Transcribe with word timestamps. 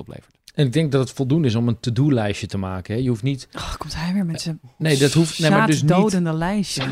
oplevert. 0.00 0.38
En 0.54 0.66
ik 0.66 0.72
denk 0.72 0.92
dat 0.92 1.00
het 1.00 1.16
voldoende 1.16 1.48
is 1.48 1.54
om 1.54 1.68
een 1.68 1.80
to-do-lijstje 1.80 2.46
te 2.46 2.58
maken. 2.58 2.94
Hè? 2.94 3.00
Je 3.00 3.08
hoeft 3.08 3.22
niet... 3.22 3.48
Oh, 3.56 3.74
komt 3.76 3.94
hij 3.96 4.12
weer 4.12 4.26
met 4.26 4.40
zijn 4.40 4.60
Nee, 4.78 4.96
dat 4.96 5.12
hoeft... 5.12 5.38
Nee, 5.38 5.50
maar 5.50 5.66
dus 5.66 5.82
niet... 5.82 5.90
dodende 5.90 6.32
lijstje. 6.32 6.82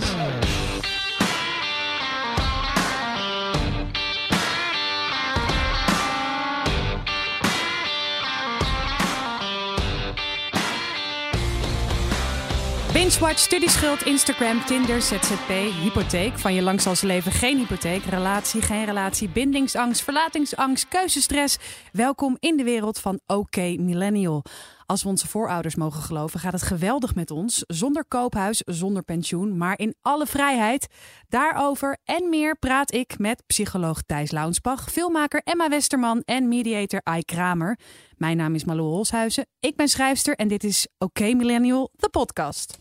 Binge-watch, 13.19 13.45
studieschuld, 13.45 14.03
Instagram, 14.03 14.65
Tinder, 14.65 15.03
ZZP, 15.03 15.49
hypotheek. 15.83 16.39
Van 16.39 16.55
je 16.55 16.63
lang 16.63 16.81
zal 16.81 16.97
ze 16.97 17.07
leven 17.07 17.33
geen 17.33 17.59
hypotheek. 17.59 18.05
Relatie, 18.05 18.63
geen 18.63 18.85
relatie, 18.85 19.29
bindingsangst, 19.29 20.03
verlatingsangst, 20.03 20.89
keuzestress. 20.89 21.59
Welkom 21.93 22.37
in 22.41 22.57
de 22.57 22.63
wereld 22.63 22.99
van 22.99 23.21
OK 23.27 23.57
Millennial. 23.57 24.43
Als 24.87 25.03
we 25.03 25.09
onze 25.09 25.29
voorouders 25.29 25.75
mogen 25.75 26.03
geloven, 26.03 26.41
gaat 26.41 26.53
het 26.53 26.63
geweldig 26.63 27.15
met 27.15 27.31
ons. 27.31 27.65
Zonder 27.67 28.05
koophuis, 28.09 28.63
zonder 28.65 29.03
pensioen, 29.03 29.57
maar 29.57 29.79
in 29.79 29.95
alle 30.03 30.27
vrijheid. 30.27 30.87
Daarover 31.29 31.99
en 32.05 32.29
meer 32.29 32.57
praat 32.59 32.93
ik 32.93 33.19
met 33.19 33.43
psycholoog 33.47 34.03
Thijs 34.03 34.31
Launsbach, 34.31 34.91
filmmaker 34.91 35.41
Emma 35.45 35.69
Westerman 35.69 36.23
en 36.25 36.49
mediator 36.49 37.01
Ai 37.03 37.23
Kramer. 37.23 37.79
Mijn 38.17 38.37
naam 38.37 38.55
is 38.55 38.65
Malou 38.65 38.89
Holshuizen, 38.89 39.47
ik 39.61 39.77
ben 39.77 39.89
schrijfster 39.89 40.35
en 40.35 40.49
dit 40.49 40.65
is 40.65 40.89
OK 40.99 41.21
Millennial, 41.21 41.91
de 41.97 42.09
podcast. 42.09 42.79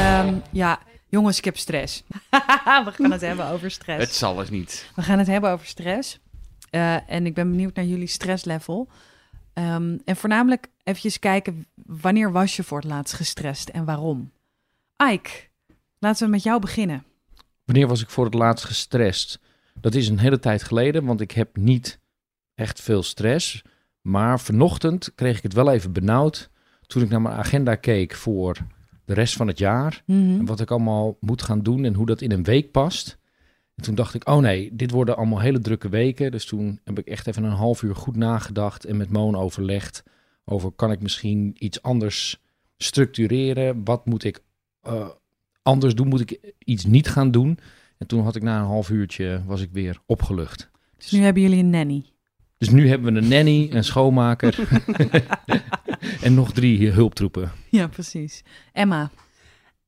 Ehm, 0.00 0.34
ja, 0.52 0.78
jongens, 1.08 1.38
ik 1.38 1.44
heb 1.44 1.56
stress. 1.56 2.02
we 2.86 2.92
gaan 2.92 3.10
het 3.10 3.20
hebben 3.20 3.46
over 3.46 3.70
stress. 3.70 4.04
Het 4.04 4.14
zal 4.14 4.40
eens 4.40 4.50
niet. 4.50 4.90
We 4.94 5.02
gaan 5.02 5.18
het 5.18 5.26
hebben 5.26 5.50
over 5.50 5.66
stress. 5.66 6.18
Uh, 6.70 7.10
en 7.10 7.26
ik 7.26 7.34
ben 7.34 7.50
benieuwd 7.50 7.74
naar 7.74 7.84
jullie 7.84 8.06
stresslevel. 8.06 8.88
Um, 9.54 10.00
en 10.04 10.16
voornamelijk 10.16 10.66
eventjes 10.84 11.18
kijken, 11.18 11.66
wanneer 11.74 12.32
was 12.32 12.56
je 12.56 12.62
voor 12.62 12.78
het 12.78 12.86
laatst 12.86 13.14
gestrest 13.14 13.68
en 13.68 13.84
waarom? 13.84 14.32
Ike, 15.12 15.30
laten 15.98 16.24
we 16.24 16.30
met 16.30 16.42
jou 16.42 16.60
beginnen. 16.60 17.04
Wanneer 17.64 17.88
was 17.88 18.02
ik 18.02 18.10
voor 18.10 18.24
het 18.24 18.34
laatst 18.34 18.64
gestrest? 18.64 19.40
Dat 19.74 19.94
is 19.94 20.08
een 20.08 20.18
hele 20.18 20.38
tijd 20.38 20.62
geleden, 20.62 21.04
want 21.04 21.20
ik 21.20 21.30
heb 21.30 21.56
niet 21.56 22.00
echt 22.54 22.80
veel 22.80 23.02
stress. 23.02 23.62
Maar 24.00 24.40
vanochtend 24.40 25.12
kreeg 25.14 25.36
ik 25.36 25.42
het 25.42 25.52
wel 25.52 25.70
even 25.70 25.92
benauwd 25.92 26.50
toen 26.86 27.02
ik 27.02 27.08
naar 27.08 27.22
mijn 27.22 27.36
agenda 27.36 27.74
keek 27.74 28.14
voor 28.14 28.56
de 29.10 29.16
rest 29.16 29.36
van 29.36 29.46
het 29.46 29.58
jaar. 29.58 30.02
Mhm. 30.06 30.18
En 30.18 30.44
wat 30.44 30.60
ik 30.60 30.70
allemaal 30.70 31.16
moet 31.20 31.42
gaan 31.42 31.62
doen 31.62 31.84
en 31.84 31.94
hoe 31.94 32.06
dat 32.06 32.20
in 32.20 32.32
een 32.32 32.42
week 32.42 32.70
past. 32.70 33.18
En 33.74 33.82
toen 33.82 33.94
dacht 33.94 34.14
ik, 34.14 34.28
oh 34.28 34.38
nee, 34.38 34.70
dit 34.72 34.90
worden 34.90 35.16
allemaal 35.16 35.40
hele 35.40 35.58
drukke 35.58 35.88
weken. 35.88 36.30
Dus 36.30 36.44
toen 36.44 36.80
heb 36.84 36.98
ik 36.98 37.06
echt 37.06 37.26
even 37.26 37.44
een 37.44 37.52
half 37.52 37.82
uur 37.82 37.96
goed 37.96 38.16
nagedacht 38.16 38.84
en 38.84 38.96
met 38.96 39.10
Moon 39.10 39.36
overlegd 39.36 40.02
over 40.44 40.70
kan 40.70 40.92
ik 40.92 41.02
misschien 41.02 41.54
iets 41.58 41.82
anders 41.82 42.42
structureren? 42.76 43.84
Wat 43.84 44.06
moet 44.06 44.24
ik 44.24 44.42
uh, 44.86 45.08
anders 45.62 45.94
doen? 45.94 46.08
Moet 46.08 46.30
ik 46.30 46.54
iets 46.58 46.84
niet 46.84 47.08
gaan 47.08 47.30
doen? 47.30 47.58
En 47.98 48.06
toen 48.06 48.22
had 48.22 48.36
ik 48.36 48.42
na 48.42 48.60
een 48.60 48.66
half 48.66 48.90
uurtje 48.90 49.42
was 49.46 49.60
ik 49.60 49.68
weer 49.72 50.00
opgelucht. 50.06 50.70
Dus 50.96 51.10
nu 51.10 51.20
hebben 51.20 51.42
jullie 51.42 51.58
een 51.58 51.70
nanny. 51.70 52.04
Dus 52.60 52.70
nu 52.70 52.88
hebben 52.88 53.12
we 53.12 53.20
een 53.20 53.28
nanny, 53.28 53.68
een 53.72 53.84
schoonmaker 53.84 54.58
en 56.22 56.34
nog 56.34 56.52
drie 56.52 56.90
hulptroepen. 56.90 57.52
Ja, 57.68 57.88
precies. 57.88 58.42
Emma. 58.72 59.10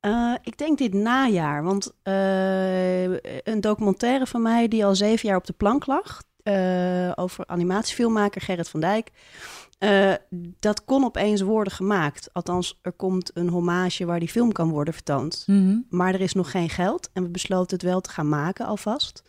Uh, 0.00 0.34
ik 0.42 0.58
denk 0.58 0.78
dit 0.78 0.92
najaar, 0.92 1.62
want 1.62 1.92
uh, 2.04 3.02
een 3.42 3.60
documentaire 3.60 4.26
van 4.26 4.42
mij 4.42 4.68
die 4.68 4.84
al 4.84 4.94
zeven 4.94 5.28
jaar 5.28 5.36
op 5.36 5.46
de 5.46 5.52
plank 5.52 5.86
lag, 5.86 6.22
uh, 6.44 7.12
over 7.14 7.46
animatiefilmmaker 7.46 8.40
Gerrit 8.40 8.68
van 8.68 8.80
Dijk, 8.80 9.10
dat 10.60 10.84
kon 10.84 11.04
opeens 11.04 11.40
worden 11.40 11.72
gemaakt. 11.72 12.28
Althans, 12.32 12.78
er 12.82 12.92
komt 12.92 13.30
een 13.34 13.48
hommage 13.48 14.04
waar 14.04 14.20
die 14.20 14.28
film 14.28 14.52
kan 14.52 14.70
worden 14.70 14.94
vertoond. 14.94 15.44
Mm 15.46 15.66
-hmm. 15.66 15.86
Maar 15.90 16.14
er 16.14 16.20
is 16.20 16.32
nog 16.32 16.50
geen 16.50 16.70
geld 16.70 17.10
en 17.12 17.22
we 17.22 17.28
besloten 17.28 17.76
het 17.76 17.86
wel 17.86 18.00
te 18.00 18.10
gaan 18.10 18.28
maken 18.28 18.66
alvast. 18.66 19.22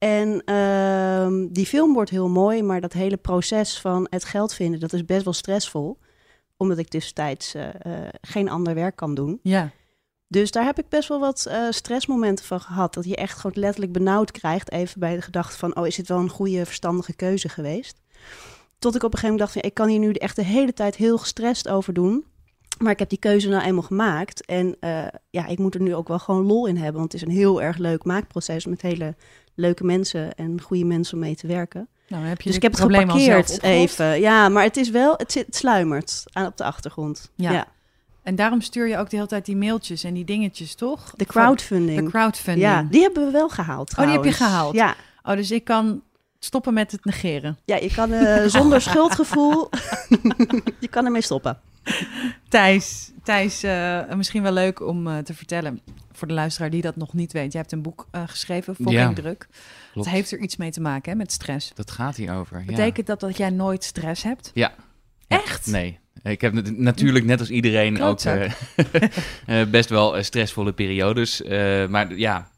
En 0.00 0.42
uh, 0.44 1.48
die 1.50 1.66
film 1.66 1.92
wordt 1.92 2.10
heel 2.10 2.28
mooi, 2.28 2.62
maar 2.62 2.80
dat 2.80 2.92
hele 2.92 3.16
proces 3.16 3.80
van 3.80 4.06
het 4.10 4.24
geld 4.24 4.54
vinden, 4.54 4.80
dat 4.80 4.92
is 4.92 5.04
best 5.04 5.24
wel 5.24 5.32
stressvol. 5.32 5.98
Omdat 6.56 6.78
ik 6.78 6.88
tussentijds 6.88 7.54
uh, 7.54 7.62
uh, 7.62 7.92
geen 8.20 8.48
ander 8.48 8.74
werk 8.74 8.96
kan 8.96 9.14
doen. 9.14 9.40
Ja. 9.42 9.70
Dus 10.28 10.50
daar 10.50 10.64
heb 10.64 10.78
ik 10.78 10.88
best 10.88 11.08
wel 11.08 11.20
wat 11.20 11.50
stressmomenten 11.70 12.44
van 12.44 12.60
gehad. 12.60 12.94
Dat 12.94 13.04
je 13.04 13.16
echt 13.16 13.38
gewoon 13.38 13.62
letterlijk 13.62 13.92
benauwd 13.92 14.30
krijgt. 14.30 14.72
Even 14.72 15.00
bij 15.00 15.14
de 15.14 15.22
gedachte 15.22 15.58
van, 15.58 15.76
oh, 15.76 15.86
is 15.86 15.96
dit 15.96 16.08
wel 16.08 16.18
een 16.18 16.28
goede, 16.28 16.66
verstandige 16.66 17.16
keuze 17.16 17.48
geweest? 17.48 18.00
Tot 18.78 18.94
ik 18.94 19.02
op 19.02 19.12
een 19.12 19.18
gegeven 19.18 19.36
moment 19.36 19.38
dacht, 19.38 19.52
van, 19.52 19.62
ik 19.62 19.74
kan 19.74 19.88
hier 19.88 19.98
nu 19.98 20.12
echt 20.12 20.36
de 20.36 20.44
hele 20.44 20.72
tijd 20.72 20.96
heel 20.96 21.18
gestrest 21.18 21.68
over 21.68 21.92
doen. 21.92 22.24
Maar 22.78 22.92
ik 22.92 22.98
heb 22.98 23.08
die 23.08 23.18
keuze 23.18 23.48
nou 23.48 23.62
eenmaal 23.62 23.82
gemaakt. 23.82 24.46
En 24.46 24.76
uh, 24.80 25.06
ja, 25.30 25.46
ik 25.46 25.58
moet 25.58 25.74
er 25.74 25.80
nu 25.80 25.94
ook 25.94 26.08
wel 26.08 26.18
gewoon 26.18 26.46
lol 26.46 26.66
in 26.66 26.76
hebben. 26.76 27.00
Want 27.00 27.12
het 27.12 27.22
is 27.22 27.28
een 27.28 27.34
heel 27.34 27.62
erg 27.62 27.76
leuk 27.76 28.04
maakproces 28.04 28.66
met 28.66 28.82
hele 28.82 29.14
leuke 29.60 29.84
mensen 29.84 30.34
en 30.34 30.60
goede 30.60 30.84
mensen 30.84 31.14
om 31.14 31.20
mee 31.20 31.36
te 31.36 31.46
werken. 31.46 31.88
Nou, 32.08 32.24
heb 32.24 32.40
je 32.40 32.46
dus 32.46 32.56
ik 32.56 32.62
heb 32.62 32.72
het 32.72 32.80
geparkeerd 32.80 33.62
even. 33.62 34.20
Ja, 34.20 34.48
maar 34.48 34.62
het 34.62 34.76
is 34.76 34.90
wel, 34.90 35.14
het, 35.16 35.32
zit, 35.32 35.46
het 35.46 35.56
sluimert 35.56 36.24
aan 36.32 36.46
op 36.46 36.56
de 36.56 36.64
achtergrond. 36.64 37.30
Ja. 37.34 37.52
ja. 37.52 37.66
En 38.22 38.34
daarom 38.34 38.60
stuur 38.60 38.88
je 38.88 38.98
ook 38.98 39.10
de 39.10 39.16
hele 39.16 39.28
tijd 39.28 39.44
die 39.44 39.56
mailtjes 39.56 40.04
en 40.04 40.14
die 40.14 40.24
dingetjes, 40.24 40.74
toch? 40.74 41.12
De 41.16 41.24
crowdfunding. 41.24 42.04
De 42.04 42.10
crowdfunding. 42.10 42.66
Ja, 42.66 42.86
die 42.90 43.02
hebben 43.02 43.24
we 43.26 43.30
wel 43.30 43.48
gehaald. 43.48 43.90
Oh, 43.90 44.04
die 44.04 44.14
heb 44.14 44.24
je 44.24 44.32
gehaald? 44.32 44.74
Ja. 44.74 44.94
Oh, 45.22 45.36
dus 45.36 45.50
ik 45.50 45.64
kan 45.64 46.02
stoppen 46.38 46.74
met 46.74 46.92
het 46.92 47.04
negeren. 47.04 47.58
Ja, 47.64 47.76
je 47.76 47.94
kan 47.94 48.12
uh, 48.12 48.46
zonder 48.46 48.80
schuldgevoel, 48.90 49.68
je 50.78 50.88
kan 50.90 51.04
ermee 51.04 51.22
stoppen. 51.22 51.58
Thijs, 52.48 53.10
Thijs 53.22 53.64
uh, 53.64 54.12
misschien 54.14 54.42
wel 54.42 54.52
leuk 54.52 54.80
om 54.86 55.06
uh, 55.06 55.18
te 55.18 55.34
vertellen 55.34 55.80
voor 56.12 56.28
de 56.28 56.34
luisteraar 56.34 56.70
die 56.70 56.82
dat 56.82 56.96
nog 56.96 57.12
niet 57.14 57.32
weet. 57.32 57.52
Jij 57.52 57.60
hebt 57.60 57.72
een 57.72 57.82
boek 57.82 58.06
uh, 58.12 58.22
geschreven, 58.26 58.74
Fucking 58.74 58.98
Ja, 58.98 59.12
Druk. 59.12 59.46
klopt. 59.92 60.06
Het 60.08 60.16
heeft 60.16 60.30
er 60.32 60.38
iets 60.38 60.56
mee 60.56 60.70
te 60.70 60.80
maken 60.80 61.12
hè, 61.12 61.16
met 61.18 61.32
stress. 61.32 61.72
Dat 61.74 61.90
gaat 61.90 62.16
hierover. 62.16 62.62
Betekent 62.66 63.06
dat 63.06 63.20
dat 63.20 63.36
jij 63.36 63.50
nooit 63.50 63.84
stress 63.84 64.22
hebt? 64.22 64.50
Ja. 64.54 64.72
Echt? 65.28 65.66
Nee. 65.66 65.98
Ik 66.22 66.40
heb 66.40 66.52
nat- 66.52 66.76
natuurlijk 66.76 67.24
net 67.24 67.40
als 67.40 67.50
iedereen 67.50 67.92
ook 67.92 67.98
Klootzak. 67.98 68.38
eh, 68.76 69.02
eh, 69.60 69.68
best 69.68 69.88
wel 69.88 70.16
eh, 70.16 70.22
stressvolle 70.22 70.72
periodes. 70.72 71.42
Eh, 71.42 71.86
maar 71.88 72.14
ja, 72.16 72.50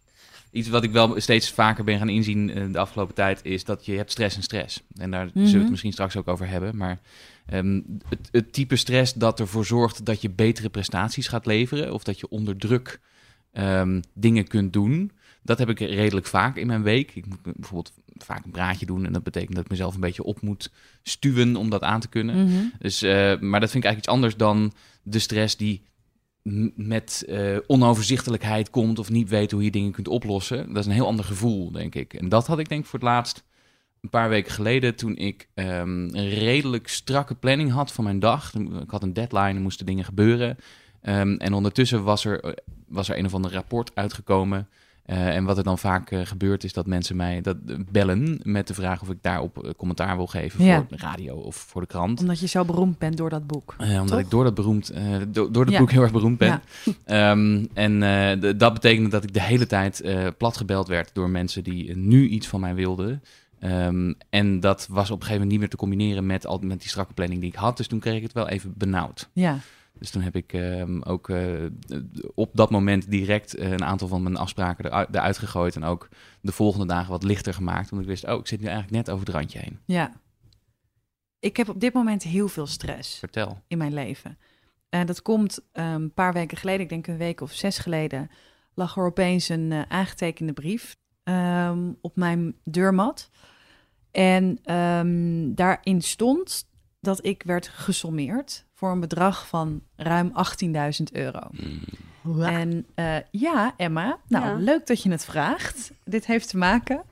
iets 0.53 0.69
wat 0.69 0.83
ik 0.85 0.91
wel 0.93 1.21
steeds 1.21 1.51
vaker 1.51 1.85
ben 1.85 1.99
gaan 1.99 2.09
inzien 2.09 2.51
eh, 2.51 2.65
de 2.73 2.79
afgelopen 2.79 3.15
tijd 3.15 3.41
is 3.45 3.65
dat 3.65 3.87
je 3.87 3.97
hebt 3.97 4.11
stress 4.11 4.37
en 4.37 4.43
stress. 4.43 4.83
En 4.97 5.11
daar 5.11 5.27
zullen 5.27 5.45
we 5.45 5.51
Mhm. 5.51 5.59
het 5.61 5.71
misschien 5.71 5.93
straks 5.93 6.17
ook 6.17 6.29
over 6.29 6.49
hebben. 6.49 6.77
Maar 6.77 6.99
ehm, 7.47 7.81
het, 8.09 8.29
het 8.31 8.53
type 8.53 8.77
stress 8.77 9.12
dat 9.15 9.41
ervoor 9.41 9.65
zorgt 9.67 10.05
dat 10.05 10.21
je 10.23 10.31
betere 10.31 10.69
prestaties 10.69 11.29
gaat 11.29 11.47
leveren 11.47 11.93
of 11.93 12.03
dat 12.03 12.21
je 12.21 12.29
onder 12.29 12.57
druk 12.57 13.01
ehm, 13.53 14.01
dingen 14.15 14.47
kunt 14.47 14.73
doen. 14.73 15.12
Dat 15.43 15.59
heb 15.59 15.69
ik 15.69 15.79
redelijk 15.79 16.27
vaak 16.27 16.57
in 16.57 16.67
mijn 16.67 16.83
week. 16.83 17.15
Ik 17.15 17.27
moet 17.27 17.43
bijvoorbeeld 17.43 17.93
vaak 18.17 18.45
een 18.45 18.51
praatje 18.51 18.87
doen 18.87 19.07
en 19.07 19.12
dat 19.12 19.23
betekent 19.23 19.55
dat 19.55 19.65
ik 19.65 19.71
mezelf 19.71 19.95
een 19.95 20.01
beetje 20.01 20.23
op 20.23 20.41
moet 20.41 20.71
stuwen 21.03 21.57
om 21.57 21.71
dat 21.71 21.83
aan 21.83 22.01
te 22.01 22.09
kunnen. 22.09 22.45
Mhm. 22.47 22.62
Dus, 22.79 23.03
eh, 23.03 23.11
maar 23.41 23.61
dat 23.61 23.71
vind 23.71 23.85
ik 23.85 23.91
eigenlijk 23.91 23.97
iets 23.97 24.09
anders 24.09 24.37
dan 24.37 24.73
de 25.03 25.19
stress 25.19 25.57
die 25.57 25.83
met 26.75 27.25
eh, 27.29 27.57
onoverzichtelijkheid 27.67 28.71
komt 28.71 28.99
of 28.99 29.11
niet 29.11 29.29
weet 29.29 29.51
hoe 29.51 29.65
je 29.65 29.71
dingen 29.71 29.93
kunt 29.93 30.09
oplossen. 30.09 30.69
Dat 30.69 30.77
is 30.77 30.87
een 30.87 30.93
heel 30.93 31.07
ander 31.07 31.25
gevoel, 31.25 31.71
denk 31.71 31.95
ik. 31.95 32.15
En 32.15 32.29
dat 32.29 32.47
had 32.47 32.59
ik 32.59 32.69
denk 32.69 32.81
ik 32.81 32.87
voor 32.87 32.99
het 32.99 33.09
laatst 33.09 33.45
een 34.01 34.11
paar 34.11 34.29
weken 34.29 34.53
geleden 34.53 34.95
toen 34.95 35.17
ik 35.17 35.49
ehm, 35.55 36.09
een 36.17 36.29
redelijk 36.29 36.89
strakke 36.89 37.35
planning 37.35 37.71
had 37.71 37.93
van 37.93 38.05
mijn 38.05 38.19
dag. 38.19 38.55
Ik 38.55 38.91
had 38.91 39.03
een 39.03 39.13
deadline, 39.13 39.55
er 39.55 39.61
moesten 39.61 39.87
dingen 39.87 40.05
gebeuren. 40.05 40.57
Ehm, 41.01 41.35
en 41.35 41.53
ondertussen 41.53 42.03
was 42.03 42.25
er, 42.25 42.41
eh, 42.41 42.53
was 42.89 43.09
er 43.09 43.19
een 43.19 43.25
of 43.25 43.35
ander 43.35 43.53
rapport 43.53 43.95
uitgekomen. 43.95 44.69
Eh, 45.03 45.37
en 45.37 45.45
wat 45.45 45.59
er 45.59 45.65
dan 45.65 45.79
vaak 45.79 46.11
eh, 46.11 46.21
gebeurt 46.27 46.65
is 46.65 46.73
dat 46.73 46.87
mensen 46.87 47.17
mij 47.17 47.41
dat, 47.41 47.56
eh, 47.67 47.76
bellen 47.91 48.41
met 48.43 48.67
de 48.67 48.75
vraag 48.75 49.03
of 49.03 49.09
ik 49.11 49.19
daarop 49.21 49.75
commentaar 49.76 50.17
wil 50.17 50.26
geven 50.26 50.65
Ja. 50.65 50.76
voor 50.76 50.87
de 50.88 50.97
radio 50.97 51.35
of 51.37 51.56
voor 51.56 51.81
de 51.81 51.87
krant. 51.87 52.21
Omdat 52.21 52.41
je 52.41 52.47
zo 52.47 52.65
beroemd 52.65 52.99
bent 52.99 53.17
door 53.17 53.31
dat 53.31 53.47
boek. 53.47 53.75
Omdat 53.79 54.06
Toch? 54.06 54.19
ik 54.19 54.31
door 54.31 54.44
dat, 54.44 54.55
beroemd, 54.55 54.93
do- 55.29 55.50
door 55.50 55.65
dat 55.65 55.75
Ja. 55.75 55.79
boek 55.79 55.91
heel 55.91 56.03
erg 56.03 56.12
beroemd 56.12 56.38
ben. 56.38 56.49
Ja. 56.49 56.61
Ehm, 57.31 57.65
en 57.75 58.00
dat 58.59 58.73
betekende 58.73 59.09
dat 59.09 59.25
ik 59.25 59.32
de 59.35 59.43
hele 59.43 59.67
tijd 59.67 60.03
platgebeld 60.38 60.88
werd 60.88 61.11
door 61.15 61.31
mensen 61.31 61.65
die 61.65 61.97
nu 61.97 62.29
iets 62.29 62.49
van 62.49 62.61
mij 62.61 62.75
wilden. 62.75 63.23
Ehm, 63.59 64.12
en 64.31 64.61
dat 64.61 64.87
was 64.91 65.05
op 65.11 65.17
een 65.21 65.26
gegeven 65.26 65.32
moment 65.32 65.50
niet 65.50 65.59
meer 65.61 65.69
te 65.69 65.76
combineren 65.76 66.26
met, 66.26 66.47
al, 66.47 66.59
met 66.59 66.81
die 66.81 66.88
strakke 66.88 67.12
planning 67.12 67.41
die 67.41 67.50
ik 67.50 67.56
had. 67.56 67.76
Dus 67.76 67.87
toen 67.87 67.99
kreeg 68.00 68.17
ik 68.17 68.23
het 68.23 68.32
wel 68.32 68.49
even 68.49 68.75
benauwd. 68.76 69.29
Ja. 69.32 69.59
Dus 70.02 70.10
toen 70.10 70.22
heb 70.22 70.37
ik 70.37 70.52
ehm, 70.52 71.00
ook 71.00 71.28
eh, 71.28 71.66
op 72.34 72.50
dat 72.52 72.70
moment 72.70 73.10
direct 73.10 73.54
eh, 73.54 73.70
een 73.70 73.84
aantal 73.84 74.08
van 74.08 74.22
mijn 74.22 74.37
afspraken 74.37 74.84
eruit, 74.84 75.08
eruit 75.14 75.38
gegooid. 75.38 75.76
En 75.76 75.84
ook 75.84 76.08
de 76.40 76.52
volgende 76.52 76.87
dagen 76.87 77.10
wat 77.10 77.22
lichter 77.22 77.54
gemaakt. 77.54 77.90
Want 77.90 78.02
ik 78.02 78.08
wist, 78.08 78.28
oh, 78.28 78.38
ik 78.38 78.46
zit 78.46 78.60
nu 78.60 78.66
eigenlijk 78.66 78.96
net 78.96 79.10
over 79.10 79.26
het 79.26 79.34
randje 79.34 79.58
heen. 79.58 79.78
ja. 79.84 80.12
Ik 81.38 81.56
heb 81.56 81.69
op 81.69 81.81
dit 81.81 81.93
moment 81.93 82.22
heel 82.22 82.49
veel 82.49 82.66
stress. 82.66 83.19
Vertel. 83.19 83.62
in 83.66 83.78
mijn 83.78 83.94
leven. 83.94 84.38
En 84.88 85.06
dat 85.06 85.22
komt 85.22 85.60
eh, 85.72 85.93
een 85.93 86.12
paar 86.12 86.32
weken 86.32 86.56
geleden, 86.56 86.81
ik 86.81 86.88
denk 86.88 87.06
een 87.06 87.16
week 87.16 87.40
of 87.40 87.52
zes 87.52 87.78
geleden, 87.78 88.31
lag 88.75 88.96
er 88.96 89.04
opeens 89.04 89.49
een 89.49 89.72
eh, 89.72 89.82
aangetekende 89.88 90.52
brief 90.52 90.96
ehm, 91.22 91.93
op 92.00 92.16
mijn 92.16 92.54
deurmat. 92.64 93.31
En 94.10 94.58
ehm, 94.62 95.54
daarin 95.54 96.02
stond 96.02 96.69
dat 97.02 97.25
ik 97.26 97.43
werd 97.46 97.69
gesommeerd 97.69 98.64
voor 98.75 98.90
een 98.90 99.00
bedrag 99.00 99.46
van 99.46 99.82
ruim 99.96 100.32
18.000 100.64 100.70
euro. 101.12 101.40
En 102.40 102.87
eh, 102.94 103.16
ja, 103.31 103.75
Emma, 103.76 104.19
nou 104.28 104.44
Ja. 104.44 104.54
leuk 104.54 104.87
dat 104.87 105.02
je 105.02 105.10
het 105.10 105.25
vraagt. 105.25 105.93
Dit 106.04 106.26
heeft 106.26 106.49
te 106.49 106.56
maken. 106.56 107.02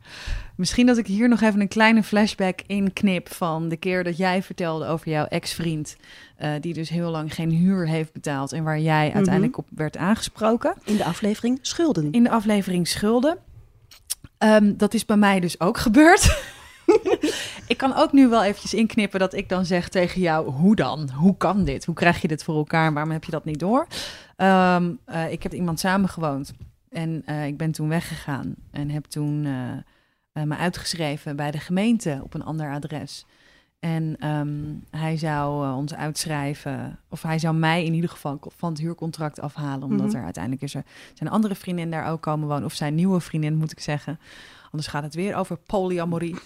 Misschien 0.57 0.87
dat 0.87 0.97
ik 0.99 1.07
hier 1.07 1.29
nog 1.29 1.41
even 1.41 1.61
een 1.61 1.69
kleine 1.69 2.03
flashback 2.03 2.61
in 2.67 2.93
knip 2.93 3.33
van 3.33 3.69
de 3.69 3.77
keer 3.77 4.05
dat 4.05 4.17
jij 4.17 4.43
vertelde 4.43 4.87
over 4.87 5.09
jouw 5.11 5.25
ex-vriend, 5.25 5.97
eh, 6.37 6.51
die 6.61 6.75
dus 6.75 6.89
heel 6.89 7.11
lang 7.11 7.35
geen 7.35 7.51
huur 7.51 7.89
heeft 7.89 8.13
betaald 8.13 8.53
en 8.53 8.65
waar 8.65 8.81
jij 8.81 9.13
uiteindelijk 9.15 9.59
op 9.59 9.67
werd 9.75 9.97
aangesproken 9.97 10.75
In 10.85 10.97
de 10.97 11.05
aflevering 11.05 11.59
Schulden. 11.63 12.13
in 12.13 12.23
de 12.23 12.31
aflevering 12.31 12.89
Schulden. 12.89 13.39
Ehm, 14.39 14.77
dat 14.77 14.95
is 14.95 15.05
bij 15.05 15.17
mij 15.17 15.41
dus 15.41 15.61
ook 15.61 15.79
gebeurd. 15.79 16.43
ik 17.71 17.77
kan 17.77 17.95
ook 17.95 18.13
nu 18.13 18.29
wel 18.29 18.45
eventjes 18.45 18.75
inknippen 18.75 19.21
dat 19.21 19.35
ik 19.35 19.49
dan 19.49 19.65
zeg 19.65 19.89
tegen 19.89 20.21
jou: 20.21 20.51
hoe 20.51 20.77
dan? 20.77 21.11
Hoe 21.11 21.37
kan 21.37 21.65
dit? 21.65 21.85
Hoe 21.85 21.95
krijg 21.95 22.23
je 22.23 22.29
dit 22.29 22.43
voor 22.45 22.57
elkaar? 22.57 22.93
Waarom 22.93 23.13
heb 23.13 23.25
je 23.25 23.31
dat 23.31 23.45
niet 23.45 23.59
door? 23.59 23.87
Ehm, 24.37 24.91
eh, 25.05 25.33
ik 25.33 25.43
heb 25.43 25.53
iemand 25.53 25.81
samengewoond 25.81 26.53
en 26.89 27.23
eh, 27.27 27.47
ik 27.47 27.57
ben 27.57 27.73
toen 27.73 27.89
weggegaan 27.89 28.55
en 28.71 28.91
heb 28.91 29.05
toen 29.05 29.47
eh, 30.33 30.43
me 30.43 30.57
uitgeschreven 30.57 31.37
bij 31.37 31.51
de 31.51 31.59
gemeente 31.59 32.21
op 32.23 32.35
een 32.35 32.45
ander 32.45 32.71
adres. 32.73 33.27
En 33.81 34.17
ehm, 34.19 34.49
hij 34.91 35.17
zou 35.17 35.75
ons 35.75 35.95
uitschrijven, 35.95 36.99
of 37.09 37.23
hij 37.23 37.39
zou 37.39 37.55
mij 37.55 37.85
in 37.85 37.95
ieder 37.95 38.11
geval 38.11 38.39
van 38.57 38.71
het 38.73 38.81
huurcontract 38.81 39.41
afhalen, 39.41 39.83
omdat 39.89 40.07
Mhm. 40.07 40.17
er 40.17 40.25
uiteindelijk 40.25 40.63
is 40.63 40.75
er 40.75 40.85
zijn 41.15 41.31
andere 41.31 41.55
vriendin 41.55 41.91
daar 41.91 42.11
ook 42.11 42.21
komen 42.21 42.49
wonen, 42.49 42.65
of 42.65 42.75
zijn 42.75 42.95
nieuwe 42.95 43.21
vriendin 43.21 43.57
moet 43.57 43.73
ik 43.73 43.81
zeggen. 43.81 44.19
Anders 44.71 44.91
gaat 44.91 45.03
het 45.03 45.15
weer 45.15 45.35
over 45.37 45.57
polyamorie. 45.57 46.37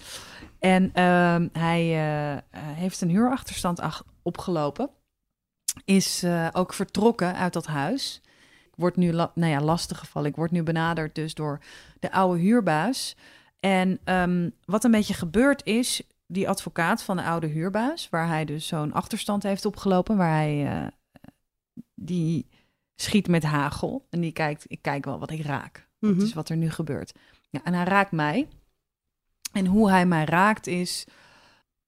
En 0.59 0.93
ehm, 0.93 1.47
hij 1.51 1.81
eh, 1.81 2.33
eh, 2.33 2.41
heeft 2.51 3.01
een 3.01 3.09
huurachterstand 3.09 3.79
ach- 3.79 4.05
opgelopen. 4.21 4.89
Is 5.85 6.23
eh, 6.23 6.47
ook 6.53 6.73
vertrokken 6.73 7.35
uit 7.35 7.53
dat 7.53 7.65
huis. 7.65 8.21
Wordt 8.75 8.97
nu, 8.97 9.11
nou 9.11 9.31
ja, 9.45 9.61
lastig 9.61 9.99
gevallen. 9.99 10.29
Ik 10.29 10.35
word 10.35 10.51
nu 10.51 10.63
benaderd 10.63 11.15
dus 11.15 11.33
door 11.33 11.59
de 11.99 12.11
oude 12.11 12.39
huurbaas. 12.39 13.15
En 13.59 13.99
ehm, 14.03 14.49
wat 14.65 14.83
een 14.83 14.91
beetje 14.91 15.13
gebeurd 15.13 15.65
is, 15.65 16.01
die 16.27 16.49
advocaat 16.49 17.03
van 17.03 17.17
de 17.17 17.23
oude 17.23 17.47
huurbaas, 17.47 18.09
waar 18.09 18.27
hij 18.27 18.45
dus 18.45 18.67
zo'n 18.67 18.93
achterstand 18.93 19.43
heeft 19.43 19.65
opgelopen, 19.65 20.17
waar 20.17 20.31
hij 20.31 20.91
die 21.95 22.49
schiet 22.95 23.27
met 23.27 23.43
hagel 23.43 24.07
en 24.09 24.21
die 24.21 24.31
kijkt, 24.31 24.65
ik 24.67 24.81
kijk 24.81 25.05
wel 25.05 25.19
wat 25.19 25.31
ik 25.31 25.41
raak. 25.41 25.87
Mhm. 25.99 26.13
Dat 26.13 26.27
is 26.27 26.33
wat 26.33 26.49
er 26.49 26.57
nu 26.57 26.69
gebeurt. 26.69 27.13
Ja, 27.49 27.61
en 27.63 27.73
hij 27.73 27.83
raakt 27.83 28.11
mij. 28.11 28.47
En 29.55 29.65
hoe 29.65 29.89
hij 29.89 30.05
mij 30.05 30.25
raakt 30.25 30.67
is, 30.67 31.05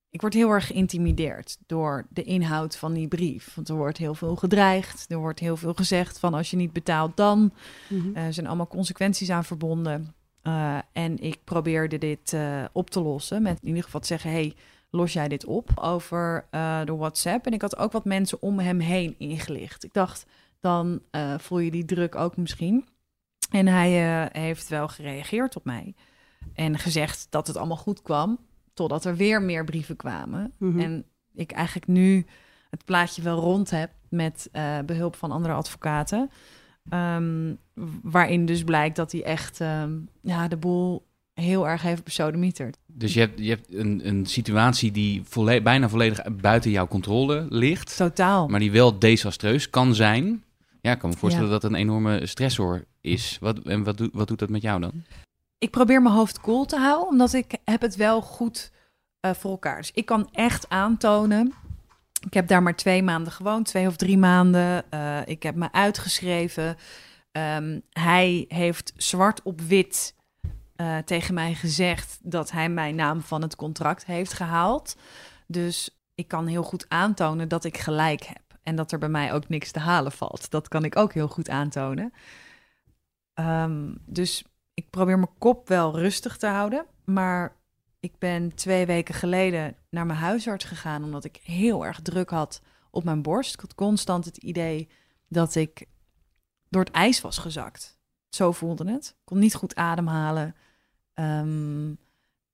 ik 0.10 0.22
word 0.22 0.34
heel 0.34 0.50
erg 0.50 0.68
geïntimideerd 0.68 1.58
door 1.66 2.06
de 2.10 2.24
inhoud 2.24 2.78
van 2.78 2.94
die 2.94 3.08
brief. 3.08 3.56
Want 3.56 3.70
er 3.70 3.76
wordt 3.76 3.98
heel 3.98 4.16
veel 4.16 4.36
gedreigd, 4.36 5.06
er 5.10 5.18
wordt 5.18 5.40
heel 5.40 5.58
veel 5.58 5.74
gezegd 5.74 6.20
van 6.20 6.34
als 6.34 6.52
je 6.52 6.58
niet 6.58 6.74
betaalt 6.74 7.18
dan. 7.18 7.54
Mhm. 7.90 8.16
Er 8.16 8.34
zijn 8.34 8.48
allemaal 8.48 8.68
consequenties 8.68 9.30
aan 9.30 9.46
verbonden. 9.46 10.16
Eh, 10.42 10.78
en 10.92 11.20
ik 11.20 11.44
probeerde 11.44 11.98
dit 11.98 12.34
eh, 12.34 12.64
op 12.72 12.90
te 12.90 13.02
lossen 13.02 13.42
met 13.42 13.60
in 13.62 13.68
ieder 13.68 13.84
geval 13.84 14.00
te 14.02 14.08
zeggen... 14.08 14.32
hey, 14.32 14.56
los 14.90 15.14
jij 15.14 15.28
dit 15.28 15.46
op 15.46 15.70
over 15.76 16.48
eh, 16.52 16.86
de 16.86 16.96
WhatsApp? 16.96 17.46
En 17.46 17.54
ik 17.54 17.62
had 17.62 17.78
ook 17.78 17.92
wat 17.92 18.06
mensen 18.06 18.42
om 18.42 18.60
hem 18.60 18.80
heen 18.80 19.16
ingelicht. 19.18 19.84
Ik 19.84 19.94
dacht, 19.94 20.26
dan 20.60 21.02
eh, 21.12 21.38
voel 21.38 21.60
je 21.60 21.72
die 21.72 21.86
druk 21.86 22.16
ook 22.16 22.38
misschien. 22.38 22.86
En 23.52 23.68
hij 23.68 24.24
eh, 24.26 24.42
heeft 24.42 24.68
wel 24.68 24.88
gereageerd 24.88 25.56
op 25.56 25.66
mij. 25.66 25.96
En 26.58 26.78
gezegd 26.78 27.28
dat 27.30 27.48
het 27.48 27.56
allemaal 27.58 27.78
goed 27.78 28.02
kwam, 28.02 28.40
totdat 28.74 29.06
er 29.06 29.16
weer 29.16 29.42
meer 29.42 29.64
brieven 29.64 29.96
kwamen. 29.96 30.52
Mhm. 30.58 30.80
En 30.80 31.06
ik 31.34 31.52
eigenlijk 31.52 31.88
nu 31.88 32.26
het 32.70 32.86
plaatje 32.86 33.22
wel 33.22 33.40
rond 33.40 33.70
heb 33.70 33.92
met 34.10 34.50
eh, 34.52 34.80
behulp 34.86 35.16
van 35.16 35.32
andere 35.32 35.54
advocaten. 35.54 36.30
Ehm, 36.90 37.54
waarin 38.02 38.46
dus 38.46 38.64
blijkt 38.64 38.96
dat 38.96 39.12
hij 39.12 39.24
echt 39.24 39.62
ehm, 39.62 39.92
ja, 40.22 40.48
de 40.48 40.58
boel 40.58 41.06
heel 41.34 41.68
erg 41.68 41.82
heeft 41.82 42.04
besodemieterd. 42.04 42.78
Dus 42.86 43.14
je 43.14 43.20
hebt, 43.20 43.40
je 43.40 43.50
hebt 43.50 43.74
een, 43.74 44.08
een 44.08 44.26
situatie 44.26 44.92
die 44.92 45.22
volle- 45.24 45.62
bijna 45.62 45.90
volledig 45.90 46.22
buiten 46.42 46.72
jouw 46.72 46.88
controle 46.88 47.46
ligt, 47.50 47.98
Totaal. 47.98 48.48
maar 48.48 48.60
die 48.60 48.72
wel 48.72 49.00
desastreus 49.00 49.70
kan 49.70 49.96
zijn. 49.96 50.44
Ja, 50.82 50.92
ik 50.92 51.00
kan 51.00 51.10
me 51.10 51.16
voorstellen 51.16 51.50
dat 51.50 51.62
het 51.62 51.72
een 51.72 51.78
enorme 51.78 52.26
stressor 52.26 52.86
is. 53.02 53.38
Wat, 53.42 53.60
en 53.60 53.84
wat, 53.84 53.98
doet 53.98 54.10
wat 54.14 54.28
doet 54.28 54.40
dat 54.40 54.50
met 54.50 54.62
jou 54.62 54.80
dan? 54.82 54.92
Ik 55.58 55.72
probeer 55.72 56.02
mijn 56.02 56.16
hoofd 56.16 56.40
koel 56.40 56.66
te 56.66 56.78
houden, 56.78 57.08
omdat 57.08 57.34
ik 57.34 57.58
heb 57.64 57.82
het 57.82 57.96
wel 57.96 58.22
goed 58.22 58.72
eh, 59.20 59.34
voor 59.34 59.52
elkaar. 59.52 59.78
Dus 59.78 59.92
ik 59.92 60.06
kan 60.06 60.30
echt 60.32 60.70
aantonen. 60.70 61.54
Ik 62.26 62.34
heb 62.34 62.48
daar 62.48 62.64
maar 62.64 62.76
twee 62.76 63.04
maanden 63.04 63.34
gewoond, 63.34 63.66
twee 63.66 63.88
of 63.88 63.96
drie 63.96 64.18
maanden. 64.18 64.92
Eh, 64.92 65.20
ik 65.26 65.44
heb 65.44 65.56
me 65.56 65.72
uitgeschreven. 65.72 66.78
Ehm, 67.32 67.80
hij 67.90 68.46
heeft 68.48 68.94
zwart 68.96 69.42
op 69.44 69.62
wit 69.62 70.16
eh, 70.76 70.98
tegen 70.98 71.34
mij 71.34 71.54
gezegd 71.54 72.20
dat 72.22 72.52
hij 72.52 72.70
mijn 72.70 72.96
naam 72.96 73.22
van 73.22 73.42
het 73.42 73.56
contract 73.56 74.06
heeft 74.06 74.34
gehaald. 74.34 74.96
Dus 75.48 76.00
ik 76.16 76.28
kan 76.28 76.48
heel 76.48 76.64
goed 76.64 76.86
aantonen 76.90 77.48
dat 77.48 77.64
ik 77.64 77.78
gelijk 77.78 78.24
heb. 78.24 78.60
En 78.64 78.76
dat 78.76 78.92
er 78.92 79.00
bij 79.00 79.10
mij 79.10 79.34
ook 79.34 79.50
niks 79.50 79.72
te 79.72 79.80
halen 79.80 80.12
valt. 80.12 80.52
Dat 80.52 80.68
kan 80.68 80.84
ik 80.84 80.96
ook 80.96 81.14
heel 81.14 81.28
goed 81.28 81.50
aantonen. 81.50 82.14
Ehm, 83.34 83.94
dus 84.06 84.44
ik 84.78 84.90
probeer 84.90 85.20
mijn 85.20 85.38
kop 85.38 85.68
wel 85.68 86.00
rustig 86.00 86.38
te 86.38 86.48
houden. 86.48 86.86
Maar 87.04 87.56
ik 88.00 88.18
ben 88.18 88.56
twee 88.56 88.86
weken 88.86 89.16
geleden 89.16 89.76
naar 89.90 90.06
mijn 90.06 90.20
huisarts 90.20 90.66
gegaan. 90.66 91.04
Omdat 91.04 91.24
ik 91.24 91.40
heel 91.44 91.86
erg 91.86 92.02
druk 92.02 92.30
had 92.30 92.62
op 92.92 93.04
mijn 93.04 93.22
borst. 93.22 93.54
Ik 93.54 93.60
had 93.60 93.76
constant 93.76 94.26
het 94.26 94.38
idee 94.38 94.90
dat 95.28 95.56
ik 95.56 95.86
door 96.70 96.84
het 96.84 96.94
ijs 96.94 97.22
was 97.22 97.38
gezakt. 97.38 98.00
Zo 98.30 98.52
voelde 98.52 98.92
het. 98.92 99.08
Ik 99.08 99.26
kon 99.26 99.40
niet 99.40 99.56
goed 99.56 99.76
ademhalen. 99.76 100.56
Ehm, 101.14 101.94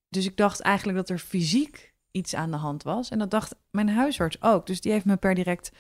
dus 0.10 0.26
ik 0.26 0.38
dacht 0.38 0.60
eigenlijk 0.60 0.98
dat 0.98 1.10
er 1.10 1.20
fysiek 1.20 1.94
iets 2.12 2.36
aan 2.36 2.52
de 2.52 2.58
hand 2.58 2.84
was. 2.84 3.10
En 3.10 3.20
dat 3.20 3.32
dacht 3.32 3.56
mijn 3.72 3.90
huisarts 3.90 4.42
ook. 4.42 4.66
Dus 4.66 4.82
die 4.82 4.92
heeft 4.92 5.06
me 5.06 5.18
per 5.18 5.36
direct 5.36 5.72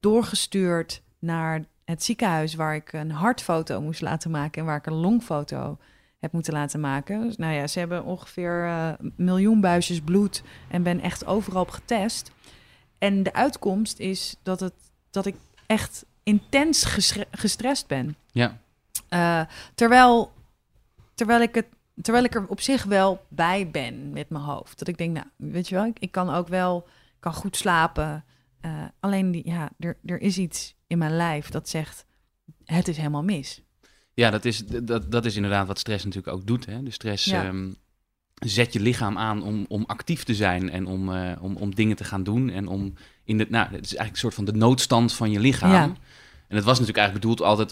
doorgestuurd 0.00 1.02
naar 1.18 1.64
het 1.90 2.04
ziekenhuis 2.04 2.54
waar 2.54 2.74
ik 2.74 2.92
een 2.92 3.10
hartfoto 3.10 3.80
moest 3.80 4.00
laten 4.00 4.30
maken 4.30 4.60
en 4.60 4.66
waar 4.66 4.76
ik 4.76 4.86
een 4.86 4.92
longfoto 4.92 5.78
heb 6.18 6.32
moeten 6.32 6.52
laten 6.52 6.80
maken. 6.80 7.20
Dus 7.22 7.36
nou 7.36 7.52
ja, 7.54 7.66
ze 7.66 7.78
hebben 7.78 8.04
ongeveer 8.04 8.64
eh, 8.66 8.88
een 8.98 9.12
miljoen 9.16 9.60
buisjes 9.60 10.00
bloed 10.00 10.42
en 10.70 10.82
ben 10.82 11.00
echt 11.00 11.26
overal 11.26 11.62
op 11.62 11.70
getest. 11.70 12.32
En 12.98 13.22
de 13.22 13.32
uitkomst 13.32 13.98
is 13.98 14.36
dat, 14.42 14.60
het, 14.60 14.72
dat 15.10 15.26
ik 15.26 15.34
echt 15.66 16.04
intens 16.22 16.84
gestre- 16.84 17.26
gestrest 17.30 17.86
ben. 17.86 18.16
Ja, 18.32 18.58
Eh, 19.08 19.40
terwijl, 19.74 20.32
terwijl, 21.14 21.40
ik 21.40 21.54
het, 21.54 21.66
terwijl 22.02 22.24
ik 22.24 22.34
er 22.34 22.46
op 22.46 22.60
zich 22.60 22.84
wel 22.84 23.24
bij 23.28 23.70
ben 23.70 24.12
met 24.12 24.28
mijn 24.30 24.44
hoofd. 24.44 24.78
Dat 24.78 24.88
ik 24.88 24.98
denk, 24.98 25.14
nou, 25.14 25.26
weet 25.36 25.68
je 25.68 25.74
wel, 25.74 25.84
ik, 25.84 25.98
ik 25.98 26.10
kan 26.12 26.30
ook 26.30 26.48
wel, 26.48 26.86
kan 27.20 27.34
goed 27.34 27.56
slapen. 27.56 28.24
Eh, 28.60 28.70
alleen, 29.00 29.30
die, 29.30 29.42
ja, 29.48 29.70
er, 29.78 29.96
er 30.04 30.20
is 30.20 30.38
iets 30.38 30.74
in 30.88 30.98
mijn 30.98 31.16
lijf 31.16 31.48
dat 31.48 31.68
zegt, 31.68 32.04
het 32.64 32.88
is 32.88 32.96
helemaal 32.96 33.22
mis. 33.22 33.62
ja 34.14 34.30
dat, 34.30 34.44
is, 34.44 34.66
dat, 34.66 35.10
dat 35.10 35.24
is 35.24 35.36
inderdaad 35.36 35.66
wat 35.66 35.78
stress 35.78 36.04
natuurlijk 36.04 36.36
ook 36.36 36.46
doet. 36.46 36.66
Hè? 36.66 36.82
De 36.82 36.90
stress 36.90 37.24
Ja. 37.24 37.44
ehm, 37.44 37.68
zet 38.34 38.72
je 38.72 38.80
lichaam 38.80 39.18
aan 39.18 39.42
om, 39.42 39.64
om 39.68 39.84
actief 39.86 40.24
te 40.24 40.34
zijn 40.34 40.70
en 40.70 40.86
om, 40.86 41.14
eh, 41.14 41.32
om, 41.40 41.56
om 41.56 41.74
dingen 41.74 41.96
te 41.96 42.04
gaan 42.04 42.22
doen. 42.22 42.50
En 42.50 42.66
om 42.68 42.94
in 43.24 43.38
de, 43.38 43.46
nou, 43.48 43.64
het 43.64 43.84
is 43.84 43.94
eigenlijk 43.94 44.10
een 44.10 44.16
soort 44.16 44.34
van 44.34 44.44
de 44.44 44.52
noodstand 44.52 45.12
van 45.12 45.30
je 45.30 45.40
lichaam. 45.40 45.70
Ja. 45.72 45.82
En 46.48 46.56
het 46.56 46.64
was 46.64 46.78
natuurlijk 46.80 46.96
eigenlijk 46.98 47.20
bedoeld 47.20 47.42
altijd 47.42 47.70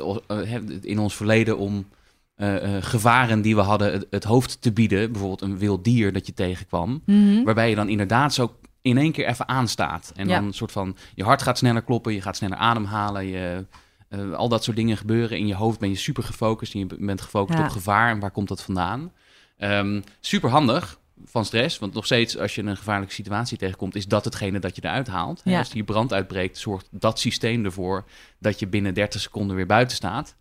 hè, 0.48 0.60
in 0.86 0.98
ons 0.98 1.14
verleden 1.16 1.58
om 1.58 1.86
eh, 2.34 2.76
gevaren 2.80 3.42
die 3.42 3.54
we 3.54 3.60
hadden 3.60 3.92
het, 3.92 4.06
het 4.10 4.24
hoofd 4.24 4.60
te 4.62 4.72
bieden. 4.72 5.10
Bijvoorbeeld 5.12 5.40
een 5.40 5.58
wild 5.58 5.84
dier 5.84 6.12
dat 6.12 6.26
je 6.26 6.34
tegenkwam. 6.34 7.02
Waarbij 7.44 7.68
je 7.68 7.74
dan 7.74 7.88
inderdaad 7.88 8.34
zo 8.34 8.56
in 8.86 8.98
één 8.98 9.12
keer 9.12 9.26
even 9.26 9.48
aanstaat. 9.48 10.12
En 10.16 10.28
Ja. 10.28 10.34
dan 10.34 10.44
een 10.46 10.52
soort 10.54 10.72
van, 10.72 10.96
je 11.14 11.24
hart 11.24 11.42
gaat 11.42 11.58
sneller 11.58 11.82
kloppen, 11.82 12.12
je 12.12 12.22
gaat 12.22 12.36
sneller 12.36 12.56
ademhalen. 12.58 13.26
Je, 13.26 13.66
eh, 14.08 14.32
al 14.32 14.48
dat 14.48 14.64
soort 14.64 14.76
dingen 14.76 14.96
gebeuren. 14.96 15.38
In 15.38 15.46
je 15.46 15.54
hoofd 15.54 15.78
ben 15.78 15.88
je 15.88 15.96
super 15.96 16.22
gefocust 16.22 16.74
en 16.74 16.78
je 16.78 16.86
bent 16.98 17.20
gefocust 17.20 17.58
Ja. 17.58 17.64
op 17.64 17.70
gevaar 17.70 18.10
en 18.10 18.20
waar 18.20 18.30
komt 18.30 18.48
dat 18.48 18.62
vandaan. 18.62 19.12
Ehm 19.58 20.00
super 20.20 20.50
handig 20.50 20.98
van 21.24 21.44
stress, 21.44 21.78
want 21.78 21.94
nog 21.94 22.04
steeds 22.04 22.38
als 22.38 22.54
je 22.54 22.62
een 22.62 22.76
gevaarlijke 22.76 23.14
situatie 23.14 23.58
tegenkomt, 23.58 23.94
is 23.94 24.06
dat 24.06 24.24
hetgene 24.24 24.58
dat 24.58 24.76
je 24.76 24.84
eruit 24.84 25.06
haalt. 25.06 25.40
Ja. 25.44 25.58
Als 25.58 25.70
die 25.70 25.84
brand 25.84 26.12
uitbreekt, 26.12 26.58
zorgt 26.58 26.88
dat 26.90 27.18
systeem 27.18 27.64
ervoor 27.64 28.04
dat 28.38 28.58
je 28.58 28.66
binnen 28.66 28.94
30 28.94 29.20
seconden 29.20 29.56
weer 29.56 29.66
buiten 29.66 29.96
staat. 29.96 30.36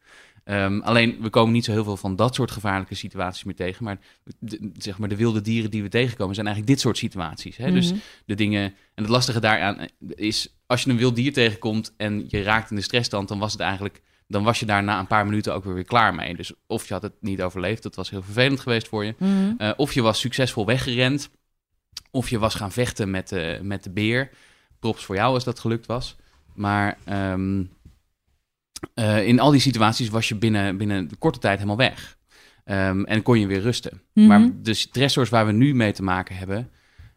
Ehm, 0.45 0.79
alleen, 0.79 1.17
we 1.21 1.29
komen 1.29 1.53
niet 1.53 1.65
zo 1.65 1.71
heel 1.71 1.83
veel 1.83 1.97
van 1.97 2.15
dat 2.15 2.35
soort 2.35 2.51
gevaarlijke 2.51 2.95
situaties 2.95 3.43
meer 3.43 3.55
tegen. 3.55 3.83
Maar, 3.83 3.97
de, 4.39 4.71
zeg 4.77 4.97
maar 4.97 5.09
de 5.09 5.15
wilde 5.15 5.41
dieren 5.41 5.71
die 5.71 5.81
we 5.83 5.89
tegenkomen 5.89 6.35
zijn 6.35 6.47
eigenlijk 6.47 6.75
dit 6.75 6.83
soort 6.85 6.97
situaties. 6.97 7.57
Hè? 7.57 7.71
Dus 7.71 7.91
Mhm. 7.91 7.99
de 8.25 8.35
dingen. 8.35 8.63
En 8.93 9.03
het 9.03 9.09
lastige 9.09 9.39
daaraan 9.39 9.77
is, 10.15 10.55
als 10.65 10.83
je 10.83 10.89
een 10.89 10.97
wild 10.97 11.15
dier 11.15 11.33
tegenkomt 11.33 11.93
en 11.97 12.25
je 12.27 12.41
raakt 12.43 12.69
in 12.69 12.75
de 12.75 12.81
stressstand, 12.81 13.27
dan 13.27 13.39
was 13.39 13.51
het 13.51 13.61
eigenlijk 13.61 14.01
dan 14.27 14.43
was 14.43 14.59
je 14.59 14.65
daar 14.65 14.83
na 14.83 14.99
een 14.99 15.07
paar 15.07 15.25
minuten 15.25 15.53
ook 15.53 15.63
weer, 15.63 15.73
weer 15.73 15.85
klaar 15.85 16.15
mee. 16.15 16.35
Dus 16.35 16.53
of 16.67 16.87
je 16.87 16.93
had 16.93 17.01
het 17.01 17.13
niet 17.19 17.41
overleefd, 17.41 17.83
dat 17.83 17.95
was 17.95 18.09
heel 18.09 18.21
vervelend 18.21 18.59
geweest 18.59 18.87
voor 18.87 19.05
je. 19.05 19.15
Mhm. 19.17 19.53
Eh, 19.57 19.71
of 19.75 19.93
je 19.93 20.01
was 20.01 20.19
succesvol 20.19 20.65
weggerend. 20.65 21.29
Of 22.11 22.29
je 22.29 22.39
was 22.39 22.55
gaan 22.55 22.71
vechten 22.71 23.09
met, 23.11 23.29
de 23.29 23.59
met 23.61 23.83
de 23.83 23.89
beer. 23.89 24.29
Props 24.79 25.05
voor 25.05 25.15
jou 25.15 25.33
als 25.33 25.43
dat 25.43 25.59
gelukt 25.59 25.85
was. 25.85 26.15
Maar 26.53 26.97
ehm, 27.03 27.63
eh, 28.93 29.27
in 29.27 29.39
al 29.39 29.51
die 29.51 29.59
situaties 29.59 30.09
was 30.09 30.27
je 30.27 30.35
binnen, 30.35 30.77
binnen 30.77 31.07
de 31.07 31.15
korte 31.15 31.39
tijd 31.39 31.55
helemaal 31.57 31.77
weg. 31.77 32.17
Ehm, 32.63 33.03
en 33.03 33.21
kon 33.21 33.39
je 33.39 33.47
weer 33.47 33.61
rusten. 33.61 34.01
Mhm. 34.13 34.27
Maar 34.27 34.49
de 34.61 34.73
stressors 34.73 35.29
waar 35.29 35.45
we 35.45 35.51
nu 35.51 35.75
mee 35.75 35.91
te 35.91 36.03
maken 36.03 36.35
hebben, 36.35 36.69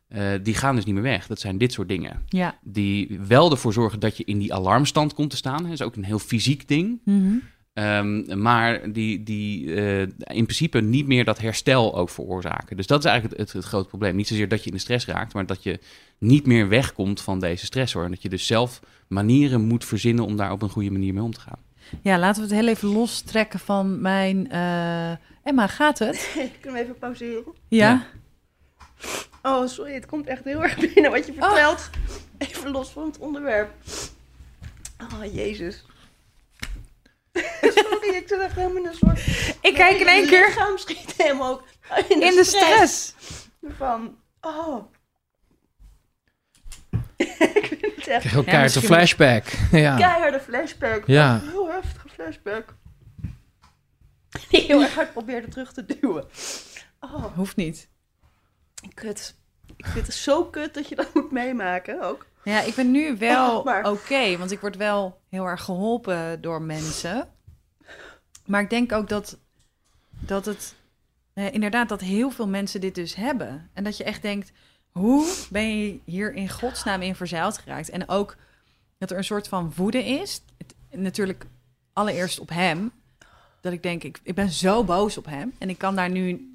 eh, 0.09 0.31
die 0.43 0.55
gaan 0.55 0.75
dus 0.75 0.85
niet 0.85 0.95
meer 0.95 1.03
weg. 1.03 1.27
Dat 1.27 1.41
zijn 1.41 1.59
dit 1.59 1.73
soort 1.73 1.89
dingen. 1.89 2.23
Ja. 2.27 2.59
Die 2.63 3.21
wel 3.27 3.51
ervoor 3.51 3.73
zorgen 3.73 4.01
dat 4.01 4.17
je 4.17 4.25
in 4.25 4.39
die 4.39 4.55
alarmstand 4.55 5.15
komt 5.15 5.31
te 5.31 5.37
staan. 5.37 5.63
Dat 5.63 5.73
is 5.73 5.83
ook 5.83 5.97
een 5.97 6.05
heel 6.05 6.19
fysiek 6.19 6.69
ding. 6.69 7.01
Mhm. 7.05 7.35
Ehm, 7.73 8.41
maar 8.43 8.93
die, 8.93 9.23
die 9.23 9.75
eh, 9.75 10.01
in 10.37 10.45
principe 10.45 10.81
niet 10.81 11.07
meer 11.07 11.25
dat 11.25 11.39
herstel 11.39 11.97
ook 11.97 12.11
veroorzaken. 12.11 12.77
Dus 12.77 12.87
dat 12.87 12.99
is 12.99 13.05
eigenlijk 13.05 13.41
het, 13.41 13.47
het, 13.47 13.57
het 13.63 13.71
grote 13.71 13.89
probleem. 13.89 14.17
Niet 14.17 14.29
zozeer 14.29 14.49
dat 14.49 14.61
je 14.61 14.71
in 14.71 14.77
de 14.77 14.83
stress 14.83 15.07
raakt, 15.07 15.35
maar 15.35 15.47
dat 15.47 15.63
je 15.63 15.79
niet 16.19 16.47
meer 16.47 16.69
wegkomt 16.69 17.21
van 17.21 17.41
deze 17.41 17.65
stressor. 17.65 18.05
En 18.05 18.11
dat 18.11 18.23
je 18.23 18.29
dus 18.29 18.47
zelf 18.47 18.81
manieren 19.09 19.61
moet 19.61 19.85
verzinnen 19.85 20.25
om 20.25 20.37
daar 20.37 20.53
op 20.53 20.63
een 20.63 20.71
goede 20.71 20.91
manier 20.91 21.15
mee 21.15 21.23
om 21.23 21.33
te 21.33 21.41
gaan. 21.41 21.59
ja, 22.03 22.19
laten 22.19 22.43
we 22.43 22.49
het 22.49 22.59
heel 22.59 22.69
even 22.69 22.89
lostrekken 22.89 23.59
van 23.61 24.01
mijn... 24.01 24.51
eh, 24.51 25.11
Emma, 25.43 25.67
gaat 25.67 25.99
het? 25.99 26.31
Kunnen 26.61 26.79
we 26.79 26.85
even 26.85 26.99
pauzeren? 26.99 27.45
Ja? 27.69 27.89
Ja. 27.89 28.07
Oh, 29.43 29.67
sorry, 29.67 29.95
het 29.95 30.07
komt 30.07 30.27
echt 30.27 30.45
heel 30.45 30.63
erg 30.63 30.77
binnen 30.95 31.11
wat 31.11 31.27
je 31.27 31.33
vertelt. 31.33 31.91
Even 32.39 32.71
los 32.71 32.89
van 32.91 33.05
het 33.07 33.19
onderwerp. 33.19 33.71
Oh, 35.01 35.35
jezus. 35.35 35.85
sorry, 37.63 38.09
ik 38.15 38.25
zit 38.27 38.39
echt 38.39 38.55
helemaal 38.55 38.77
in 38.77 38.87
een 38.87 38.95
soort... 38.95 39.27
Ik 39.61 39.75
kijk 39.75 40.01
in 40.01 40.07
één 40.07 40.27
keer 40.29 40.47
lichaam 40.47 40.79
schiet 40.79 41.15
helemaal 41.17 41.53
ook 41.53 41.65
in 42.09 42.19
de, 42.21 42.27
in 42.27 42.35
de 42.35 42.45
stress. 42.45 43.15
Van, 43.77 44.17
oh. 44.41 44.85
ik 48.09 48.15
echt 48.15 48.21
krijg 48.23 48.37
ook 48.37 48.45
Ja, 48.45 48.51
keihard 48.51 48.75
een 48.75 48.81
misschien- 48.81 49.17
flashback. 49.17 49.45
ja. 49.81 49.97
keiharde 49.97 50.41
flashback. 50.41 51.07
Ja. 51.07 51.41
Heel 51.41 51.71
heftige 51.71 52.09
flashback. 52.09 52.75
Die 54.51 54.61
heel 54.61 54.83
erg 54.83 54.95
hard 54.95 55.13
probeerde 55.13 55.49
terug 55.49 55.73
te 55.73 55.85
duwen. 55.87 56.25
Oh, 57.01 57.25
Hoeft 57.35 57.57
niet. 57.57 57.89
kut. 58.95 59.37
Ik 59.77 59.87
vind 59.87 60.07
het 60.07 60.15
zo 60.17 60.45
kut 60.45 60.75
dat 60.75 60.89
je 60.89 60.95
dat 60.95 61.15
moet 61.15 61.31
meemaken 61.31 62.03
ook. 62.03 62.27
Ja, 62.45 62.61
ik 62.61 62.75
ben 62.75 62.91
nu 62.91 63.17
wel 63.17 63.59
Oh, 63.59 63.65
maar- 63.65 63.91
oké, 63.91 64.37
want 64.37 64.51
ik 64.51 64.61
word 64.61 64.77
wel 64.77 65.21
heel 65.29 65.45
erg 65.47 65.63
geholpen 65.63 66.41
door 66.41 66.63
mensen. 66.63 67.29
Maar 68.47 68.61
ik 68.61 68.71
denk 68.71 68.93
ook 68.93 69.09
dat, 69.09 69.39
dat 70.11 70.45
het 70.45 70.75
eh, 71.35 71.53
inderdaad 71.53 71.89
dat 71.89 72.01
heel 72.01 72.31
veel 72.31 72.49
mensen 72.49 72.81
dit 72.81 72.95
dus 72.95 73.15
hebben. 73.15 73.71
En 73.75 73.85
dat 73.85 73.97
je 73.97 74.05
echt 74.05 74.23
denkt, 74.23 74.53
hoe 74.93 75.27
ben 75.51 75.79
je 75.79 75.99
hier 76.05 76.33
in 76.35 76.49
godsnaam 76.49 77.03
in 77.03 77.15
verzeild 77.15 77.59
geraakt? 77.59 77.91
En 77.91 78.09
ook 78.09 78.37
dat 78.99 79.11
er 79.11 79.17
een 79.17 79.25
soort 79.25 79.49
van 79.49 79.73
woede 79.77 80.05
is. 80.05 80.43
Het- 80.59 80.75
natuurlijk 81.01 81.45
allereerst 81.93 82.39
op 82.41 82.49
hem. 82.49 82.91
Dat 83.61 83.73
ik 83.73 83.83
denk, 83.83 84.03
ik, 84.05 84.21
ik 84.23 84.35
ben 84.35 84.51
zo 84.51 84.85
boos 84.85 85.19
op 85.19 85.27
hem. 85.27 85.53
En 85.59 85.69
ik 85.69 85.79
kan 85.79 85.97
daar 85.97 86.11
nu, 86.11 86.51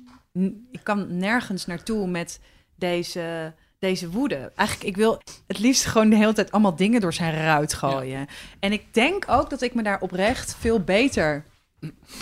ik 0.72 0.80
kan 0.84 1.18
nergens 1.18 1.66
naartoe 1.66 2.08
met 2.08 2.40
deze, 2.75 3.54
deze 3.80 4.10
woede. 4.10 4.52
Eigenlijk, 4.56 4.90
ik 4.90 4.96
wil 4.96 5.22
het 5.48 5.60
liefst 5.60 5.86
gewoon 5.86 6.10
de 6.10 6.16
hele 6.16 6.34
tijd 6.34 6.52
allemaal 6.52 6.75
dingen 6.75 7.02
door 7.02 7.13
zijn 7.13 7.34
ruit 7.34 7.74
gooien. 7.74 8.28
En 8.60 8.72
ik 8.72 8.94
denk 8.94 9.24
ook 9.28 9.50
dat 9.50 9.62
ik 9.62 9.74
me 9.74 9.84
daar 9.84 10.02
oprecht 10.02 10.56
veel 10.60 10.80
beter 10.80 11.46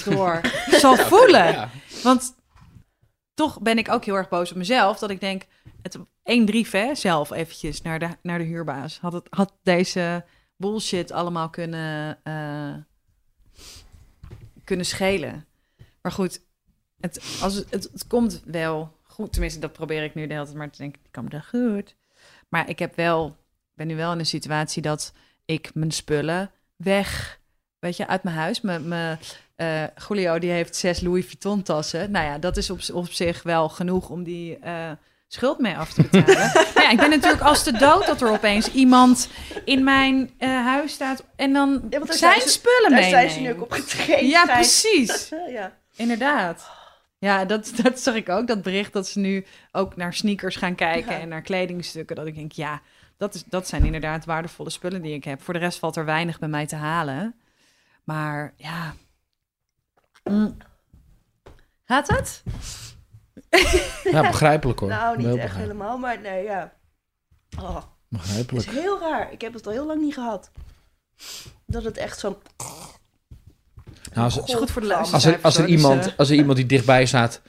door 0.06 0.42
zal 0.82 0.96
voelen. 0.96 1.52
Ja. 1.52 1.70
Want 2.04 2.34
toch 3.34 3.62
ben 3.62 3.78
ik 3.78 3.90
ook 3.90 4.06
heel 4.06 4.16
erg 4.16 4.30
boos 4.30 4.52
op 4.52 4.58
mezelf. 4.58 5.00
Dat 5.00 5.10
ik 5.10 5.20
denk, 5.20 5.46
het 5.82 5.98
één 6.24 6.46
brief 6.46 6.72
hè, 6.72 6.96
zelf 6.96 7.32
eventjes 7.32 7.82
naar 7.82 8.00
de, 8.00 8.10
naar 8.22 8.38
de 8.38 8.44
huurbaas. 8.44 9.00
Had, 9.00 9.14
het, 9.14 9.28
had 9.30 9.58
deze 9.64 10.26
bullshit 10.58 11.12
allemaal 11.12 11.50
kunnen, 11.50 12.20
eh, 12.24 12.74
kunnen 14.64 14.86
schelen. 14.86 15.46
Maar 16.02 16.12
goed, 16.12 16.42
het, 17.00 17.40
als 17.42 17.54
het, 17.54 17.72
het, 17.72 17.90
het 17.92 18.08
komt 18.08 18.42
wel 18.46 19.00
goed. 19.04 19.32
Tenminste, 19.32 19.60
dat 19.60 19.74
probeer 19.74 20.04
ik 20.04 20.16
nu 20.16 20.28
de 20.28 20.34
hele 20.34 20.46
tijd 20.46 20.58
maar 20.58 20.70
te 20.70 20.78
denken. 20.78 21.02
Die 21.02 21.12
komt 21.12 21.32
wel 21.32 21.62
goed. 21.62 21.96
Maar 22.50 22.70
ik 22.70 22.80
heb 22.80 22.96
wel, 22.96 23.38
ben 23.74 23.88
nu 23.88 23.96
wel 23.96 24.12
in 24.12 24.20
een 24.20 24.26
situatie 24.26 24.82
dat 24.82 25.14
ik 25.46 25.72
mijn 25.74 25.92
spullen 25.92 26.52
weg, 26.76 27.40
weet 27.82 27.98
je, 27.98 28.08
uit 28.08 28.24
mijn 28.24 28.36
huis. 28.36 28.62
Mijn, 28.62 28.88
mijn 28.88 29.20
eh, 29.56 29.84
Julio 30.08 30.40
die 30.40 30.52
heeft 30.52 30.76
zes 30.76 31.02
Louis 31.02 31.26
Vuitton 31.26 31.62
tassen. 31.64 32.12
Nou 32.12 32.26
ja, 32.26 32.38
dat 32.38 32.58
is 32.58 32.70
op, 32.70 32.80
op 32.94 33.12
zich 33.12 33.44
wel 33.44 33.70
genoeg 33.70 34.10
om 34.10 34.24
die 34.24 34.58
eh, 34.60 34.92
schuld 35.28 35.60
mee 35.60 35.78
af 35.78 35.94
te 35.94 36.02
betalen. 36.12 36.52
Ja, 36.82 36.90
ik 36.90 36.98
ben 36.98 37.10
natuurlijk 37.10 37.42
als 37.44 37.64
de 37.64 37.72
dood 37.78 38.06
dat 38.06 38.22
er 38.22 38.30
opeens 38.30 38.72
iemand 38.72 39.30
in 39.66 39.84
mijn 39.84 40.32
eh, 40.38 40.50
huis 40.50 40.94
staat 40.94 41.24
en 41.36 41.54
dan 41.54 41.70
Ja, 41.90 41.98
daar 42.00 42.08
zijn 42.08 42.18
zijn 42.18 42.42
ze- 42.42 42.50
spullen 42.50 42.90
Daar 42.92 43.00
mee. 43.00 43.10
zijn 43.10 43.30
ze 43.30 43.40
nu 43.40 43.52
ook 43.54 43.62
op 43.62 43.72
getraind. 43.72 44.30
Ja, 44.30 44.46
precies. 44.46 45.30
ja. 45.58 45.72
Inderdaad. 45.96 46.70
Ja, 47.20 47.46
dat, 47.46 47.72
dat 47.82 48.00
zag 48.00 48.16
ik 48.16 48.30
ook. 48.30 48.48
Dat 48.48 48.62
bericht 48.62 48.94
dat 48.94 49.08
ze 49.08 49.20
nu 49.20 49.46
ook 49.72 49.96
naar 49.96 50.14
sneakers 50.14 50.56
gaan 50.56 50.76
kijken 50.76 51.12
Ja. 51.14 51.20
en 51.20 51.28
naar 51.28 51.42
kledingstukken. 51.42 52.16
Dat 52.16 52.28
ik 52.28 52.36
denk, 52.36 52.52
ja, 52.52 52.82
dat, 53.18 53.34
is, 53.34 53.44
dat 53.46 53.68
zijn 53.68 53.86
inderdaad 53.86 54.26
waardevolle 54.26 54.70
spullen 54.70 55.02
die 55.02 55.14
ik 55.14 55.24
heb. 55.24 55.42
Voor 55.42 55.54
de 55.54 55.60
rest 55.60 55.80
valt 55.80 55.96
er 55.96 56.06
weinig 56.06 56.40
bij 56.40 56.50
mij 56.50 56.66
te 56.66 56.76
halen. 56.76 57.36
Maar 58.12 58.54
ja. 58.56 58.94
Mm. 60.24 60.58
Gaat 61.84 62.08
het? 62.08 62.44
ja, 64.12 64.22
begrijpelijk 64.22 64.80
hoor. 64.80 64.90
Nou, 64.90 65.18
niet 65.18 65.36
echt 65.36 65.56
helemaal, 65.56 65.98
maar 65.98 66.22
nee, 66.22 66.44
ja. 66.44 66.74
Oh, 67.60 67.76
het 67.76 67.86
Begrijpelijk. 68.08 68.68
is 68.68 68.74
heel 68.74 69.00
raar. 69.00 69.32
Ik 69.32 69.42
heb 69.42 69.54
het 69.54 69.66
al 69.66 69.72
heel 69.72 69.86
lang 69.86 70.02
niet 70.02 70.14
gehad. 70.14 70.52
Dat 71.66 71.84
het 71.84 71.98
echt 71.98 72.20
zo... 72.20 72.42
Nou, 74.14 74.24
als, 74.24 74.38
is 74.38 74.54
goed 74.54 74.72
voor 74.72 74.82
de 74.82 74.96
als, 74.96 75.12
luisteraar. 75.12 75.38
er, 75.38 75.44
als, 75.44 75.58
er 75.58 75.62
Dus, 75.66 75.72
iemand, 75.72 76.08
eh, 76.08 76.14
als 76.18 76.30
er 76.30 76.36
iemand 76.36 76.58
die 76.58 76.66
dichtbij 76.66 77.06
staat 77.06 77.42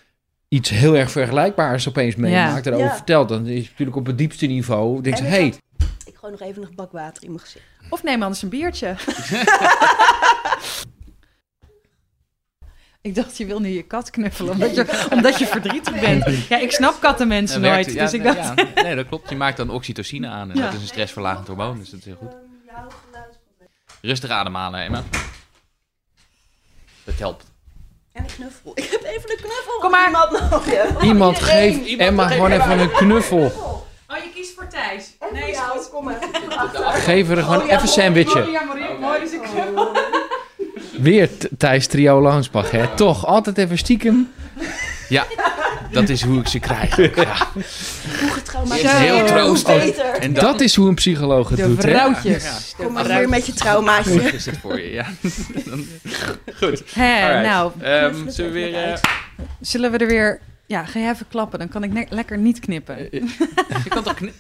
iets 0.49 0.71
heel 0.71 0.97
erg 0.97 1.11
vergelijkbaars 1.11 1.88
opeens 1.88 2.16
meemaakt 2.16 2.66
en 2.66 2.73
Ja. 2.73 2.76
erover 2.76 2.90
Ja. 2.90 2.97
vertelt, 2.97 3.28
dan 3.28 3.47
is 3.47 3.61
het 3.61 3.71
natuurlijk 3.71 3.97
op 3.97 4.07
het 4.07 4.19
diepste 4.19 4.47
niveau. 4.47 5.00
Denk 5.02 5.16
je, 5.16 5.23
En 5.25 5.28
ik 5.28 5.33
hey, 5.33 5.54
gooi 6.23 6.35
nog 6.38 6.49
even 6.49 6.62
een 6.62 6.75
bak 6.75 6.93
water 6.93 7.23
in 7.23 7.29
mijn 7.29 7.41
gezicht. 7.41 7.64
Of 7.88 8.02
neem 8.02 8.23
anders 8.23 8.43
een 8.43 8.49
biertje. 8.49 8.88
ik 13.09 13.14
dacht, 13.14 13.37
je 13.37 13.47
wil 13.47 13.61
nu 13.61 13.69
je 13.69 13.83
kat 13.83 14.11
knuffelen 14.11 14.52
omdat 14.52 14.75
je, 14.75 15.09
omdat 15.11 15.38
je 15.38 15.47
verdrietig 15.47 16.00
bent. 16.00 16.47
Ja, 16.49 16.59
ik 16.59 16.73
snap 16.73 17.00
kattenmensen 17.00 17.61
nooit. 17.61 17.93
ja, 17.93 18.02
dus 18.05 18.12
ik 18.12 18.23
nee, 18.23 18.35
dacht, 18.35 18.61
ja. 18.61 18.83
nee, 18.83 18.95
dat 18.95 19.09
klopt. 19.09 19.29
Je 19.29 19.37
maakt 19.37 19.57
dan 19.57 19.71
oxytocine 19.71 20.29
aan 20.29 20.50
en 20.50 20.57
Ja. 20.57 20.64
dat 20.64 20.75
is 20.75 20.81
een 20.81 20.87
stressverlagend 20.87 21.47
hormoon, 21.47 21.79
dus 21.79 21.91
dat 21.91 21.99
is 21.99 22.05
heel 22.05 22.17
goed. 22.17 22.33
Rustig 24.00 24.31
ademhalen, 24.31 24.81
Emma. 24.81 25.02
Dat 27.05 27.19
helpt. 27.19 27.45
En 28.12 28.23
een 28.23 28.31
knuffel. 28.31 28.73
Ik 28.75 28.85
heb 28.91 29.02
even 29.02 29.31
een 29.31 29.37
knuffel. 29.37 29.79
Kom 29.81 29.91
maar. 29.91 30.07
Iemand 30.07 30.50
nodig. 30.50 31.02
iemand 31.02 31.38
geeft 31.38 31.99
Emma 31.99 32.29
gewoon 32.29 32.50
even 32.50 32.79
een 32.79 32.93
knuffel. 32.93 33.72
Oh, 34.16 34.19
je 34.25 34.31
kiest 34.35 34.54
voor 34.54 34.66
Thijs. 34.69 35.04
Nee, 35.33 35.50
is 35.50 35.59
goed. 35.59 35.90
Kom 35.90 36.04
maar. 36.04 36.19
Geef 37.07 37.28
er 37.31 37.37
gewoon 37.37 37.57
Oh, 37.61 37.66
ja, 37.66 37.71
even 37.71 37.83
een 37.83 37.88
sandwichje. 37.88 38.50
ja, 38.50 38.62
Marie, 38.62 38.99
mooi 39.00 39.21
dus 39.21 39.33
ik 39.33 39.40
Weer 41.02 41.28
Th- 41.38 41.49
Thijs 41.59 41.87
Trio 41.87 42.21
Langsbach, 42.21 42.71
hè? 42.71 42.87
Toch, 42.97 43.26
altijd 43.26 43.59
even 43.59 43.78
stiekem. 43.78 44.33
Ja, 45.09 45.26
dat 45.90 46.09
is 46.09 46.23
hoe 46.23 46.38
ik 46.40 46.49
ze 46.49 46.59
krijg. 46.59 46.99
ook, 47.00 47.14
Ja. 47.14 47.37
Hoe 48.21 48.31
getraumatiseerd. 48.31 48.92
Heel 48.99 49.25
troostend. 49.26 49.97
En 50.21 50.33
Dat 50.33 50.61
is 50.61 50.76
hoe 50.76 50.88
een 50.88 50.95
psycholoog 50.95 51.49
het 51.49 51.59
De 51.59 51.66
doet, 51.66 51.83
hè? 51.83 51.90
vrouwtjes. 51.90 52.45
Ja. 52.45 52.50
De 52.76 52.85
Kom 52.85 52.92
maar 52.92 53.07
weer 53.07 53.28
met 53.28 53.47
je 53.47 53.52
traumaatje. 53.52 54.21
is 54.23 54.47
het 54.47 54.59
voor 54.61 54.81
je, 54.81 54.90
ja. 54.90 55.07
Dan- 55.64 55.87
Goed. 56.61 56.83
Hè, 56.95 57.42
nou, 57.42 57.73
Ehm, 57.81 58.28
zullen 58.28 58.52
we 58.52 58.59
weer... 58.61 58.75
eh, 58.85 58.97
zullen 59.61 59.90
we 59.90 59.99
er 59.99 60.07
weer... 60.07 60.40
Ja, 60.73 60.85
ga 60.85 60.99
jij 60.99 61.11
even 61.11 61.29
klappen, 61.29 61.59
dan 61.59 61.69
kan 61.69 61.85
ik 61.85 61.93
ne- 61.93 62.07
lekker 62.09 62.38
niet 62.38 62.59
knippen. 62.59 62.97
Het 62.97 63.12
je 63.85 63.88
kan 63.88 64.02
toch 64.02 64.14
kni- 64.14 64.33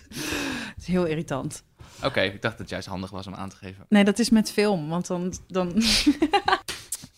is 0.76 0.86
heel 0.86 1.04
irritant. 1.04 1.62
Oké, 2.04 2.20
ik 2.20 2.30
dacht 2.42 2.42
dat 2.42 2.58
het 2.58 2.68
juist 2.68 2.88
handig 2.88 3.10
was 3.10 3.26
om 3.26 3.34
aan 3.34 3.48
te 3.48 3.56
geven. 3.56 3.86
Nee, 3.88 4.04
dat 4.04 4.18
is 4.18 4.30
met 4.30 4.52
film, 4.52 4.88
want 4.88 5.06
dan... 5.06 5.34
dan 5.46 5.72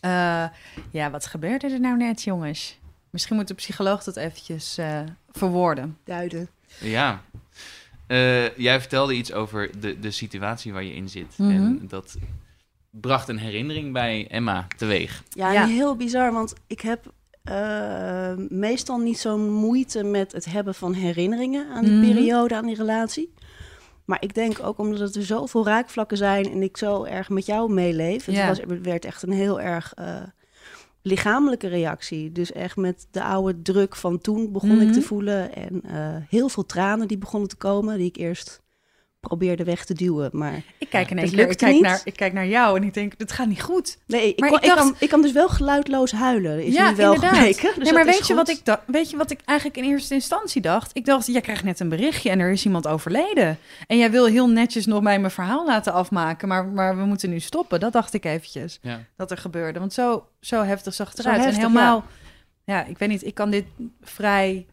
Eh, 0.01 0.45
ja, 0.91 1.11
wat 1.11 1.27
gebeurde 1.27 1.71
er 1.71 1.81
nou 1.81 1.97
net, 1.97 2.23
jongens? 2.23 2.79
Misschien 3.11 3.37
moet 3.37 3.49
de 3.49 3.55
psycholoog 3.55 4.05
dat 4.05 4.17
eventjes 4.17 4.79
eh, 4.79 5.01
verwoorden. 5.31 5.99
Duiden. 6.05 6.49
Ja. 6.81 7.23
Eh, 8.07 8.57
jij 8.57 8.81
vertelde 8.81 9.15
iets 9.15 9.33
over 9.33 9.81
de, 9.81 9.99
de 9.99 10.11
situatie 10.11 10.73
waar 10.73 10.85
je 10.85 10.95
in 10.95 11.09
zit. 11.09 11.39
Mhm. 11.39 11.51
En 11.51 11.85
dat 11.89 12.17
bracht 12.91 13.29
een 13.29 13.39
herinnering 13.39 13.93
bij 13.93 14.27
Emma 14.29 14.67
teweeg. 14.77 15.23
Ja, 15.29 15.67
heel 15.67 15.97
bizar, 15.97 16.33
want 16.33 16.55
ik 16.67 16.81
heb 16.81 17.13
eh, 17.55 18.33
meestal 18.49 18.99
niet 18.99 19.19
zo'n 19.19 19.51
moeite 19.53 20.03
met 20.05 20.33
het 20.33 20.45
hebben 20.45 20.75
van 20.75 20.93
herinneringen 20.93 21.69
aan 21.71 21.85
die 21.85 21.93
Mhm. 21.95 22.01
periode, 22.13 22.55
aan 22.55 22.67
die 22.67 22.77
relatie. 22.77 23.33
Maar 24.05 24.23
ik 24.23 24.35
denk 24.35 24.63
ook 24.63 24.79
omdat 24.79 25.15
er 25.15 25.23
zoveel 25.25 25.65
raakvlakken 25.67 26.17
zijn 26.17 26.51
en 26.51 26.63
ik 26.63 26.77
zo 26.77 27.05
erg 27.05 27.29
met 27.29 27.47
jou 27.47 27.73
meeleef. 27.73 28.25
Het 28.25 28.35
Ja. 28.35 28.47
was, 28.49 28.59
het 28.61 28.81
werd 28.83 29.05
echt 29.05 29.23
een 29.23 29.33
heel 29.33 29.61
erg 29.61 29.93
eh, 29.95 30.23
lichamelijke 31.03 31.67
reactie. 31.69 32.33
Dus 32.33 32.53
echt 32.53 32.77
met 32.77 33.07
de 33.11 33.23
oude 33.23 33.63
druk 33.63 33.97
van 33.97 34.19
toen 34.19 34.53
begon 34.53 34.81
ik 34.81 34.87
Mhm. 34.87 34.93
te 34.93 35.03
voelen. 35.03 35.55
En 35.55 35.83
eh, 35.83 36.17
heel 36.29 36.49
veel 36.49 36.67
tranen 36.67 37.09
die 37.09 37.19
begonnen 37.19 37.49
te 37.49 37.57
komen, 37.57 37.99
die 37.99 38.07
ik 38.09 38.17
eerst 38.17 38.63
probeerde 39.25 39.65
weg 39.65 39.85
te 39.85 39.95
duwen. 39.95 40.29
Maar 40.33 40.63
Ik 40.79 40.89
kijk 40.91 41.11
in 41.11 41.19
één 41.19 41.27
Dat 41.27 41.35
keer, 41.35 41.51
ik 41.51 41.57
kijk, 41.57 41.73
niet. 41.73 41.83
naar, 41.83 42.01
ik 42.05 42.17
kijk 42.17 42.33
naar 42.33 42.47
jou 42.47 42.77
en 42.77 42.83
ik 42.85 42.95
denk, 42.95 43.19
dit 43.19 43.33
gaat 43.33 43.47
niet 43.47 43.63
goed. 43.63 43.99
nee, 44.07 44.29
ik, 44.29 44.41
Maar 44.41 44.49
kon, 44.49 44.59
ik 44.59 44.65
ik, 44.65 44.71
dacht- 44.71 44.83
kan, 44.83 44.95
ik 44.99 45.09
kan 45.09 45.23
dus 45.23 45.33
wel 45.33 45.49
geluidloos 45.49 46.13
huilen. 46.13 46.65
Is 46.65 46.75
Ja, 46.75 46.91
nu 46.91 46.97
wel 46.97 47.15
inderdaad. 47.15 47.37
gebleken. 47.39 47.75
Dus 47.75 47.85
nee, 47.85 47.93
maar 47.93 48.05
weet 48.05 48.27
je, 48.27 48.35
wat 48.35 48.49
ik 48.49 48.65
dacht, 48.65 48.81
weet 48.87 49.11
je 49.11 49.17
wat 49.17 49.31
ik 49.31 49.41
eigenlijk 49.45 49.79
in 49.79 49.85
eerste 49.85 50.15
instantie 50.15 50.61
dacht? 50.63 50.91
Ik 50.97 51.05
dacht, 51.05 51.27
jij 51.27 51.41
krijgt 51.41 51.65
net 51.65 51.81
een 51.81 51.89
berichtje 51.89 52.31
en 52.31 52.41
er 52.41 52.51
is 52.51 52.65
iemand 52.65 52.87
overleden. 52.87 53.59
En 53.87 53.97
jij 53.99 54.11
wil 54.11 54.27
heel 54.27 54.49
netjes 54.49 54.87
nog 54.87 55.03
mij 55.03 55.19
mijn 55.19 55.33
verhaal 55.33 55.67
laten 55.67 55.93
afmaken, 55.93 56.49
maar, 56.49 56.65
maar 56.67 56.97
we 56.97 57.05
moeten 57.05 57.31
nu 57.31 57.41
stoppen. 57.41 57.81
Dat 57.81 57.93
dacht 57.93 58.15
ik 58.15 58.25
eventjes, 58.25 58.79
Ja. 58.83 59.01
dat 59.17 59.31
er 59.31 59.39
gebeurde. 59.39 59.79
Want 59.79 59.93
zo, 59.93 60.27
zo 60.41 60.63
heftig 60.63 60.95
zag 60.95 61.09
het 61.09 61.19
eruit. 61.19 61.37
heftig, 61.45 61.55
en 61.55 61.61
helemaal, 61.69 62.05
ja. 62.65 62.85
ik 62.85 62.99
weet 62.99 63.09
niet, 63.09 63.25
ik 63.27 63.35
kan 63.35 63.51
dit 63.51 63.65
vrij 64.03 64.67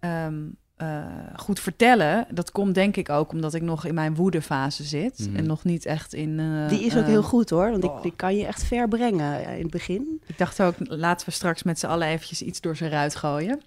ehm, 0.00 0.40
eh, 0.82 1.04
goed 1.36 1.60
vertellen. 1.60 2.26
Dat 2.30 2.50
komt 2.52 2.74
denk 2.74 2.96
ik 2.96 3.08
ook 3.08 3.32
omdat 3.32 3.54
ik 3.54 3.62
nog 3.62 3.84
in 3.84 3.94
mijn 3.94 4.14
woedefase 4.14 4.84
zit. 4.84 5.18
Mhm. 5.18 5.36
En 5.36 5.46
nog 5.46 5.64
niet 5.64 5.86
echt 5.86 6.14
in... 6.14 6.38
eh, 6.40 6.68
Die 6.68 6.84
is 6.84 6.96
ook 6.96 7.02
eh, 7.02 7.08
heel 7.08 7.22
goed 7.22 7.50
hoor, 7.50 7.70
want 7.70 7.84
oh. 7.84 7.96
ik, 7.96 8.02
die 8.02 8.12
kan 8.16 8.36
je 8.36 8.46
echt 8.46 8.64
ver 8.64 8.88
brengen 8.88 9.44
eh, 9.44 9.54
in 9.56 9.62
het 9.62 9.70
begin. 9.70 10.20
Ik 10.26 10.38
dacht 10.38 10.62
ook, 10.62 10.74
laten 10.78 11.26
we 11.26 11.32
straks 11.32 11.62
met 11.62 11.78
z'n 11.78 11.86
allen 11.86 12.08
eventjes 12.08 12.42
iets 12.42 12.60
door 12.60 12.76
zijn 12.76 12.90
ruit 12.90 13.16
gooien. 13.16 13.60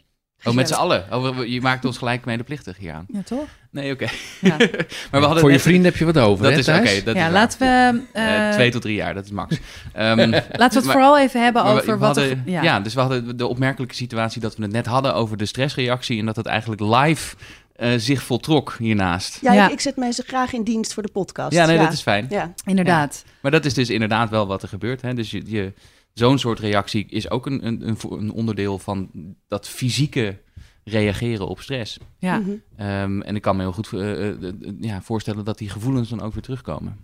Oh, 0.45 0.53
met 0.53 0.67
z'n 0.67 0.73
allen. 0.73 1.05
Oh, 1.11 1.45
je 1.47 1.61
maakt 1.61 1.85
ons 1.85 1.97
gelijk 1.97 2.25
medeplichtig 2.25 2.77
hier 2.77 2.93
aan. 2.93 3.05
Ja, 3.13 3.21
toch? 3.25 3.45
Nee, 3.71 3.91
oké. 3.93 4.07
Ja. 4.41 4.57
maar 5.11 5.19
we 5.19 5.25
hadden 5.25 5.39
Voor 5.39 5.51
je 5.51 5.59
vrienden 5.59 5.83
heb 5.85 5.95
je 5.95 6.05
wat 6.05 6.17
over, 6.17 6.43
Dat 6.43 6.53
hè, 6.53 6.59
is 6.59 6.67
oké. 6.67 7.03
Dat 7.03 7.15
ja, 7.15 7.25
is 7.27 7.31
laten 7.33 7.59
waar. 7.59 7.93
we... 7.93 8.01
Eh, 8.13 8.47
eh, 8.47 8.53
twee 8.53 8.71
tot 8.71 8.81
drie 8.81 8.95
jaar, 8.95 9.13
dat 9.13 9.25
is 9.25 9.31
max. 9.31 9.55
Ehm, 9.93 10.17
Laten 10.17 10.41
we 10.51 10.63
het 10.63 10.73
Maar- 10.73 10.83
vooral 10.83 11.19
even 11.19 11.43
hebben 11.43 11.63
we- 11.63 11.69
over 11.69 11.85
we 11.85 11.97
wat 11.97 12.17
er... 12.17 12.37
Ja. 12.45 12.61
ja. 12.61 12.79
dus 12.79 12.93
we 12.93 12.99
hadden 12.99 13.37
de 13.37 13.47
opmerkelijke 13.47 13.95
situatie 13.95 14.41
dat 14.41 14.55
we 14.55 14.63
het 14.63 14.71
net 14.71 14.85
hadden 14.85 15.13
over 15.15 15.37
de 15.37 15.45
stressreactie 15.45 16.19
en 16.19 16.25
dat 16.25 16.35
het 16.35 16.45
eigenlijk 16.45 16.81
live 16.81 17.35
eh, 17.75 17.89
zich 17.97 18.23
voltrok 18.23 18.75
hiernaast. 18.79 19.37
Ja, 19.41 19.53
Ja. 19.53 19.65
Ik, 19.65 19.71
ik 19.71 19.79
zet 19.79 19.95
mensen 19.95 20.23
graag 20.27 20.53
in 20.53 20.63
dienst 20.63 20.93
voor 20.93 21.03
de 21.03 21.11
podcast. 21.11 21.51
Ja, 21.53 21.65
nee, 21.65 21.77
dat 21.77 21.91
is 21.93 22.01
fijn. 22.01 22.25
Ja. 22.29 22.53
inderdaad. 22.65 23.23
Maar 23.41 23.51
dat 23.51 23.65
is 23.65 23.73
dus 23.73 23.89
inderdaad 23.89 24.29
wel 24.29 24.47
wat 24.47 24.61
er 24.61 24.67
gebeurt. 24.67 25.01
Hè? 25.01 25.13
Dus 25.13 25.31
je, 25.31 25.41
je, 25.45 25.73
zo'n 26.15 26.37
soort 26.39 26.59
reactie 26.59 27.05
is 27.09 27.29
ook 27.29 27.45
een, 27.45 27.65
een, 27.65 27.97
een, 28.09 28.31
onderdeel 28.31 28.79
van 28.79 29.09
dat 29.47 29.67
fysieke 29.69 30.41
reageren 30.83 31.47
op 31.47 31.59
stress. 31.59 31.97
Ja. 32.19 32.37
Mhm. 32.37 32.51
Ehm, 32.77 33.21
en 33.21 33.35
ik 33.35 33.41
kan 33.41 33.55
me 33.55 33.61
heel 33.61 33.71
goed 33.71 33.93
eh, 33.93 34.11
eh, 34.29 34.43
eh, 34.43 34.53
ja, 34.79 35.01
voorstellen 35.01 35.45
dat 35.45 35.57
die 35.57 35.69
gevoelens 35.69 36.09
dan 36.09 36.21
ook 36.21 36.33
weer 36.33 36.41
terugkomen. 36.43 36.97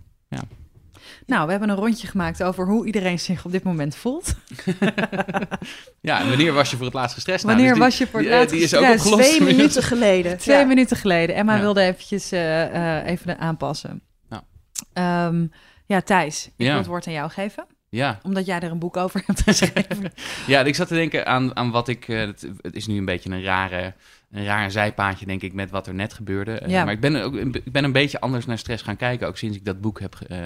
Nou, 1.26 1.44
we 1.44 1.50
hebben 1.50 1.68
een 1.68 1.76
rondje 1.76 2.06
gemaakt 2.06 2.42
over 2.42 2.66
hoe 2.66 2.86
iedereen 2.86 3.18
zich 3.18 3.44
op 3.44 3.52
dit 3.52 3.62
moment 3.62 3.96
voelt. 3.96 4.34
Ja, 6.00 6.20
en 6.20 6.28
wanneer 6.28 6.52
was 6.52 6.70
je 6.70 6.76
voor 6.76 6.84
het 6.84 6.94
laatst 6.94 7.14
gestrest? 7.14 7.44
Nou, 7.44 7.56
Wanneer 7.56 7.74
dus 7.74 7.80
die- 7.80 7.88
was 7.90 7.98
je 7.98 8.06
voor 8.06 8.20
het 8.20 8.28
die, 8.28 8.38
laatst 8.38 8.54
die 8.54 8.62
is 8.62 8.74
ook. 9.12 9.16
Twee 9.18 9.40
minuten 9.54 9.82
geleden. 9.82 10.38
Twee 10.38 10.56
Ja. 10.58 10.64
minuten 10.64 10.96
geleden. 10.96 11.34
Emma 11.36 11.54
Ja. 11.54 11.60
wilde 11.60 11.80
eventjes 11.80 12.32
eh, 12.32 12.98
eh, 12.98 13.06
even 13.06 13.38
aanpassen. 13.38 14.02
Ja. 14.30 14.44
Ehm, 14.92 15.46
ja, 15.86 16.00
Thijs, 16.00 16.46
ik 16.46 16.52
Ja. 16.56 16.66
wil 16.68 16.76
het 16.76 16.86
woord 16.86 17.06
aan 17.06 17.12
jou 17.12 17.30
geven. 17.30 17.66
Ja, 17.94 18.18
Omdat 18.22 18.46
jij 18.46 18.60
er 18.60 18.70
een 18.70 18.78
boek 18.78 18.96
over 18.96 19.22
hebt 19.26 19.40
geschreven. 19.42 20.12
ja, 20.46 20.60
ik 20.60 20.74
zat 20.74 20.88
te 20.88 20.94
denken 20.94 21.26
aan, 21.26 21.56
aan 21.56 21.70
wat 21.70 21.88
ik... 21.88 22.08
eh, 22.08 22.18
het, 22.18 22.46
het 22.60 22.74
is 22.74 22.86
nu 22.86 22.96
een 22.98 23.04
beetje 23.04 23.30
een 23.30 23.42
rare, 23.42 23.94
een 24.30 24.44
raar 24.44 24.70
zijpaadje, 24.70 25.26
denk 25.26 25.42
ik, 25.42 25.52
met 25.52 25.70
wat 25.70 25.86
er 25.86 25.94
net 25.94 26.12
gebeurde. 26.12 26.52
Eh, 26.58 26.70
Ja. 26.70 26.84
Maar 26.84 26.92
ik 26.92 27.00
ben, 27.00 27.22
ook, 27.22 27.34
een- 27.34 27.54
ik 27.64 27.72
ben 27.72 27.84
een 27.84 27.92
beetje 27.92 28.20
anders 28.20 28.46
naar 28.46 28.58
stress 28.58 28.82
gaan 28.82 28.96
kijken, 28.96 29.26
ook 29.28 29.36
sinds 29.36 29.56
ik 29.56 29.64
dat 29.64 29.80
boek 29.80 30.00
heb 30.00 30.14
eh, 30.28 30.38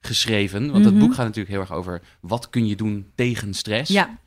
geschreven. 0.00 0.70
Want 0.70 0.84
dat 0.84 0.92
Mhm. 0.92 1.02
boek 1.02 1.14
gaat 1.14 1.24
natuurlijk 1.24 1.50
heel 1.54 1.60
erg 1.60 1.72
over 1.72 2.00
wat 2.20 2.50
kun 2.50 2.66
je 2.66 2.76
doen 2.76 3.06
tegen 3.14 3.54
stress. 3.54 3.90
ja, 3.92 4.18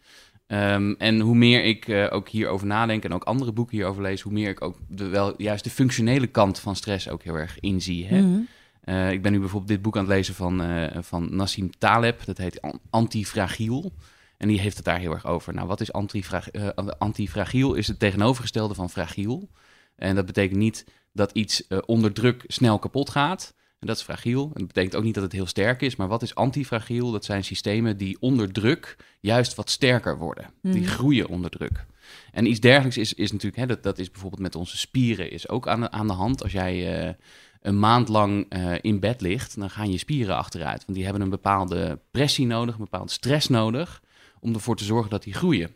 Ehm, 0.47 0.93
en 0.97 1.19
hoe 1.19 1.35
meer 1.35 1.63
ik 1.63 1.87
eh, 1.87 2.05
ook 2.09 2.29
hierover 2.29 2.67
nadenk 2.67 3.03
en 3.03 3.13
ook 3.13 3.23
andere 3.23 3.51
boeken 3.51 3.75
hierover 3.77 4.01
lees, 4.01 4.21
hoe 4.21 4.31
meer 4.33 4.49
ik 4.49 4.61
ook 4.61 4.77
de, 4.87 5.07
wel 5.07 5.33
juist 5.41 5.63
de 5.63 5.69
functionele 5.69 6.27
kant 6.27 6.59
van 6.59 6.75
stress 6.75 7.09
ook 7.09 7.23
heel 7.23 7.35
erg 7.35 7.59
inzie. 7.59 8.05
Hè? 8.07 8.21
Mhm. 8.21 8.39
Eh, 8.87 9.11
ik 9.11 9.21
ben 9.21 9.31
nu 9.31 9.39
bijvoorbeeld 9.39 9.71
dit 9.71 9.81
boek 9.81 9.95
aan 9.97 10.03
het 10.03 10.11
lezen 10.13 10.33
van, 10.35 10.61
eh, 10.61 11.01
van 11.01 11.35
Nassim 11.35 11.69
Taleb. 11.77 12.25
Dat 12.25 12.37
heet 12.37 12.61
An- 12.61 12.79
Antifragiel. 12.89 13.93
En 14.37 14.47
die 14.47 14.59
heeft 14.59 14.75
het 14.75 14.85
daar 14.85 14.99
heel 14.99 15.11
erg 15.11 15.25
over. 15.25 15.53
Nou, 15.53 15.67
wat 15.67 15.81
is 15.81 15.91
antifrag 15.93 16.49
eh, 16.49 16.67
antifragiel? 16.97 17.73
Is 17.73 17.87
het 17.87 17.99
tegenovergestelde 17.99 18.73
van 18.73 18.89
fragiel. 18.89 19.49
En 19.95 20.15
dat 20.15 20.25
betekent 20.25 20.59
niet 20.59 20.85
dat 21.13 21.31
iets 21.31 21.67
onder 21.85 22.13
druk 22.13 22.43
snel 22.47 22.79
kapot 22.79 23.09
gaat. 23.09 23.53
En 23.79 23.87
dat 23.87 23.95
is 23.97 24.03
fragiel. 24.03 24.43
En 24.43 24.51
dat 24.59 24.67
betekent 24.67 24.95
ook 24.95 25.03
niet 25.03 25.13
dat 25.13 25.23
het 25.23 25.31
heel 25.31 25.45
sterk 25.45 25.81
is. 25.81 25.95
Maar 25.95 26.07
wat 26.07 26.21
is 26.21 26.35
antifragiel? 26.35 27.11
Dat 27.11 27.25
zijn 27.25 27.43
systemen 27.43 27.97
die 27.97 28.17
onder 28.19 28.51
druk 28.51 28.95
juist 29.19 29.55
wat 29.55 29.69
sterker 29.69 30.17
worden. 30.17 30.45
Die 30.61 30.81
Mhm. 30.81 30.89
groeien 30.89 31.27
onder 31.27 31.49
druk. 31.49 31.85
En 32.31 32.45
iets 32.45 32.59
dergelijks 32.59 32.97
is, 32.97 33.13
is 33.13 33.31
natuurlijk, 33.31 33.61
hè, 33.61 33.65
dat, 33.67 33.83
dat 33.83 33.97
is 33.99 34.11
bijvoorbeeld 34.11 34.41
met 34.41 34.55
onze 34.55 34.77
spieren 34.77 35.31
is 35.31 35.49
ook 35.49 35.67
aan 35.67 35.81
de, 35.81 35.91
aan 35.91 36.07
de 36.07 36.13
hand. 36.13 36.43
Als 36.43 36.51
jij 36.51 37.15
een 37.61 37.79
maand 37.79 38.07
lang 38.07 38.45
eh, 38.49 38.73
in 38.81 38.99
bed 38.99 39.21
ligt, 39.21 39.59
dan 39.59 39.69
gaan 39.69 39.91
je 39.91 39.97
spieren 39.97 40.35
achteruit. 40.35 40.83
Want 40.85 40.93
die 40.93 41.03
hebben 41.03 41.23
een 41.23 41.29
bepaalde 41.29 41.99
pressie 42.11 42.45
nodig, 42.45 42.75
een 42.75 42.83
bepaalde 42.83 43.11
stress 43.11 43.47
nodig, 43.47 44.01
om 44.39 44.53
ervoor 44.53 44.75
te 44.75 44.83
zorgen 44.83 45.09
dat 45.09 45.23
die 45.23 45.33
groeien. 45.33 45.75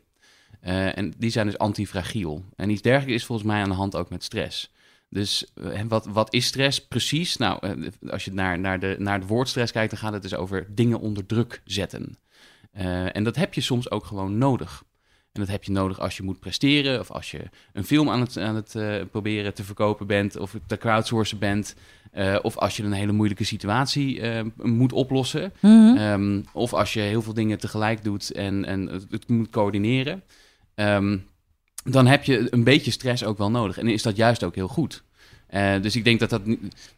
Eh, 0.59 0.97
en 0.97 1.13
die 1.17 1.29
zijn 1.29 1.45
dus 1.45 1.57
antifragiel. 1.57 2.45
En 2.55 2.69
iets 2.69 2.81
dergelijks 2.81 3.21
is 3.21 3.25
volgens 3.25 3.47
mij 3.47 3.61
aan 3.61 3.69
de 3.69 3.75
hand 3.75 3.95
ook 3.95 4.09
met 4.09 4.23
stress. 4.23 4.73
Dus 5.09 5.51
eh, 5.53 5.81
wat, 5.87 6.05
wat 6.05 6.33
is 6.33 6.45
stress 6.45 6.87
precies? 6.87 7.37
Nou, 7.37 7.89
als 8.07 8.25
je 8.25 8.33
naar, 8.33 8.59
naar, 8.59 8.79
de, 8.79 8.95
naar 8.99 9.19
het 9.19 9.27
woord 9.27 9.49
stress 9.49 9.71
kijkt, 9.71 9.91
dan 9.91 9.99
gaat 9.99 10.13
het 10.13 10.21
dus 10.21 10.35
over 10.35 10.75
dingen 10.75 10.99
onder 10.99 11.25
druk 11.25 11.61
zetten. 11.65 12.17
En 13.11 13.23
dat 13.23 13.35
heb 13.35 13.53
je 13.53 13.61
soms 13.61 13.91
ook 13.91 14.05
gewoon 14.05 14.37
nodig. 14.37 14.83
En 15.31 15.39
dat 15.41 15.49
heb 15.49 15.63
je 15.63 15.71
nodig 15.71 15.99
als 15.99 16.17
je 16.17 16.23
moet 16.23 16.39
presteren, 16.39 16.99
of 16.99 17.11
als 17.11 17.31
je 17.31 17.39
een 17.73 17.83
film 17.83 18.09
aan 18.09 18.19
het, 18.19 18.37
aan 18.37 18.55
het 18.55 18.75
eh, 18.75 18.95
proberen 19.11 19.53
te 19.53 19.63
verkopen 19.63 20.07
bent, 20.07 20.37
of 20.37 20.55
te 20.67 20.77
crowdsourcen 20.77 21.39
bent, 21.39 21.75
eh, 22.11 22.37
of 22.41 22.57
als 22.57 22.77
je 22.77 22.83
een 22.83 22.91
hele 22.91 23.11
moeilijke 23.11 23.43
situatie 23.43 24.21
eh, 24.21 24.45
moet 24.55 24.93
oplossen, 24.93 25.53
Mhm. 25.61 25.97
Ehm, 25.97 26.41
of 26.53 26.73
als 26.73 26.93
je 26.93 26.99
heel 26.99 27.21
veel 27.21 27.33
dingen 27.33 27.59
tegelijk 27.59 28.03
doet 28.03 28.31
en, 28.31 28.65
en 28.65 28.87
het, 28.87 29.05
het 29.09 29.27
moet 29.27 29.49
coördineren, 29.49 30.23
Ehm, 30.75 31.17
dan 31.83 32.07
heb 32.07 32.23
je 32.23 32.47
een 32.53 32.63
beetje 32.63 32.91
stress 32.91 33.23
ook 33.23 33.37
wel 33.37 33.51
nodig. 33.51 33.77
En 33.77 33.87
is 33.87 34.01
dat 34.01 34.15
juist 34.15 34.43
ook 34.43 34.55
heel 34.55 34.67
goed. 34.67 35.03
Dus 35.81 35.95
ik 35.95 36.03
denk 36.03 36.19
dat 36.19 36.29
dat. 36.29 36.41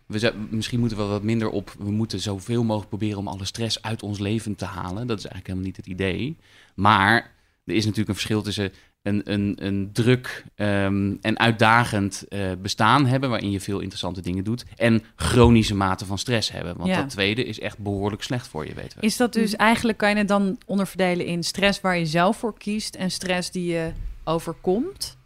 We 0.05 0.33
misschien 0.49 0.79
moeten 0.79 0.97
we 0.97 1.03
wat 1.03 1.23
minder 1.23 1.49
op. 1.49 1.75
We 1.79 1.91
moeten 1.91 2.19
zoveel 2.19 2.63
mogelijk 2.63 2.89
proberen 2.89 3.17
om 3.17 3.27
alle 3.27 3.45
stress 3.45 3.81
uit 3.81 4.03
ons 4.03 4.19
leven 4.19 4.55
te 4.55 4.65
halen. 4.65 5.07
Dat 5.07 5.17
is 5.17 5.25
eigenlijk 5.25 5.47
helemaal 5.47 5.65
niet 5.67 5.77
het 5.77 5.87
idee. 5.87 6.37
Maar 6.75 7.31
er 7.65 7.73
is 7.73 7.81
natuurlijk 7.85 8.09
een 8.09 8.15
verschil 8.15 8.41
tussen 8.41 8.71
een, 9.01 9.21
een, 9.31 9.57
een 9.59 9.89
druk 9.93 10.43
ehm, 10.55 11.13
en 11.21 11.39
uitdagend 11.39 12.25
eh, 12.29 12.51
bestaan 12.61 13.05
hebben. 13.05 13.29
waarin 13.29 13.51
je 13.51 13.59
veel 13.59 13.79
interessante 13.79 14.21
dingen 14.21 14.43
doet. 14.43 14.65
en 14.75 15.03
chronische 15.15 15.75
mate 15.75 16.05
van 16.05 16.17
stress 16.17 16.51
hebben. 16.51 16.77
Want 16.77 16.89
Ja. 16.89 16.95
dat 17.01 17.09
tweede 17.09 17.43
is 17.43 17.59
echt 17.59 17.77
behoorlijk 17.77 18.23
slecht 18.23 18.47
voor 18.47 18.65
je, 18.67 18.73
weten 18.73 18.99
we. 18.99 19.05
Is 19.05 19.17
dat 19.17 19.33
dus 19.33 19.55
eigenlijk, 19.55 19.97
kan 19.97 20.09
je 20.09 20.15
het 20.15 20.27
dan 20.27 20.57
onderverdelen 20.65 21.25
in 21.25 21.43
stress 21.43 21.81
waar 21.81 21.97
je 21.97 22.05
zelf 22.05 22.37
voor 22.37 22.57
kiest 22.57 22.95
en 22.95 23.11
stress 23.11 23.51
die 23.51 23.65
je 23.71 23.91
overkomt? 24.23 25.17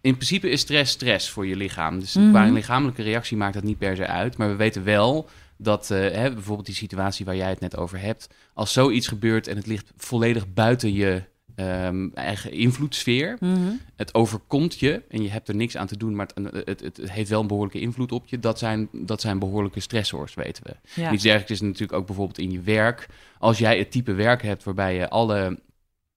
In 0.00 0.14
principe 0.14 0.48
is 0.50 0.60
stress 0.60 0.92
stress 0.92 1.30
voor 1.30 1.46
je 1.46 1.56
lichaam. 1.56 2.00
Dus 2.00 2.14
Mhm. 2.14 2.28
qua 2.30 2.46
een 2.46 2.52
lichamelijke 2.52 3.02
reactie 3.02 3.36
maakt 3.36 3.54
dat 3.54 3.62
niet 3.62 3.78
per 3.78 3.96
se 3.96 4.06
uit. 4.06 4.36
Maar 4.36 4.48
we 4.48 4.56
weten 4.56 4.84
wel 4.84 5.28
dat 5.56 5.90
eh, 5.90 5.98
hè, 5.98 6.32
bijvoorbeeld 6.32 6.66
die 6.66 6.74
situatie 6.74 7.24
waar 7.24 7.36
jij 7.36 7.48
het 7.48 7.60
net 7.60 7.76
over 7.76 8.00
hebt... 8.00 8.28
als 8.54 8.72
zoiets 8.72 9.08
gebeurt 9.08 9.46
en 9.48 9.56
het 9.56 9.66
ligt 9.66 9.92
volledig 9.96 10.52
buiten 10.52 10.92
je 10.92 11.22
ehm, 11.56 12.08
eigen 12.14 12.52
invloedssfeer... 12.52 13.38
het 13.96 14.14
overkomt 14.14 14.80
je 14.80 15.02
en 15.08 15.22
je 15.22 15.30
hebt 15.30 15.48
er 15.48 15.54
niks 15.54 15.76
aan 15.76 15.86
te 15.86 15.96
doen... 15.96 16.14
maar 16.14 16.28
het, 16.34 16.66
het, 16.66 16.80
het, 16.80 16.96
het 16.96 17.12
heeft 17.12 17.30
wel 17.30 17.40
een 17.40 17.46
behoorlijke 17.46 17.80
invloed 17.80 18.12
op 18.12 18.26
je. 18.26 18.38
Dat 18.38 18.58
zijn, 18.58 18.88
dat 18.92 19.20
zijn 19.20 19.38
behoorlijke 19.38 19.80
stressors, 19.80 20.34
weten 20.34 20.62
we. 20.64 21.00
Ja. 21.00 21.12
Iets 21.12 21.22
dergelijks 21.22 21.52
is 21.52 21.60
natuurlijk 21.60 21.98
ook 21.98 22.06
bijvoorbeeld 22.06 22.38
in 22.38 22.50
je 22.50 22.60
werk. 22.60 23.08
Als 23.38 23.58
jij 23.58 23.78
het 23.78 23.90
type 23.90 24.12
werk 24.12 24.42
hebt 24.42 24.64
waarbij 24.64 24.94
je 24.94 25.08
alle. 25.08 25.58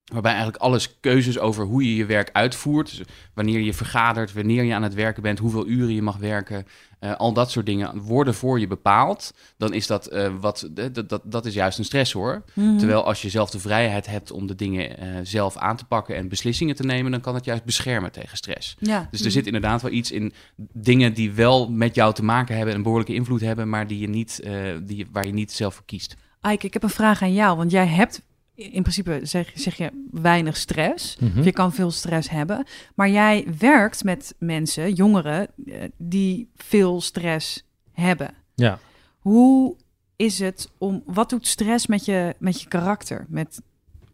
Waarbij 0.10 0.32
eigenlijk 0.32 0.64
alles 0.64 1.00
keuzes 1.00 1.40
over 1.40 1.66
hoe 1.66 1.84
je 1.84 1.96
je 1.96 2.06
werk 2.06 2.30
uitvoert. 2.34 2.98
Dus 2.98 3.08
wanneer 3.34 3.60
je 3.60 3.74
vergadert, 3.74 4.34
wanneer 4.34 4.64
je 4.64 4.74
aan 4.74 4.84
het 4.84 4.94
werken 4.94 5.24
bent, 5.24 5.40
hoeveel 5.40 5.68
uren 5.68 5.94
je 5.94 6.02
mag 6.02 6.18
werken. 6.18 6.66
eh, 7.00 7.16
al 7.16 7.34
dat 7.34 7.52
soort 7.52 7.66
dingen 7.66 8.02
worden 8.02 8.34
voor 8.34 8.60
je 8.60 8.68
bepaald. 8.68 9.34
Dan 9.58 9.74
is 9.74 9.88
dat, 9.88 10.08
eh, 10.08 10.32
wat, 10.40 10.70
dat, 10.72 11.10
dat, 11.10 11.22
dat 11.24 11.46
is 11.46 11.54
juist 11.54 11.78
een 11.78 11.86
stressor. 11.86 12.44
Mhm. 12.54 12.78
Terwijl 12.78 13.06
als 13.06 13.22
je 13.22 13.30
zelf 13.30 13.50
de 13.50 13.60
vrijheid 13.60 14.06
hebt 14.06 14.32
om 14.32 14.48
de 14.48 14.56
dingen 14.56 14.98
eh, 14.98 15.08
zelf 15.24 15.58
aan 15.58 15.78
te 15.78 15.86
pakken 15.86 16.16
en 16.16 16.30
beslissingen 16.30 16.76
te 16.76 16.84
nemen, 16.84 17.12
dan 17.12 17.22
kan 17.22 17.36
het 17.36 17.46
juist 17.46 17.64
beschermen 17.64 18.12
tegen 18.12 18.38
stress. 18.38 18.76
Ja. 18.80 19.08
Dus 19.12 19.26
er 19.26 19.32
zit 19.32 19.46
inderdaad 19.46 19.82
wel 19.82 19.92
iets 19.92 20.12
in 20.12 20.34
dingen 20.74 21.14
die 21.14 21.32
wel 21.32 21.70
met 21.70 21.96
jou 21.96 22.14
te 22.14 22.24
maken 22.24 22.54
hebben 22.56 22.72
en 22.72 22.78
een 22.78 22.84
behoorlijke 22.84 23.14
invloed 23.14 23.42
hebben, 23.42 23.70
maar 23.70 23.88
die 23.88 24.00
je 24.00 24.10
niet, 24.10 24.44
die, 24.84 25.08
waar 25.12 25.26
je 25.26 25.34
niet 25.34 25.52
zelf 25.52 25.76
voor 25.76 25.86
kiest. 25.86 26.16
Ike, 26.42 26.66
ik 26.66 26.74
heb 26.74 26.84
een 26.84 26.90
vraag 26.90 27.22
aan 27.22 27.34
jou, 27.34 27.58
want 27.58 27.72
jij 27.72 27.88
hebt 27.88 28.22
in 28.60 28.82
principe 28.82 29.20
zeg, 29.24 29.52
zeg 29.56 29.76
je 29.76 30.08
weinig 30.12 30.58
stress. 30.58 31.18
Mhm. 31.18 31.42
Je 31.42 31.52
kan 31.52 31.74
veel 31.74 31.92
stress 31.92 32.30
hebben. 32.30 32.66
Maar 32.96 33.10
jij 33.10 33.48
werkt 33.60 34.04
met 34.04 34.36
mensen, 34.38 34.94
jongeren, 34.94 35.48
eh, 35.66 35.84
die 35.98 36.50
veel 36.56 37.02
stress 37.02 37.66
hebben. 37.92 38.34
Ja. 38.56 38.80
Hoe 39.20 39.76
is 40.16 40.40
het 40.40 40.70
om. 40.78 41.04
Wat 41.06 41.30
doet 41.30 41.48
stress 41.48 41.88
met 41.88 42.06
je, 42.06 42.36
met 42.38 42.62
je 42.62 42.68
karakter, 42.68 43.26
met, 43.30 43.62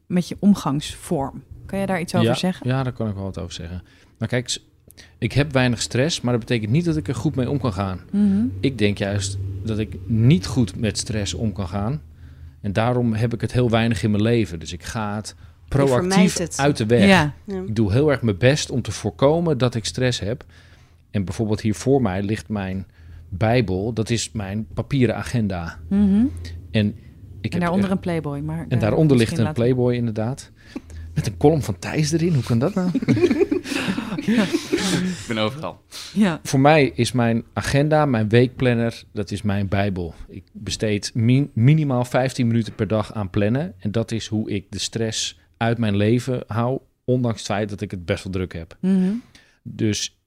met 0.07 0.27
je 0.27 0.37
omgangsvorm? 0.39 1.43
Kan 1.65 1.79
je 1.79 1.85
daar 1.85 1.99
iets 1.99 2.15
over 2.15 2.27
ja, 2.27 2.33
zeggen? 2.33 2.67
Ja, 2.69 2.83
daar 2.83 2.93
kan 2.93 3.07
ik 3.07 3.15
wel 3.15 3.23
wat 3.23 3.39
over 3.39 3.53
zeggen. 3.53 3.83
Maar 4.17 4.27
kijk, 4.27 4.57
ik 5.17 5.31
heb 5.31 5.51
weinig 5.51 5.81
stress, 5.81 6.21
maar 6.21 6.31
dat 6.31 6.41
betekent 6.41 6.71
niet 6.71 6.85
dat 6.85 6.97
ik 6.97 7.07
er 7.07 7.15
goed 7.15 7.35
mee 7.35 7.49
om 7.49 7.59
kan 7.59 7.73
gaan. 7.73 7.99
Mhm. 8.11 8.45
Ik 8.59 8.77
denk 8.77 8.97
juist 8.97 9.37
dat 9.63 9.79
ik 9.79 9.97
niet 10.05 10.45
goed 10.45 10.75
met 10.75 10.97
stress 10.97 11.33
om 11.33 11.53
kan 11.53 11.67
gaan. 11.67 12.01
En 12.65 12.73
daarom 12.73 13.13
heb 13.13 13.33
ik 13.33 13.41
het 13.41 13.51
heel 13.51 13.69
weinig 13.69 14.03
in 14.03 14.11
mijn 14.11 14.23
leven. 14.23 14.59
Dus 14.59 14.73
ik 14.73 14.83
ga 14.83 15.15
het 15.15 15.35
proactief 15.67 16.37
het. 16.37 16.57
uit 16.59 16.77
de 16.77 16.85
weg. 16.85 17.07
Ja. 17.07 17.33
Ja. 17.43 17.61
Ik 17.67 17.75
doe 17.75 17.91
heel 17.91 18.11
erg 18.11 18.21
mijn 18.21 18.37
best 18.37 18.69
om 18.69 18.81
te 18.81 18.91
voorkomen 18.91 19.57
dat 19.57 19.75
ik 19.75 19.85
stress 19.85 20.19
heb. 20.19 20.45
En 21.11 21.25
bijvoorbeeld 21.25 21.61
hier 21.61 21.75
voor 21.75 22.01
mij 22.01 22.23
ligt 22.23 22.49
mijn 22.49 22.87
Bijbel. 23.29 23.93
Dat 23.93 24.09
is 24.09 24.31
mijn 24.31 24.67
papieren 24.73 25.15
agenda. 25.15 25.79
Mhm. 25.89 26.25
En, 26.71 26.87
ik 26.87 26.93
En 26.93 26.95
heb 27.41 27.51
daaronder 27.59 27.83
echt- 27.85 27.91
een 27.95 27.99
Playboy. 27.99 28.39
Maar 28.39 28.59
en 28.59 28.69
daar 28.69 28.79
daaronder 28.79 29.17
ligt 29.17 29.37
een 29.37 29.53
Playboy 29.53 29.93
inderdaad. 29.93 30.51
Met 31.13 31.27
een 31.27 31.37
column 31.37 31.61
van 31.63 31.79
Thijs 31.79 32.11
erin. 32.11 32.33
Hoe 32.33 32.43
kan 32.43 32.59
dat 32.59 32.73
nou? 32.73 32.89
Ik 34.25 35.25
ben 35.27 35.37
overal. 35.37 35.81
Ja. 36.13 36.39
Voor 36.43 36.59
mij 36.59 36.91
is 36.95 37.11
mijn 37.11 37.43
agenda, 37.53 38.05
mijn 38.05 38.29
weekplanner, 38.29 39.03
dat 39.13 39.31
is 39.31 39.41
mijn 39.41 39.67
Bijbel. 39.67 40.13
Ik 40.27 40.43
besteed 40.51 41.11
min- 41.13 41.51
minimaal 41.53 42.05
15 42.05 42.47
minuten 42.47 42.75
per 42.75 42.87
dag 42.87 43.13
aan 43.13 43.29
plannen. 43.29 43.73
En 43.79 43.91
dat 43.91 44.11
is 44.11 44.27
hoe 44.27 44.49
ik 44.51 44.65
de 44.69 44.79
stress 44.79 45.39
uit 45.57 45.77
mijn 45.77 45.95
leven 45.95 46.43
hou. 46.47 46.79
Ondanks 47.03 47.37
het 47.37 47.47
feit 47.47 47.69
dat 47.69 47.81
ik 47.81 47.91
het 47.91 48.05
best 48.05 48.23
wel 48.23 48.33
druk 48.33 48.53
heb. 48.53 48.77
Mhm. 48.79 49.11
Dus 49.63 50.17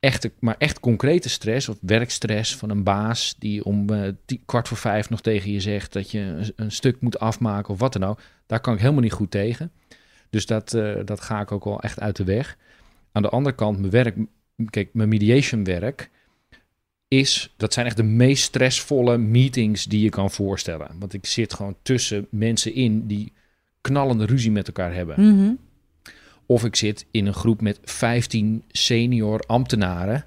echt, 0.00 0.28
maar 0.38 0.54
echt 0.58 0.80
concrete 0.80 1.28
stress 1.28 1.68
of 1.68 1.76
werkstress 1.80 2.56
van 2.56 2.70
een 2.70 2.82
baas 2.82 3.34
die 3.38 3.64
om 3.64 3.90
eh, 3.90 4.12
kwart 4.44 4.68
voor 4.68 4.76
vijf 4.76 5.10
nog 5.10 5.20
tegen 5.20 5.50
je 5.52 5.60
zegt 5.60 5.92
dat 5.92 6.10
je 6.10 6.18
een, 6.18 6.52
een 6.56 6.72
stuk 6.72 7.00
moet 7.00 7.18
afmaken 7.18 7.72
of 7.72 7.78
wat 7.80 7.92
dan 7.92 8.04
ook. 8.04 8.20
Daar 8.46 8.60
kan 8.60 8.74
ik 8.74 8.80
helemaal 8.80 9.02
niet 9.02 9.12
goed 9.12 9.30
tegen. 9.30 9.72
Dus 10.30 10.46
dat, 10.46 10.74
eh, 10.74 10.94
dat 11.04 11.20
ga 11.20 11.40
ik 11.40 11.52
ook 11.52 11.64
wel 11.64 11.80
echt 11.80 12.00
uit 12.00 12.16
de 12.16 12.24
weg. 12.24 12.56
Aan 13.14 13.22
de 13.22 13.28
andere 13.28 13.54
kant, 13.54 13.78
mijn 13.78 13.90
werk, 13.90 14.16
kijk, 14.70 14.88
mijn 14.92 15.08
mediation 15.08 15.64
werk 15.64 16.10
is, 17.08 17.54
dat 17.56 17.72
zijn 17.72 17.86
echt 17.86 17.96
de 17.96 18.02
meest 18.02 18.42
stressvolle 18.42 19.18
meetings 19.18 19.84
die 19.84 20.00
je 20.00 20.08
kan 20.08 20.30
voorstellen. 20.30 20.90
Want 20.98 21.12
ik 21.12 21.26
zit 21.26 21.54
gewoon 21.54 21.76
tussen 21.82 22.26
mensen 22.30 22.74
in 22.74 23.06
die 23.06 23.32
knallende 23.80 24.26
ruzie 24.26 24.50
met 24.50 24.66
elkaar 24.66 24.94
hebben. 24.94 25.36
Mhm. 25.36 25.52
Of 26.46 26.64
ik 26.64 26.76
zit 26.76 27.06
in 27.10 27.26
een 27.26 27.34
groep 27.34 27.60
met 27.60 27.78
15 27.82 28.62
senior 28.68 29.40
ambtenaren. 29.46 30.24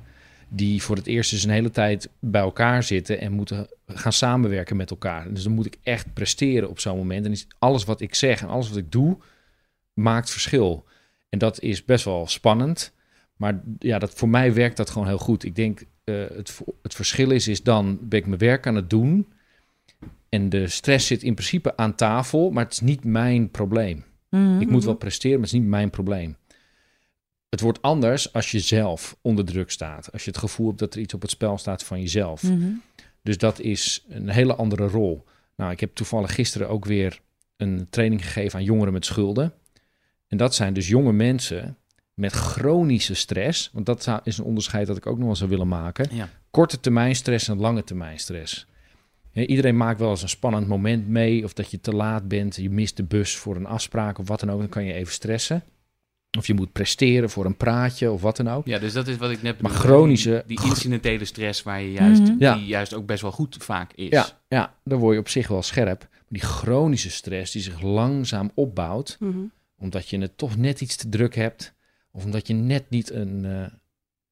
die 0.50 0.84
voor 0.84 0.96
het 0.96 1.08
eerst 1.08 1.32
dus 1.32 1.44
een 1.44 1.50
hele 1.50 1.72
tijd 1.72 2.10
bij 2.20 2.42
elkaar 2.42 2.84
zitten. 2.84 3.20
en 3.20 3.32
moeten 3.32 3.68
gaan 3.88 4.14
samenwerken 4.14 4.76
met 4.76 4.90
elkaar. 4.90 5.34
Dus 5.34 5.44
dan 5.44 5.52
moet 5.52 5.66
ik 5.66 5.78
echt 5.84 6.14
presteren 6.14 6.70
op 6.70 6.80
zo'n 6.80 6.98
moment. 6.98 7.26
En 7.26 7.36
alles 7.60 7.84
wat 7.84 8.02
ik 8.02 8.16
zeg 8.16 8.42
en 8.42 8.48
alles 8.48 8.70
wat 8.70 8.78
ik 8.78 8.92
doe. 8.92 9.18
maakt 9.94 10.30
verschil. 10.32 10.86
En 11.30 11.40
dat 11.40 11.62
is 11.62 11.86
best 11.86 12.06
wel 12.06 12.28
spannend. 12.28 12.94
Maar 13.36 13.64
ja, 13.80 14.00
dat, 14.00 14.14
voor 14.14 14.30
mij 14.30 14.54
werkt 14.54 14.78
dat 14.78 14.90
gewoon 14.90 15.08
heel 15.08 15.18
goed. 15.18 15.44
Ik 15.44 15.56
denk, 15.56 15.84
eh, 16.04 16.16
het, 16.16 16.60
het 16.82 16.96
verschil 16.96 17.32
is, 17.32 17.48
is 17.48 17.64
dan 17.64 18.00
ben 18.02 18.20
ik 18.20 18.26
mijn 18.26 18.40
werk 18.40 18.68
aan 18.68 18.76
het 18.76 18.90
doen. 18.90 19.28
En 20.30 20.50
de 20.50 20.68
stress 20.68 21.08
zit 21.08 21.24
in 21.24 21.34
principe 21.34 21.78
aan 21.78 21.96
tafel, 21.96 22.52
maar 22.52 22.64
het 22.64 22.74
is 22.74 22.80
niet 22.80 23.04
mijn 23.04 23.52
probleem. 23.52 24.04
Mhm. 24.30 24.62
Ik 24.62 24.70
moet 24.70 24.84
wel 24.84 24.96
presteren, 24.96 25.40
maar 25.40 25.48
het 25.48 25.56
is 25.56 25.60
niet 25.60 25.70
mijn 25.70 25.90
probleem. 25.90 26.36
Het 27.50 27.62
wordt 27.62 27.82
anders 27.82 28.34
als 28.34 28.52
je 28.52 28.60
zelf 28.60 29.18
onder 29.22 29.46
druk 29.46 29.72
staat. 29.72 30.12
Als 30.12 30.24
je 30.24 30.30
het 30.30 30.40
gevoel 30.40 30.68
hebt 30.68 30.80
dat 30.80 30.94
er 30.94 31.00
iets 31.00 31.14
op 31.14 31.22
het 31.22 31.32
spel 31.32 31.58
staat 31.58 31.84
van 31.84 32.00
jezelf. 32.02 32.44
Mhm. 32.44 32.70
Dus 33.22 33.38
dat 33.38 33.60
is 33.60 34.06
een 34.10 34.30
hele 34.30 34.56
andere 34.56 34.88
rol. 34.88 35.26
Nou, 35.56 35.72
ik 35.72 35.80
heb 35.80 35.96
toevallig 35.96 36.34
gisteren 36.34 36.70
ook 36.70 36.86
weer 36.86 37.20
een 37.58 37.88
training 37.90 38.26
gegeven 38.26 38.60
aan 38.60 38.66
jongeren 38.66 38.94
met 38.94 39.06
schulden. 39.06 39.54
En 40.28 40.38
dat 40.38 40.56
zijn 40.56 40.74
dus 40.74 40.88
jonge 40.88 41.14
mensen 41.14 41.78
met 42.14 42.32
chronische 42.32 43.14
stress. 43.14 43.70
Want 43.74 43.86
dat 43.86 44.22
is 44.24 44.38
een 44.38 44.44
onderscheid 44.46 44.88
dat 44.88 44.98
ik 44.98 45.06
ook 45.06 45.18
nog 45.18 45.26
wel 45.26 45.36
zou 45.36 45.50
willen 45.50 45.68
maken. 45.68 46.08
Ja. 46.16 46.30
Korte 46.52 46.80
termijn 46.80 47.16
stress 47.16 47.48
en 47.48 47.60
lange 47.60 47.84
termijn 47.84 48.20
stress. 48.20 48.68
Hè, 49.32 49.42
iedereen 49.44 49.78
maakt 49.78 50.00
wel 50.00 50.10
eens 50.10 50.22
een 50.22 50.30
spannend 50.30 50.68
moment 50.68 51.08
mee. 51.08 51.44
Of 51.44 51.54
dat 51.54 51.72
je 51.72 51.80
te 51.82 51.92
laat 51.92 52.28
bent, 52.28 52.56
je 52.56 52.70
mist 52.70 52.98
de 52.98 53.04
bus 53.04 53.36
voor 53.36 53.56
een 53.56 53.66
afspraak 53.66 54.18
of 54.20 54.28
wat 54.28 54.40
dan 54.40 54.52
ook. 54.52 54.60
Dan 54.60 54.70
kan 54.70 54.84
je 54.86 54.94
even 54.94 55.14
stressen. 55.14 55.64
Of 56.38 56.48
je 56.48 56.54
moet 56.54 56.72
presteren 56.72 57.30
voor 57.30 57.46
een 57.46 57.58
praatje 57.58 58.12
of 58.12 58.22
wat 58.22 58.38
dan 58.38 58.48
ook. 58.50 58.66
Ja, 58.66 58.80
dus 58.80 58.94
dat 58.94 59.08
is 59.08 59.18
wat 59.18 59.30
ik 59.32 59.42
net 59.42 59.62
Maar 59.62 59.72
chronische- 59.72 60.44
Die, 60.48 60.58
die 60.60 60.68
incidentele 60.70 61.26
stress 61.26 61.64
waar 61.64 61.82
je 61.82 61.92
juist, 61.92 62.22
Mhm. 62.22 62.36
Ja. 62.40 62.56
die 62.56 62.66
juist 62.66 62.94
ook 62.94 63.06
best 63.06 63.22
wel 63.22 63.32
goed 63.32 63.58
vaak 63.60 63.94
is. 63.94 64.10
Ja, 64.10 64.28
ja, 64.48 64.74
dan 64.84 65.00
word 65.00 65.14
je 65.14 65.20
op 65.20 65.30
zich 65.30 65.48
wel 65.48 65.62
scherp. 65.62 66.00
Maar 66.10 66.20
die 66.30 66.42
chronische 66.42 67.10
stress 67.12 67.52
die 67.52 67.62
zich 67.62 67.82
langzaam 67.82 68.52
opbouwt, 68.54 69.18
Mhm. 69.20 69.38
Omdat 69.80 70.10
je 70.10 70.18
het 70.18 70.38
toch 70.38 70.58
net 70.58 70.82
iets 70.82 70.96
te 70.96 71.10
druk 71.10 71.36
hebt, 71.36 71.74
of 72.12 72.26
omdat 72.26 72.48
je 72.48 72.54
net 72.54 72.90
niet 72.90 73.12
een. 73.12 73.46
eh, 73.46 73.66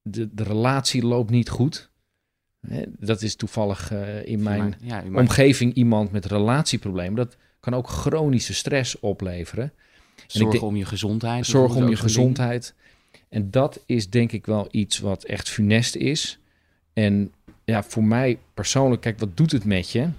de, 0.01 0.33
de 0.33 0.43
relatie 0.43 1.05
loopt 1.05 1.29
niet 1.29 1.49
goed. 1.49 1.89
Hè, 2.67 2.81
dat 2.99 3.21
is 3.21 3.35
toevallig 3.35 3.91
eh, 3.91 4.25
in 4.25 4.43
mijn 4.43 4.75
ja, 4.81 5.03
omgeving 5.13 5.73
iemand 5.73 6.11
met 6.11 6.25
relatieproblemen. 6.25 7.15
Dat 7.15 7.37
kan 7.59 7.73
ook 7.73 7.89
chronische 7.89 8.53
stress 8.53 8.99
opleveren. 8.99 9.73
denk- 10.51 10.63
om 10.63 10.75
je 10.75 10.85
gezondheid. 10.85 11.45
Zorg 11.45 11.75
om 11.75 11.89
je 11.89 11.95
gezondheid. 11.95 12.75
En 13.29 13.51
dat 13.51 13.79
is 13.85 14.09
denk 14.09 14.31
ik 14.31 14.45
wel 14.45 14.67
iets 14.71 14.99
wat 14.99 15.23
echt 15.23 15.49
funest 15.49 15.95
is. 15.95 16.39
En 16.93 17.33
ja, 17.63 17.83
voor 17.83 18.03
mij 18.03 18.39
persoonlijk, 18.53 19.01
kijk, 19.01 19.19
wat 19.19 19.37
doet 19.37 19.51
het 19.51 19.65
met 19.65 19.89
je? 19.91 20.09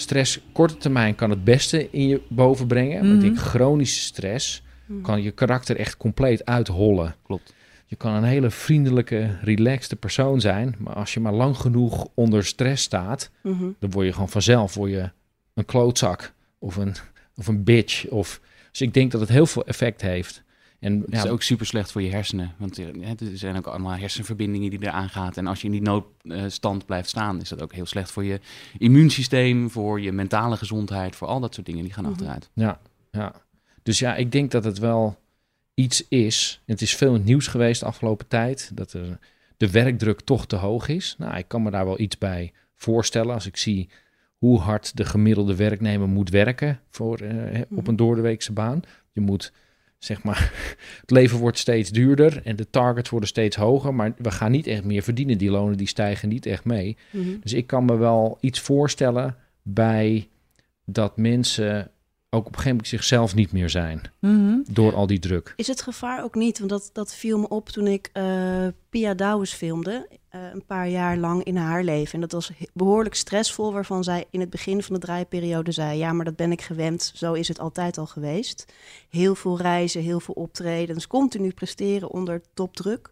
Stress, 0.00 0.40
korte 0.52 0.76
termijn 0.76 1.14
kan 1.14 1.30
het 1.30 1.44
beste 1.44 1.90
in 1.90 2.08
je 2.08 2.20
boven 2.28 2.66
brengen. 2.66 3.04
Maar 3.06 3.14
ik 3.14 3.20
denk 3.20 3.34
Mhm. 3.34 3.44
chronische 3.44 4.00
stress 4.00 4.62
Mhm. 4.86 5.00
kan 5.02 5.22
je 5.22 5.30
karakter 5.30 5.76
echt 5.76 5.96
compleet 5.96 6.44
uithollen. 6.44 7.14
Klopt. 7.22 7.54
Je 7.86 7.96
kan 7.96 8.12
een 8.14 8.22
hele 8.24 8.50
vriendelijke, 8.50 9.38
relaxte 9.42 9.96
persoon 9.96 10.40
zijn. 10.40 10.74
Maar 10.78 10.94
als 10.94 11.14
je 11.14 11.20
maar 11.20 11.32
lang 11.32 11.56
genoeg 11.56 12.08
onder 12.14 12.44
stress 12.44 12.82
staat, 12.82 13.30
Mhm. 13.42 13.64
dan 13.78 13.90
word 13.90 14.06
je 14.06 14.12
gewoon 14.12 14.28
vanzelf 14.28 14.74
word 14.74 14.90
je 14.90 15.10
een 15.54 15.64
klootzak 15.64 16.32
of 16.58 16.76
een, 16.76 16.94
of 17.36 17.46
een 17.46 17.64
bitch. 17.64 18.06
Of, 18.08 18.40
dus 18.70 18.80
ik 18.80 18.94
denk 18.94 19.10
dat 19.12 19.20
het 19.20 19.30
heel 19.30 19.46
veel 19.46 19.66
effect 19.66 20.00
heeft. 20.00 20.42
En 20.80 21.00
Het 21.00 21.10
ja, 21.10 21.24
is 21.24 21.30
ook 21.30 21.42
super 21.42 21.66
slecht 21.66 21.92
voor 21.92 22.02
je 22.02 22.10
hersenen. 22.10 22.54
Want 22.56 22.78
er, 22.78 22.94
hè, 23.00 23.10
er 23.10 23.38
zijn 23.38 23.56
ook 23.56 23.66
allemaal 23.66 23.96
hersenverbindingen 23.96 24.70
die 24.70 24.82
eraan 24.82 25.08
gaan. 25.08 25.32
En 25.32 25.46
als 25.46 25.60
je 25.60 25.66
in 25.66 25.72
die 25.72 25.82
noodstand 25.82 26.86
blijft 26.86 27.08
staan, 27.08 27.40
is 27.40 27.48
dat 27.48 27.62
ook 27.62 27.72
heel 27.72 27.86
slecht 27.86 28.10
voor 28.10 28.24
je 28.24 28.40
immuunsysteem, 28.78 29.70
voor 29.70 30.00
je 30.00 30.12
mentale 30.12 30.56
gezondheid, 30.56 31.16
voor 31.16 31.28
al 31.28 31.40
dat 31.40 31.54
soort 31.54 31.66
dingen. 31.66 31.82
Die 31.82 31.92
gaan 31.92 32.04
Mhm. 32.04 32.12
achteruit. 32.12 32.50
Ja, 32.52 32.80
ja. 33.10 33.32
Dus 33.82 33.98
ja, 33.98 34.14
ik 34.16 34.32
denk 34.32 34.50
dat 34.50 34.64
het 34.64 34.78
wel 34.78 35.18
iets 35.74 36.08
is. 36.08 36.60
Het 36.66 36.80
is 36.82 36.96
veel 36.96 37.08
in 37.08 37.14
het 37.14 37.24
nieuws 37.24 37.46
geweest 37.46 37.80
de 37.80 37.86
afgelopen 37.86 38.28
tijd. 38.28 38.70
Dat 38.74 38.92
er 38.92 39.18
de 39.56 39.70
werkdruk 39.70 40.20
toch 40.20 40.46
te 40.46 40.56
hoog 40.56 40.88
is. 40.88 41.14
Nou, 41.18 41.36
ik 41.36 41.48
kan 41.48 41.62
me 41.62 41.70
daar 41.70 41.84
wel 41.84 42.00
iets 42.00 42.18
bij 42.18 42.52
voorstellen. 42.74 43.34
Als 43.34 43.46
ik 43.46 43.56
zie 43.56 43.88
hoe 44.38 44.58
hard 44.58 44.96
de 44.96 45.04
gemiddelde 45.04 45.56
werknemer 45.56 46.08
moet 46.08 46.30
werken 46.30 46.80
voor, 46.90 47.18
eh, 47.18 47.60
op 47.70 47.86
een 47.86 47.96
doordeweekse 47.96 48.52
baan. 48.52 48.80
Je 49.12 49.20
moet, 49.20 49.52
zeg 50.04 50.22
maar, 50.22 50.52
het 51.00 51.10
leven 51.10 51.38
wordt 51.38 51.58
steeds 51.58 51.90
duurder 51.90 52.40
en 52.44 52.56
de 52.56 52.70
targets 52.70 53.10
worden 53.10 53.28
steeds 53.28 53.56
hoger. 53.56 53.94
Maar 53.94 54.12
we 54.16 54.30
gaan 54.30 54.50
niet 54.50 54.66
echt 54.66 54.84
meer 54.84 55.02
verdienen. 55.02 55.38
Die 55.38 55.50
lonen 55.50 55.76
die 55.76 55.88
stijgen 55.88 56.28
niet 56.28 56.46
echt 56.46 56.64
mee. 56.64 56.96
Mhm. 57.10 57.28
Dus 57.40 57.52
ik 57.52 57.66
kan 57.66 57.84
me 57.84 57.96
wel 57.96 58.38
iets 58.40 58.60
voorstellen 58.60 59.36
bij 59.62 60.28
dat 60.84 61.16
mensen 61.16 61.90
ook 62.32 62.40
op 62.40 62.46
een 62.46 62.52
gegeven 62.52 62.70
moment 62.70 62.88
zichzelf 62.88 63.34
niet 63.34 63.52
meer 63.52 63.70
zijn 63.70 64.00
Mhm. 64.20 64.58
door 64.70 64.94
al 64.94 65.06
die 65.06 65.18
druk. 65.18 65.52
Is 65.56 65.66
het 65.66 65.82
gevaar 65.82 66.22
ook 66.24 66.34
niet? 66.34 66.58
Want 66.58 66.70
dat, 66.70 66.90
dat 66.92 67.14
viel 67.14 67.38
me 67.38 67.48
op 67.48 67.68
toen 67.68 67.86
ik 67.86 68.10
eh, 68.12 68.66
Pia 68.90 69.14
Douwes 69.14 69.52
filmde. 69.52 70.08
eh, 70.28 70.40
een 70.52 70.64
paar 70.66 70.88
jaar 70.88 71.16
lang 71.16 71.44
in 71.44 71.56
haar 71.56 71.84
leven. 71.84 72.14
En 72.14 72.20
dat 72.20 72.32
was 72.32 72.50
behoorlijk 72.74 73.14
stressvol. 73.14 73.72
Waarvan 73.72 74.04
zij 74.04 74.24
in 74.30 74.40
het 74.40 74.50
begin 74.50 74.82
van 74.82 74.94
de 74.94 75.00
draaiperiode 75.00 75.72
zei... 75.72 75.98
ja, 75.98 76.12
maar 76.12 76.24
dat 76.24 76.36
ben 76.36 76.52
ik 76.52 76.60
gewend. 76.62 77.12
Zo 77.14 77.32
is 77.32 77.48
het 77.48 77.58
altijd 77.58 77.98
al 77.98 78.06
geweest. 78.06 78.72
Heel 79.08 79.34
veel 79.34 79.58
reizen, 79.58 80.02
heel 80.02 80.20
veel 80.20 80.34
optredens. 80.34 81.06
Continu 81.06 81.50
presteren 81.52 82.10
onder 82.10 82.42
topdruk. 82.54 83.10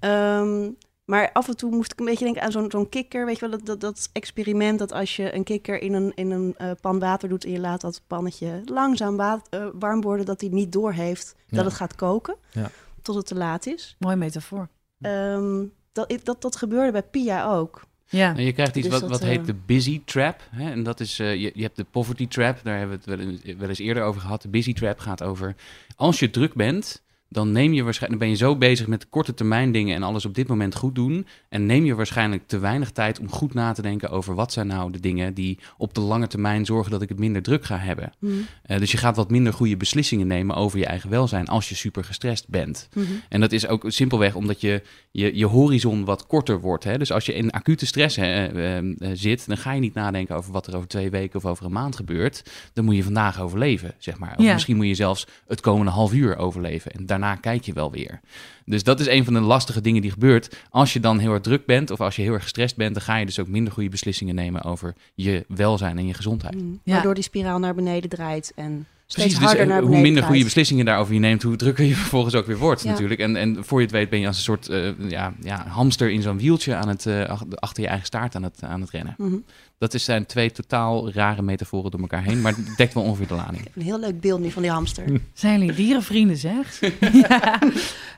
Ehm, 0.00 0.70
maar 1.04 1.30
af 1.32 1.48
en 1.48 1.56
toe 1.56 1.70
moest 1.70 1.92
ik 1.92 1.98
een 1.98 2.06
beetje 2.06 2.24
denken 2.24 2.42
aan 2.42 2.52
zo'n 2.52 2.70
zo'n 2.70 2.88
kikker. 2.88 3.26
Weet 3.26 3.38
je 3.38 3.48
wel, 3.48 3.58
dat, 3.58 3.66
dat, 3.66 3.80
dat 3.80 4.08
experiment 4.12 4.78
dat 4.78 4.92
als 4.92 5.16
je 5.16 5.34
een 5.34 5.44
kikker 5.44 5.82
in 5.82 5.92
een, 5.92 6.12
in 6.14 6.30
een 6.30 6.54
eh, 6.56 6.70
pan 6.80 6.98
water 6.98 7.28
doet... 7.28 7.44
en 7.44 7.50
je 7.50 7.58
laat 7.58 7.80
dat 7.80 8.02
pannetje 8.06 8.62
langzaam 8.64 9.20
eh, 9.20 9.36
warm 9.78 10.00
worden... 10.00 10.26
dat 10.26 10.40
hij 10.40 10.50
niet 10.50 10.72
doorheeft 10.72 11.34
Ja. 11.46 11.56
dat 11.56 11.64
het 11.64 11.74
gaat 11.74 11.94
koken. 11.94 12.36
Ja. 12.50 12.70
Tot 13.02 13.14
het 13.14 13.26
te 13.26 13.34
laat 13.34 13.66
is. 13.66 13.96
Mooie 13.98 14.16
metafoor. 14.16 14.68
Ehm, 15.00 15.64
dat, 15.92 16.14
dat, 16.22 16.42
dat 16.42 16.56
gebeurde 16.56 16.92
bij 16.92 17.02
Pia 17.02 17.44
ook. 17.52 17.82
Ja. 18.08 18.32
Nou, 18.32 18.44
je 18.44 18.52
krijgt 18.52 18.76
iets 18.76 18.88
Dus 18.88 19.00
wat, 19.00 19.10
dat, 19.10 19.20
wat 19.20 19.28
heet 19.28 19.40
eh, 19.40 19.46
de 19.46 19.54
busy 19.66 20.02
trap. 20.04 20.40
Hè? 20.50 20.70
En 20.70 20.82
dat 20.82 21.00
is, 21.00 21.18
eh, 21.18 21.34
je, 21.34 21.50
je 21.54 21.62
hebt 21.62 21.76
de 21.76 21.84
poverty 21.90 22.28
trap, 22.28 22.60
daar 22.62 22.78
hebben 22.78 23.00
we 23.04 23.10
het 23.10 23.18
wel 23.18 23.28
eens, 23.28 23.58
wel 23.58 23.68
eens 23.68 23.78
eerder 23.78 24.02
over 24.02 24.20
gehad. 24.20 24.42
De 24.42 24.48
busy 24.48 24.72
trap 24.72 24.98
gaat 24.98 25.22
over, 25.22 25.54
als 25.96 26.18
je 26.18 26.30
druk 26.30 26.54
bent, 26.54 27.02
dan 27.34 27.52
neem 27.52 27.72
je 27.72 27.82
waarschijnlijk, 27.82 28.22
ben 28.22 28.30
je 28.30 28.36
zo 28.36 28.56
bezig 28.56 28.86
met 28.86 29.08
korte 29.08 29.34
termijn 29.34 29.72
dingen 29.72 29.94
en 29.94 30.02
alles 30.02 30.24
op 30.24 30.34
dit 30.34 30.48
moment 30.48 30.74
goed 30.74 30.94
doen. 30.94 31.26
En 31.48 31.66
neem 31.66 31.84
je 31.84 31.94
waarschijnlijk 31.94 32.42
te 32.46 32.58
weinig 32.58 32.90
tijd 32.90 33.20
om 33.20 33.30
goed 33.30 33.54
na 33.54 33.72
te 33.72 33.82
denken 33.82 34.10
over 34.10 34.34
wat 34.34 34.52
zijn 34.52 34.66
nou 34.66 34.92
de 34.92 35.00
dingen 35.00 35.34
die 35.34 35.58
op 35.76 35.94
de 35.94 36.00
lange 36.00 36.26
termijn 36.26 36.64
zorgen 36.64 36.90
dat 36.90 37.02
ik 37.02 37.08
het 37.08 37.18
minder 37.18 37.42
druk 37.42 37.64
ga 37.64 37.78
hebben. 37.78 38.12
Mhm. 38.18 38.32
Eh, 38.62 38.78
dus 38.78 38.90
je 38.90 38.96
gaat 38.98 39.16
wat 39.16 39.30
minder 39.30 39.52
goede 39.52 39.76
beslissingen 39.76 40.26
nemen 40.26 40.56
over 40.56 40.78
je 40.78 40.86
eigen 40.86 41.10
welzijn 41.10 41.46
als 41.48 41.68
je 41.68 41.74
super 41.74 42.04
gestrest 42.04 42.48
bent. 42.48 42.88
Mhm. 42.94 43.06
En 43.28 43.40
dat 43.40 43.52
is 43.52 43.66
ook 43.66 43.84
simpelweg 43.86 44.34
omdat 44.34 44.60
je, 44.60 44.82
je, 45.10 45.36
je 45.36 45.46
horizon 45.46 46.04
wat 46.04 46.26
korter 46.26 46.60
wordt. 46.60 46.84
Hè? 46.84 46.98
Dus 46.98 47.12
als 47.12 47.26
je 47.26 47.34
in 47.34 47.50
acute 47.50 47.86
stress 47.86 48.16
hè, 48.16 48.46
eh, 48.46 48.78
eh, 48.78 48.84
zit, 49.12 49.46
dan 49.46 49.56
ga 49.56 49.72
je 49.72 49.80
niet 49.80 49.94
nadenken 49.94 50.36
over 50.36 50.52
wat 50.52 50.66
er 50.66 50.76
over 50.76 50.88
twee 50.88 51.10
weken 51.10 51.36
of 51.38 51.46
over 51.46 51.64
een 51.64 51.72
maand 51.72 51.96
gebeurt. 51.96 52.42
Dan 52.72 52.84
moet 52.84 52.96
je 52.96 53.02
vandaag 53.02 53.40
overleven, 53.40 53.94
zeg 53.98 54.18
maar. 54.18 54.34
Of 54.36 54.44
Ja. 54.44 54.52
misschien 54.52 54.76
moet 54.76 54.86
je 54.86 54.94
zelfs 54.94 55.26
het 55.46 55.60
komende 55.60 55.92
half 55.92 56.12
uur 56.12 56.36
overleven. 56.36 56.92
En 56.92 57.06
daarna 57.06 57.23
kijk 57.32 57.64
je 57.64 57.72
wel 57.72 57.90
weer. 57.90 58.20
Dus 58.64 58.82
dat 58.82 59.00
is 59.00 59.06
een 59.06 59.24
van 59.24 59.34
de 59.34 59.40
lastige 59.40 59.80
dingen 59.80 60.02
die 60.02 60.10
gebeurt. 60.10 60.56
Als 60.70 60.92
je 60.92 61.00
dan 61.00 61.18
heel 61.18 61.32
erg 61.32 61.42
druk 61.42 61.66
bent 61.66 61.90
of 61.90 62.00
als 62.00 62.16
je 62.16 62.22
heel 62.22 62.32
erg 62.32 62.42
gestrest 62.42 62.76
bent, 62.76 62.94
dan 62.94 63.02
ga 63.02 63.16
je 63.16 63.26
dus 63.26 63.38
ook 63.38 63.48
minder 63.48 63.72
goede 63.72 63.88
beslissingen 63.88 64.34
nemen 64.34 64.62
over 64.62 64.94
je 65.14 65.44
welzijn 65.48 65.98
en 65.98 66.06
je 66.06 66.14
gezondheid. 66.14 66.56
Ja. 66.82 66.92
Waardoor 66.92 67.14
die 67.14 67.22
spiraal 67.22 67.58
naar 67.58 67.74
beneden 67.74 68.10
draait 68.10 68.52
en 68.56 68.86
steeds 69.06 69.14
Precies, 69.14 69.38
dus 69.38 69.46
harder 69.46 69.60
eh, 69.62 69.66
naar 69.66 69.76
hoe 69.80 69.86
beneden 69.90 70.06
minder 70.12 70.22
goede 70.28 70.44
beslissingen 70.44 70.84
daarover 70.84 71.14
je 71.14 71.20
neemt, 71.20 71.42
hoe 71.42 71.56
drukker 71.56 71.84
je 71.84 71.94
vervolgens 72.04 72.34
ook 72.34 72.46
weer 72.46 72.56
wordt 72.58 72.82
Ja. 72.82 72.90
natuurlijk. 72.90 73.20
En, 73.20 73.36
en 73.36 73.64
voor 73.64 73.78
je 73.78 73.84
het 73.86 73.94
weet 73.94 74.08
ben 74.10 74.20
je 74.20 74.26
als 74.26 74.36
een 74.36 74.42
soort 74.42 74.68
eh, 74.68 75.08
ja, 75.08 75.32
ja, 75.42 75.66
hamster 75.68 76.10
in 76.10 76.22
zo'n 76.22 76.38
wieltje 76.38 76.74
aan 76.74 76.88
het, 76.88 77.06
eh, 77.06 77.24
ach- 77.28 77.44
achter 77.54 77.82
je 77.82 77.88
eigen 77.88 78.06
staart 78.06 78.34
aan 78.34 78.42
het, 78.42 78.62
aan 78.62 78.80
het 78.80 78.90
rennen. 78.90 79.14
Mhm. 79.18 79.36
Dat 79.78 79.94
is, 79.94 80.04
zijn 80.04 80.26
twee 80.26 80.50
totaal 80.50 81.10
rare 81.12 81.42
metaforen 81.42 81.90
door 81.90 82.00
elkaar 82.00 82.22
heen, 82.22 82.40
maar 82.40 82.54
het 82.56 82.76
dekt 82.76 82.94
wel 82.94 83.02
ongeveer 83.02 83.26
de 83.26 83.34
lading. 83.34 83.68
Een 83.74 83.82
heel 83.82 84.00
leuk 84.00 84.20
beeld 84.20 84.40
nu 84.40 84.50
van 84.50 84.62
die 84.62 84.70
hamster. 84.70 85.04
Zijn 85.32 85.58
jullie 85.60 85.74
dierenvrienden, 85.74 86.36
zeg? 86.36 86.80
ja. 87.12 87.58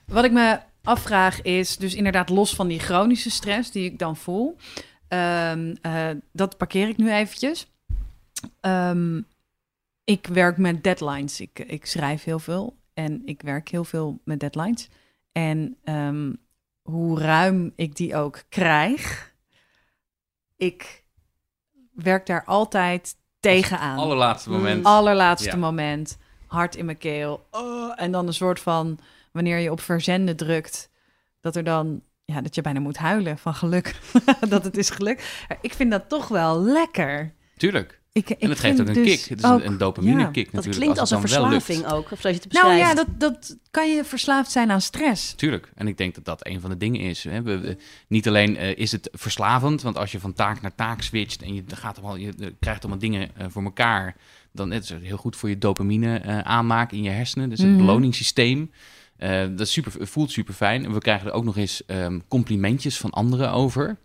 Wat 0.04 0.24
ik 0.24 0.32
me 0.32 0.58
afvraag 0.82 1.42
is, 1.42 1.76
dus 1.76 1.94
inderdaad 1.94 2.28
los 2.28 2.54
van 2.54 2.68
die 2.68 2.78
chronische 2.78 3.30
stress 3.30 3.70
die 3.70 3.84
ik 3.84 3.98
dan 3.98 4.16
voel. 4.16 4.56
ehm, 5.08 5.74
eh, 5.82 6.06
dat 6.32 6.56
parkeer 6.56 6.88
ik 6.88 6.96
nu 6.96 7.12
eventjes. 7.12 7.66
Ehm, 8.60 9.20
ik 10.06 10.26
werk 10.26 10.56
met 10.56 10.82
deadlines. 10.82 11.40
Ik, 11.40 11.58
ik 11.58 11.86
schrijf 11.86 12.24
heel 12.24 12.38
veel 12.38 12.76
en 12.94 13.22
ik 13.24 13.42
werk 13.42 13.68
heel 13.68 13.84
veel 13.84 14.20
met 14.24 14.40
deadlines. 14.40 14.88
En 15.32 15.76
ehm, 15.84 16.32
hoe 16.82 17.20
ruim 17.20 17.72
ik 17.76 17.96
die 17.96 18.16
ook 18.16 18.42
krijg, 18.48 19.34
ik 20.56 21.04
werk 21.92 22.26
daar 22.26 22.44
altijd 22.44 23.16
tegenaan 23.40 23.98
Allerlaatste 23.98 24.50
Mm. 24.50 24.56
moment. 24.56 24.84
allerlaatste 24.84 25.48
Ja. 25.50 25.56
moment, 25.56 26.18
hart 26.46 26.76
in 26.76 26.84
mijn 26.84 26.98
keel. 26.98 27.46
Oh, 27.50 27.92
en 28.02 28.12
dan 28.12 28.26
een 28.26 28.34
soort 28.34 28.60
van, 28.60 28.98
wanneer 29.32 29.58
je 29.58 29.70
op 29.70 29.80
verzenden 29.80 30.36
drukt, 30.36 30.90
dat 31.40 31.56
er 31.56 31.64
dan, 31.64 32.02
ja, 32.24 32.40
dat 32.40 32.54
je 32.54 32.60
bijna 32.60 32.80
moet 32.80 32.96
huilen 32.96 33.38
van 33.38 33.54
geluk. 33.54 34.00
dat 34.48 34.64
het 34.64 34.76
is 34.76 34.90
geluk. 34.90 35.44
Ik 35.60 35.72
vind 35.72 35.90
dat 35.90 36.08
toch 36.08 36.28
wel 36.28 36.60
lekker. 36.62 37.34
Tuurlijk. 37.56 37.95
Ik, 38.16 38.30
ik 38.30 38.38
En 38.42 38.48
het 38.48 38.58
geeft 38.58 38.80
ook 38.80 38.86
een 38.88 38.94
dus 38.94 39.06
kick. 39.20 39.28
Het 39.28 39.38
is 39.38 39.44
een, 39.44 39.66
een 39.66 39.78
dopamine 39.78 40.20
ja. 40.20 40.26
kick 40.26 40.44
Dat 40.44 40.52
natuurlijk. 40.52 40.80
klinkt 40.82 40.98
als, 40.98 41.10
een 41.10 41.20
verslaving 41.20 41.86
ook, 41.92 42.10
of 42.12 42.20
zoals 42.20 42.36
je 42.36 42.42
het 42.42 42.52
Nou 42.52 42.66
beschrijft. 42.76 42.98
ja, 42.98 43.04
dat, 43.04 43.06
dat 43.34 43.56
kan 43.70 43.94
je 43.94 44.04
verslaafd 44.04 44.50
zijn 44.50 44.70
aan 44.70 44.80
stress. 44.80 45.34
Tuurlijk. 45.34 45.70
En 45.74 45.88
ik 45.88 45.96
denk 45.96 46.14
dat 46.14 46.24
dat 46.24 46.46
een 46.46 46.60
van 46.60 46.70
de 46.70 46.76
dingen 46.76 47.00
is. 47.00 47.24
Hè. 47.24 47.42
We, 47.42 47.58
we- 47.58 47.76
niet 48.08 48.28
alleen 48.28 48.56
eh, 48.56 48.76
is 48.76 48.92
het 48.92 49.08
verslavend, 49.12 49.82
want 49.82 49.98
als 49.98 50.12
je 50.12 50.20
van 50.20 50.32
taak 50.32 50.60
naar 50.60 50.74
taak 50.74 51.02
switcht 51.02 51.42
en 51.42 51.54
je, 51.54 51.62
gaat 51.74 51.96
allemaal, 51.98 52.16
je 52.16 52.32
eh, 52.40 52.46
krijgt 52.60 52.80
allemaal 52.80 53.00
dingen 53.00 53.30
eh, 53.36 53.46
voor 53.48 53.62
elkaar, 53.62 54.16
dan 54.52 54.72
is 54.72 54.88
het 54.88 55.02
heel 55.02 55.16
goed 55.16 55.36
voor 55.36 55.48
je 55.48 55.58
dopamine 55.58 56.42
aanmaak 56.44 56.92
in 56.92 57.02
je 57.02 57.10
hersenen. 57.10 57.48
Dus 57.50 57.58
het 57.58 57.68
Mhm. 57.68 57.78
beloningssysteem. 57.78 58.70
Eh, 59.16 59.40
dat 59.40 59.60
is 59.60 59.72
super, 59.72 59.92
voelt 60.06 60.30
super 60.30 60.54
fijn. 60.54 60.84
En 60.84 60.92
we 60.92 60.98
krijgen 61.00 61.26
er 61.28 61.32
ook 61.32 61.44
nog 61.44 61.56
eens 61.56 61.84
ehm, 61.86 62.18
complimentjes 62.28 62.98
van 62.98 63.10
anderen 63.10 63.52
over. 63.52 63.96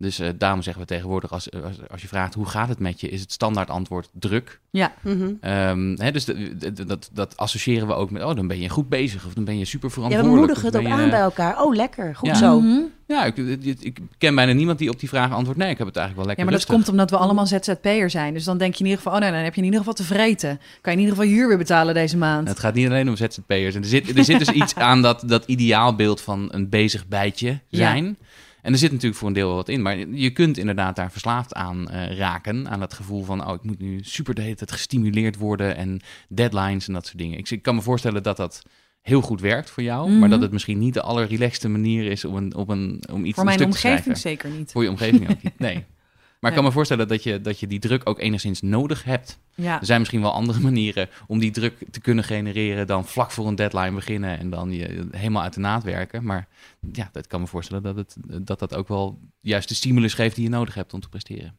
Dus 0.00 0.18
eh, 0.18 0.28
daarom 0.38 0.62
zeggen 0.62 0.82
we 0.82 0.88
tegenwoordig, 0.88 1.32
als, 1.32 1.50
als, 1.64 1.76
als 1.90 2.02
je 2.02 2.08
vraagt 2.08 2.34
hoe 2.34 2.46
gaat 2.46 2.68
het 2.68 2.78
met 2.78 3.00
je, 3.00 3.08
is 3.08 3.20
het 3.20 3.32
standaard 3.32 3.70
antwoord 3.70 4.08
druk. 4.12 4.60
Ja, 4.70 4.92
Mhm. 5.02 5.30
Ehm, 5.40 5.94
hè, 5.96 6.12
dus 6.12 6.24
de- 6.24 6.56
de- 6.72 6.84
dat, 6.86 7.10
dat 7.12 7.36
associëren 7.36 7.86
we 7.86 7.92
ook 7.94 8.10
met, 8.10 8.22
oh, 8.24 8.34
dan 8.36 8.46
ben 8.46 8.60
je 8.60 8.68
goed 8.68 8.88
bezig 8.88 9.26
of 9.26 9.34
dan 9.34 9.44
ben 9.44 9.58
je 9.58 9.64
super 9.64 9.88
Ja, 9.88 9.94
we 9.94 10.00
verantwoordelijk. 10.00 10.38
moedigen 10.46 10.66
het 10.66 10.76
ook 10.76 10.96
je- 10.98 11.02
aan 11.02 11.10
bij 11.10 11.20
elkaar. 11.20 11.62
Oh, 11.62 11.74
lekker. 11.74 12.16
Goed 12.16 12.28
Ja. 12.28 12.34
zo. 12.34 12.60
Mhm. 12.60 12.80
Ja, 13.06 13.24
ik, 13.24 13.36
ik, 13.36 13.80
ik 13.80 13.98
ken 14.18 14.34
bijna 14.34 14.52
niemand 14.52 14.78
die 14.78 14.90
op 14.90 15.00
die 15.00 15.08
vraag 15.08 15.32
antwoordt, 15.32 15.60
nee, 15.60 15.70
ik 15.70 15.78
heb 15.78 15.86
het 15.86 15.96
eigenlijk 15.96 16.26
wel 16.26 16.36
Ja, 16.36 16.42
lekker 16.42 16.44
maar 16.44 16.54
dat 16.66 16.76
komt 16.76 16.88
omdat 16.88 17.10
we 17.10 17.16
allemaal 17.16 17.46
ZZP'er 17.46 18.10
zijn. 18.10 18.34
Dus 18.34 18.44
dan 18.44 18.58
denk 18.58 18.72
je 18.74 18.78
in 18.80 18.84
ieder 18.90 19.02
geval, 19.02 19.18
oh 19.18 19.24
nee, 19.24 19.30
dan 19.32 19.40
heb 19.42 19.52
je 19.52 19.58
in 19.60 19.64
ieder 19.64 19.78
geval 19.80 19.94
te 19.94 20.04
vreten. 20.04 20.60
Kan 20.80 20.92
je 20.92 20.98
in 20.98 21.04
ieder 21.04 21.16
geval 21.16 21.30
huur 21.36 21.48
weer 21.48 21.58
betalen 21.58 21.94
deze 21.94 22.16
maand. 22.16 22.48
Het 22.48 22.58
gaat 22.58 22.74
niet 22.74 22.86
alleen 22.86 23.08
om 23.08 23.16
ZZP'ers. 23.16 23.74
En 23.74 23.80
er 23.82 23.88
zit, 23.88 24.16
er 24.18 24.24
zit 24.24 24.38
dus 24.38 24.50
iets 24.62 24.74
aan 24.74 25.02
dat, 25.02 25.22
dat 25.26 25.44
ideaalbeeld 25.46 26.20
van 26.20 26.48
een 26.52 26.68
bezig 26.68 27.06
bijtje 27.08 27.58
zijn. 27.70 28.16
En 28.62 28.72
er 28.72 28.78
zit 28.78 28.90
natuurlijk 28.90 29.18
voor 29.18 29.28
een 29.28 29.34
deel 29.34 29.46
wel 29.46 29.56
wat 29.56 29.68
in. 29.68 29.82
Maar 29.82 29.98
je 29.98 30.30
kunt 30.30 30.58
inderdaad 30.58 30.96
daar 30.96 31.12
verslaafd 31.12 31.54
aan 31.54 31.90
eh, 31.90 32.16
raken. 32.16 32.68
Aan 32.68 32.80
dat 32.80 32.94
gevoel 32.94 33.24
van, 33.24 33.46
oh, 33.48 33.54
ik 33.54 33.62
moet 33.62 33.78
nu 33.78 33.98
super 34.02 34.34
de 34.34 34.42
hele 34.42 34.54
tijd 34.54 34.72
gestimuleerd 34.72 35.36
worden. 35.36 35.76
En 35.76 36.00
deadlines 36.28 36.86
en 36.86 36.92
dat 36.92 37.06
soort 37.06 37.18
dingen. 37.18 37.38
Ik, 37.38 37.50
ik 37.50 37.62
kan 37.62 37.74
me 37.74 37.82
voorstellen 37.82 38.22
dat 38.22 38.36
dat 38.36 38.62
heel 39.02 39.20
goed 39.20 39.40
werkt 39.40 39.70
voor 39.70 39.82
jou. 39.82 40.10
Mhm. 40.10 40.18
Maar 40.18 40.28
dat 40.28 40.40
het 40.40 40.52
misschien 40.52 40.78
niet 40.78 40.94
de 40.94 41.02
allerrelaxste 41.02 41.68
manier 41.68 42.10
is 42.10 42.24
om, 42.24 42.36
een, 42.36 42.54
op 42.54 42.68
een, 42.68 43.02
om 43.12 43.24
iets 43.24 43.34
Voor 43.34 43.48
een 43.48 43.56
mijn 43.56 43.58
stuk 43.58 43.70
te 43.70 43.88
omgeving 43.88 44.16
schrijven. 44.16 44.16
zeker 44.16 44.50
niet. 44.50 44.70
Voor 44.70 44.82
je 44.82 44.90
omgeving 44.90 45.30
ook 45.30 45.42
niet. 45.42 45.58
Nee. 45.58 45.84
Maar 46.40 46.50
ik 46.50 46.56
kan 46.56 46.66
me 46.66 46.72
voorstellen 46.72 47.08
dat 47.08 47.22
je, 47.22 47.40
dat 47.40 47.60
je 47.60 47.66
die 47.66 47.78
druk 47.78 48.08
ook 48.08 48.18
enigszins 48.18 48.60
nodig 48.62 49.04
hebt. 49.04 49.38
Ja. 49.54 49.80
Er 49.80 49.86
zijn 49.86 49.98
misschien 49.98 50.20
wel 50.20 50.32
andere 50.32 50.60
manieren 50.70 51.08
om 51.26 51.38
die 51.38 51.50
druk 51.50 51.84
te 51.90 52.00
kunnen 52.00 52.24
genereren 52.24 52.86
dan 52.86 53.06
vlak 53.06 53.30
voor 53.30 53.46
een 53.46 53.54
deadline 53.54 53.94
beginnen 53.94 54.38
en 54.38 54.50
dan 54.50 54.72
je 54.72 55.08
helemaal 55.10 55.42
uit 55.42 55.54
de 55.54 55.60
naad 55.60 55.82
werken. 55.82 56.24
Maar 56.24 56.48
ja, 56.92 57.08
dat 57.12 57.26
kan 57.26 57.40
me 57.40 57.46
voorstellen 57.46 57.82
dat 57.82 57.96
het, 57.96 58.16
dat, 58.46 58.58
dat 58.58 58.74
ook 58.74 58.88
wel 58.88 59.18
juist 59.40 59.68
de 59.68 59.74
stimulus 59.74 60.14
geeft 60.14 60.34
die 60.34 60.44
je 60.44 60.50
nodig 60.50 60.74
hebt 60.74 60.94
om 60.94 61.00
te 61.00 61.08
presteren. 61.08 61.58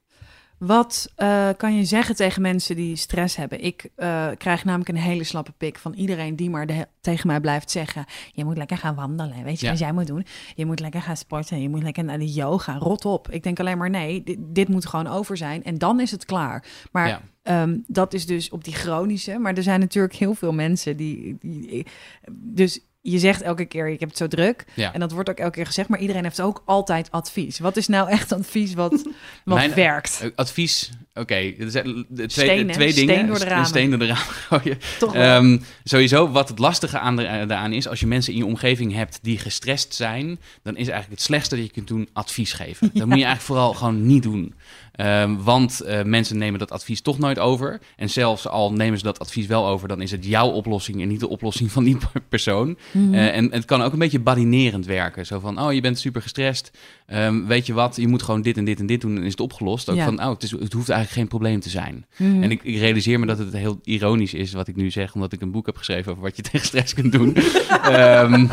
Wat 0.66 1.12
eh, 1.16 1.50
kan 1.58 1.76
je 1.76 1.86
zeggen 1.86 2.16
tegen 2.16 2.42
mensen 2.42 2.76
die 2.76 2.96
stress 2.96 3.36
hebben? 3.36 3.64
Ik 3.64 3.90
eh, 3.96 4.28
krijg 4.38 4.64
namelijk 4.66 4.90
een 4.90 4.96
hele 4.96 5.24
slappe 5.24 5.52
pik 5.52 5.78
van 5.78 5.94
iedereen 5.94 6.36
die 6.36 6.50
maar 6.50 6.66
de- 6.68 6.88
tegen 7.02 7.28
mij 7.28 7.40
blijft 7.40 7.72
zeggen: 7.72 8.06
Je 8.34 8.46
moet 8.46 8.58
lekker 8.58 8.78
gaan 8.78 8.96
wandelen. 8.96 9.44
Weet 9.44 9.60
je 9.60 9.66
Ja. 9.66 9.72
wat 9.72 9.82
jij 9.82 9.92
moet 9.92 10.08
doen? 10.08 10.26
Je 10.56 10.66
moet 10.66 10.80
lekker 10.80 11.02
gaan 11.02 11.18
sporten. 11.18 11.62
Je 11.62 11.70
moet 11.70 11.84
lekker 11.84 12.04
naar 12.04 12.20
de 12.20 12.32
yoga. 12.32 12.78
Rot 12.78 13.06
op. 13.06 13.30
Ik 13.32 13.44
denk 13.44 13.60
alleen 13.60 13.78
maar: 13.78 13.90
nee, 13.90 14.24
dit, 14.24 14.38
dit 14.42 14.68
moet 14.68 14.86
gewoon 14.86 15.08
over 15.08 15.38
zijn. 15.38 15.64
En 15.64 15.78
dan 15.78 16.00
is 16.00 16.12
het 16.12 16.26
klaar. 16.26 16.66
Maar 16.92 17.08
Ja. 17.08 17.22
ehm, 17.44 17.78
dat 17.88 18.14
is 18.14 18.26
dus 18.26 18.50
op 18.50 18.64
die 18.64 18.74
chronische. 18.74 19.38
Maar 19.38 19.54
er 19.54 19.64
zijn 19.64 19.80
natuurlijk 19.80 20.16
heel 20.16 20.34
veel 20.34 20.54
mensen 20.54 20.98
die. 20.98 21.38
die 21.40 21.86
dus 22.32 22.80
je 23.02 23.20
zegt 23.20 23.42
elke 23.42 23.66
keer: 23.66 23.90
Ik 23.90 24.00
heb 24.00 24.10
het 24.10 24.18
zo 24.18 24.28
druk. 24.28 24.66
Ja. 24.74 24.94
En 24.94 25.00
dat 25.00 25.12
wordt 25.12 25.30
ook 25.30 25.38
elke 25.38 25.56
keer 25.56 25.66
gezegd. 25.66 25.90
Maar 25.90 26.00
iedereen 26.00 26.24
heeft 26.24 26.42
ook 26.42 26.64
altijd 26.66 27.12
advies. 27.12 27.60
Wat 27.60 27.78
is 27.78 27.88
nou 27.88 28.10
echt 28.10 28.32
advies 28.32 28.74
wat, 28.74 28.92
wat 29.46 29.58
Mijn- 29.58 29.74
werkt? 29.74 30.20
Eh, 30.22 30.30
Advies, 30.36 30.92
oké, 31.14 31.36
er 31.36 31.72
zijn 31.72 32.06
de 32.10 32.26
twee, 32.26 32.30
Steen, 32.48 32.72
twee 32.72 32.92
Steen 32.92 33.08
dingen. 33.08 33.28
door 33.28 33.40
de 33.40 33.46
ramen. 33.46 33.66
steen 33.66 33.90
door 33.90 34.00
de 34.00 34.06
ramen 34.08 34.24
gooien. 34.50 34.78
Toch 35.00 35.14
wel. 35.14 35.22
Ehm, 35.24 35.58
sowieso, 35.84 36.30
wat 36.32 36.50
het 36.50 36.60
lastige 36.60 37.00
aan 37.00 37.16
de, 37.16 37.24
eh, 37.26 37.48
daaraan 37.48 37.74
is, 37.74 37.88
als 37.88 38.00
je 38.00 38.08
mensen 38.08 38.34
in 38.34 38.40
je 38.40 38.46
omgeving 38.46 38.94
hebt 38.94 39.20
die 39.22 39.38
gestrest 39.38 39.94
zijn, 39.94 40.40
dan 40.64 40.74
is 40.78 40.88
eigenlijk 40.88 41.10
het 41.12 41.22
slechtste 41.22 41.56
dat 41.56 41.66
je 41.66 41.72
kunt 41.72 41.88
doen 41.88 42.10
advies 42.14 42.54
geven. 42.54 42.90
Dat 42.94 43.08
moet 43.08 43.18
je 43.18 43.24
eigenlijk 43.30 43.42
vooral 43.42 43.74
gewoon 43.74 44.06
niet 44.06 44.24
doen. 44.24 44.54
Ehm, 44.92 45.36
want 45.36 45.82
eh, 45.82 46.04
mensen 46.04 46.38
nemen 46.38 46.60
dat 46.60 46.72
advies 46.72 47.02
toch 47.02 47.18
nooit 47.18 47.40
over. 47.40 47.80
En 47.96 48.10
zelfs 48.10 48.48
al 48.48 48.74
nemen 48.74 48.98
ze 48.98 49.04
dat 49.04 49.20
advies 49.20 49.46
wel 49.46 49.68
over, 49.68 49.88
dan 49.88 50.02
is 50.02 50.12
het 50.12 50.26
jouw 50.26 50.50
oplossing 50.50 51.02
en 51.02 51.08
niet 51.08 51.20
de 51.20 51.30
oplossing 51.30 51.72
van 51.72 51.84
die 51.84 51.98
persoon. 52.30 52.78
Mhm. 52.92 53.14
Eh, 53.14 53.36
en 53.36 53.52
het 53.52 53.66
kan 53.66 53.82
ook 53.82 53.94
een 53.94 54.00
beetje 54.00 54.20
badinerend 54.20 54.86
werken. 54.86 55.26
Zo 55.26 55.40
van, 55.40 55.62
oh, 55.62 55.74
je 55.74 55.82
bent 55.82 56.00
super 56.00 56.22
gestrest. 56.22 56.72
Ehm, 57.12 57.46
weet 57.46 57.66
je 57.66 57.74
wat, 57.74 57.96
je 57.96 58.08
moet 58.08 58.24
gewoon 58.24 58.42
dit 58.42 58.58
en 58.58 58.66
dit 58.66 58.80
en 58.80 58.86
dit 58.86 59.02
doen 59.02 59.18
en 59.18 59.24
is 59.24 59.32
het 59.32 59.40
opgelost. 59.40 59.90
Ook 59.90 59.96
Ja. 59.96 60.06
van, 60.06 60.20
oh, 60.24 60.30
het, 60.30 60.44
is, 60.44 60.52
het 60.52 60.74
hoeft 60.74 60.90
eigenlijk 60.90 61.12
geen 61.12 61.28
probleem 61.28 61.60
te 61.60 61.70
zijn. 61.70 62.06
Mhm. 62.18 62.44
En 62.44 62.52
ik, 62.52 62.64
ik 62.64 62.78
realiseer 62.78 63.20
me 63.20 63.26
dat 63.26 63.38
het 63.38 63.54
heel 63.54 63.80
ironisch 63.84 64.34
is 64.34 64.54
wat 64.54 64.68
ik 64.68 64.76
nu 64.76 64.90
zeg, 64.92 65.14
omdat 65.14 65.34
ik 65.34 65.42
een 65.42 65.52
boek 65.52 65.66
heb 65.66 65.78
geschreven 65.78 66.12
over 66.12 66.24
wat 66.24 66.36
je 66.36 66.42
tegen 66.52 66.66
stress 66.68 66.94
kunt 66.94 67.12
doen. 67.12 67.36
Ehm, 67.82 68.46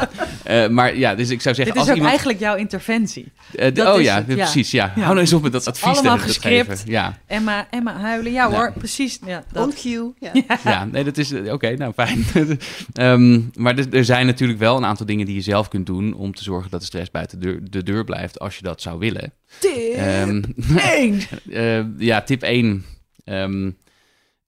eh, 0.45 0.69
maar 0.69 0.97
ja, 0.97 1.15
dus 1.15 1.31
ik 1.31 1.41
zou 1.41 1.55
Dit 1.55 1.65
zeggen, 1.65 1.67
is 1.75 1.81
als 1.81 1.89
ook 1.89 1.95
iemand... 1.95 2.09
eigenlijk 2.11 2.39
jouw 2.41 2.57
interventie. 2.57 3.33
eh, 3.55 3.75
dat 3.75 3.95
oh 3.95 4.01
is 4.01 4.07
ja, 4.07 4.15
het, 4.17 4.27
ja. 4.27 4.35
precies, 4.35 4.71
ja. 4.71 4.85
Ja. 4.85 4.93
Hou 4.93 5.07
nou 5.07 5.19
eens 5.19 5.33
op 5.33 5.43
met 5.43 5.53
dat 5.53 5.67
advies 5.67 5.85
allemaal 5.99 6.15
te, 6.17 6.21
te 6.23 6.27
gescript. 6.29 6.69
geven. 6.71 6.91
Ja, 6.91 7.19
Emma, 7.27 7.67
Emma 7.71 7.97
huilen. 7.97 8.33
Ja 8.33 8.49
Ja. 8.49 8.57
hoor, 8.57 8.73
precies. 8.79 9.19
Ja, 9.27 9.45
On 9.55 9.73
cue. 9.83 10.13
Ja. 10.21 10.33
ja, 10.65 10.85
nee, 10.85 11.05
dat 11.05 11.19
is 11.19 11.33
eh, 11.33 11.53
oké, 11.53 11.77
nou 11.77 11.93
fijn. 11.93 12.25
Ehm, 12.93 13.41
maar 13.55 13.79
er, 13.79 13.87
er 13.95 14.05
zijn 14.05 14.27
natuurlijk 14.27 14.59
wel 14.59 14.77
een 14.77 14.85
aantal 14.85 15.07
dingen 15.07 15.27
die 15.27 15.35
je 15.35 15.41
zelf 15.41 15.69
kunt 15.69 15.87
doen 15.87 16.15
om 16.15 16.35
te 16.35 16.43
zorgen 16.43 16.71
dat 16.71 16.81
de 16.81 16.87
stress 16.87 17.11
buiten 17.11 17.41
de 17.41 17.47
deur, 17.47 17.61
de 17.71 17.83
deur 17.83 18.05
blijft 18.05 18.41
als 18.49 18.57
je 18.57 18.63
dat 18.63 18.83
zou 18.83 18.99
willen. 18.99 19.33
Tip 19.61 19.95
Ehm, 19.95 20.43
eh, 21.51 21.99
ja, 21.99 22.23
tip 22.23 22.43
1. 22.43 22.85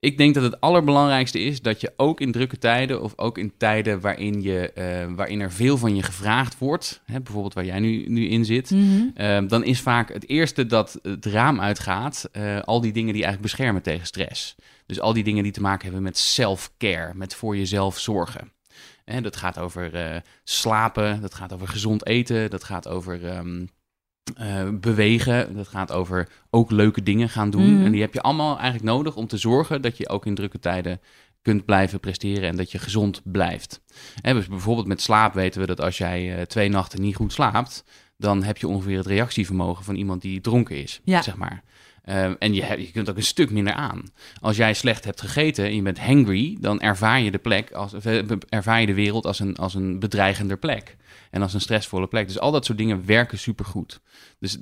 ik 0.00 0.18
denk 0.18 0.34
dat 0.34 0.42
het 0.42 0.60
allerbelangrijkste 0.60 1.40
is 1.40 1.62
dat 1.62 1.80
je 1.80 1.92
ook 1.96 2.20
in 2.20 2.32
drukke 2.32 2.58
tijden 2.58 3.02
of 3.02 3.12
ook 3.16 3.38
in 3.38 3.52
tijden 3.56 4.00
waarin, 4.00 4.42
je, 4.42 4.72
eh, 4.72 5.06
waarin 5.14 5.40
er 5.40 5.52
veel 5.52 5.76
van 5.78 5.96
je 5.96 6.02
gevraagd 6.02 6.58
wordt, 6.58 7.02
hè, 7.04 7.20
bijvoorbeeld 7.20 7.54
waar 7.54 7.64
jij 7.64 7.80
nu, 7.80 8.04
nu 8.08 8.28
in 8.28 8.44
zit, 8.44 8.70
Mhm. 8.70 9.46
dan 9.46 9.64
is 9.64 9.80
vaak 9.80 10.12
het 10.12 10.28
eerste 10.28 10.66
dat 10.66 10.98
het 11.02 11.26
raam 11.26 11.60
uitgaat 11.60 12.28
eh, 12.32 12.60
al 12.60 12.80
die 12.80 12.92
dingen 12.92 13.12
die 13.12 13.22
eigenlijk 13.24 13.52
beschermen 13.52 13.82
tegen 13.82 14.06
stress. 14.06 14.54
Dus 14.86 15.00
al 15.00 15.12
die 15.12 15.24
dingen 15.24 15.42
die 15.42 15.52
te 15.52 15.60
maken 15.60 15.84
hebben 15.84 16.02
met 16.02 16.18
self-care, 16.18 17.14
met 17.14 17.34
voor 17.34 17.56
jezelf 17.56 17.98
zorgen. 17.98 18.52
Hè, 19.04 19.20
dat 19.20 19.36
gaat 19.36 19.58
over 19.58 19.94
eh, 19.94 20.16
slapen, 20.44 21.20
dat 21.20 21.34
gaat 21.34 21.52
over 21.52 21.68
gezond 21.68 22.06
eten, 22.06 22.50
dat 22.50 22.64
gaat 22.64 22.88
over 22.88 23.26
ehm, 23.26 23.66
eh, 24.36 24.68
bewegen, 24.72 25.54
dat 25.56 25.68
gaat 25.68 25.92
over 25.92 26.28
ook 26.50 26.70
leuke 26.70 27.02
dingen 27.02 27.28
gaan 27.28 27.50
doen. 27.50 27.74
Mhm. 27.74 27.84
En 27.84 27.92
die 27.92 28.00
heb 28.00 28.14
je 28.14 28.20
allemaal 28.20 28.54
eigenlijk 28.58 28.84
nodig 28.84 29.16
om 29.16 29.26
te 29.26 29.36
zorgen 29.36 29.82
dat 29.82 29.96
je 29.96 30.08
ook 30.08 30.26
in 30.26 30.34
drukke 30.34 30.58
tijden 30.58 31.00
kunt 31.42 31.64
blijven 31.64 32.00
presteren 32.00 32.48
en 32.48 32.56
dat 32.56 32.70
je 32.72 32.78
gezond 32.78 33.20
blijft. 33.24 33.80
Hè, 34.20 34.34
dus 34.34 34.46
bijvoorbeeld 34.46 34.86
met 34.86 35.00
slaap 35.02 35.34
weten 35.34 35.60
we 35.60 35.66
dat 35.66 35.80
als 35.80 35.98
jij 35.98 36.36
eh, 36.36 36.42
twee 36.42 36.68
nachten 36.68 37.00
niet 37.00 37.16
goed 37.16 37.32
slaapt, 37.32 37.84
dan 38.16 38.42
heb 38.42 38.56
je 38.56 38.68
ongeveer 38.68 38.96
het 38.96 39.06
reactievermogen 39.06 39.84
van 39.84 39.94
iemand 39.94 40.22
die 40.22 40.40
dronken 40.40 40.76
is, 40.82 41.00
Ja. 41.04 41.22
zeg 41.22 41.36
maar. 41.36 41.62
Ehm, 42.04 42.34
en 42.38 42.54
je, 42.54 42.64
je 42.78 42.90
kunt 42.90 43.10
ook 43.10 43.16
een 43.16 43.22
stuk 43.22 43.50
minder 43.50 43.72
aan. 43.72 44.02
Als 44.40 44.56
jij 44.56 44.74
slecht 44.74 45.04
hebt 45.04 45.20
gegeten 45.20 45.64
en 45.64 45.74
je 45.74 45.82
bent 45.82 45.98
hangry, 46.00 46.56
dan 46.60 46.80
ervaar 46.80 47.20
je 47.20 47.30
de 47.30 47.38
plek 47.38 47.70
als, 47.72 47.92
eh, 47.94 48.22
ervaar 48.48 48.80
je 48.80 48.86
de 48.86 48.94
wereld 48.94 49.26
als 49.26 49.38
een, 49.38 49.56
als 49.56 49.74
een 49.74 49.98
bedreigender 49.98 50.56
plek. 50.56 50.96
En 51.30 51.42
als 51.42 51.54
een 51.54 51.60
stressvolle 51.60 52.06
plek. 52.06 52.26
Dus 52.26 52.38
al 52.38 52.52
dat 52.52 52.64
soort 52.64 52.78
dingen 52.78 53.06
werken 53.06 53.38
supergoed. 53.38 54.00
Dus 54.38 54.58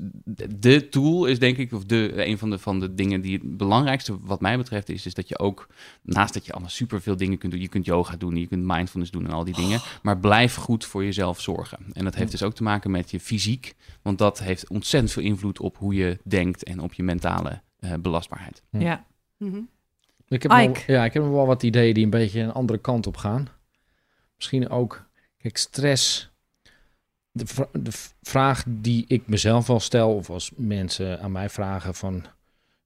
de- 0.59 0.89
tool 0.89 1.27
is 1.27 1.39
denk 1.39 1.57
ik, 1.57 1.73
of 1.73 1.85
de, 1.85 2.27
een 2.27 2.39
van 2.39 2.51
de, 2.51 2.59
van 2.59 2.81
de 2.81 2.95
dingen 2.95 3.21
die 3.21 3.33
het 3.39 3.57
belangrijkste 3.57 4.19
wat 4.21 4.41
mij 4.41 4.57
betreft 4.57 4.89
is, 4.89 5.07
is 5.07 5.15
dat 5.15 5.29
je 5.29 5.39
ook, 5.39 5.67
naast 6.03 6.35
dat 6.35 6.47
je 6.47 6.53
allemaal 6.53 6.71
superveel 6.71 7.17
dingen 7.17 7.39
kunt 7.39 7.53
doen, 7.53 7.61
je 7.61 7.69
kunt 7.69 7.85
yoga 7.85 8.17
doen, 8.17 8.37
je 8.37 8.47
kunt 8.47 8.65
mindfulness 8.65 9.11
doen 9.11 9.25
en 9.25 9.33
al 9.33 9.45
die 9.45 9.55
dingen, 9.55 9.81
maar 10.03 10.19
blijf 10.19 10.55
goed 10.55 10.85
voor 10.85 11.05
jezelf 11.05 11.41
zorgen. 11.41 11.79
En 11.93 12.05
dat 12.05 12.15
heeft 12.15 12.31
dus 12.31 12.43
ook 12.43 12.55
te 12.55 12.63
maken 12.63 12.91
met 12.91 13.11
je 13.11 13.21
fysiek, 13.21 13.75
want 14.03 14.19
dat 14.19 14.39
heeft 14.39 14.69
ontzettend 14.69 15.13
veel 15.13 15.23
invloed 15.23 15.61
op 15.61 15.77
hoe 15.77 15.95
je 15.95 16.19
denkt 16.25 16.65
en 16.65 16.81
op 16.81 16.93
je 16.93 17.03
mentale 17.03 17.63
eh, 17.79 17.93
belastbaarheid. 18.01 18.63
Hm. 18.71 18.81
Ja. 18.81 19.07
Mhm. 19.37 19.61
Ik 20.29 20.43
heb, 20.43 20.53
wel, 20.87 20.97
ja, 20.97 21.05
ik 21.05 21.13
heb 21.13 21.23
nog 21.23 21.33
wel 21.33 21.47
wat 21.47 21.63
ideeën 21.63 21.95
die 21.95 22.05
een 22.05 22.11
beetje 22.11 22.41
een 22.41 22.53
andere 22.53 22.79
kant 22.79 23.07
op 23.07 23.17
gaan. 23.17 23.49
Misschien 24.37 24.69
ook, 24.69 25.07
kijk, 25.39 25.57
stress. 25.57 26.31
De, 27.72 27.90
vraag 28.22 28.64
die 28.68 29.05
ik 29.09 29.22
mezelf 29.27 29.66
wel 29.66 29.81
stel, 29.81 30.14
of 30.14 30.31
als 30.31 30.51
mensen 30.57 31.20
aan 31.20 31.33
mij 31.33 31.48
vragen 31.51 31.94
van, 31.94 32.27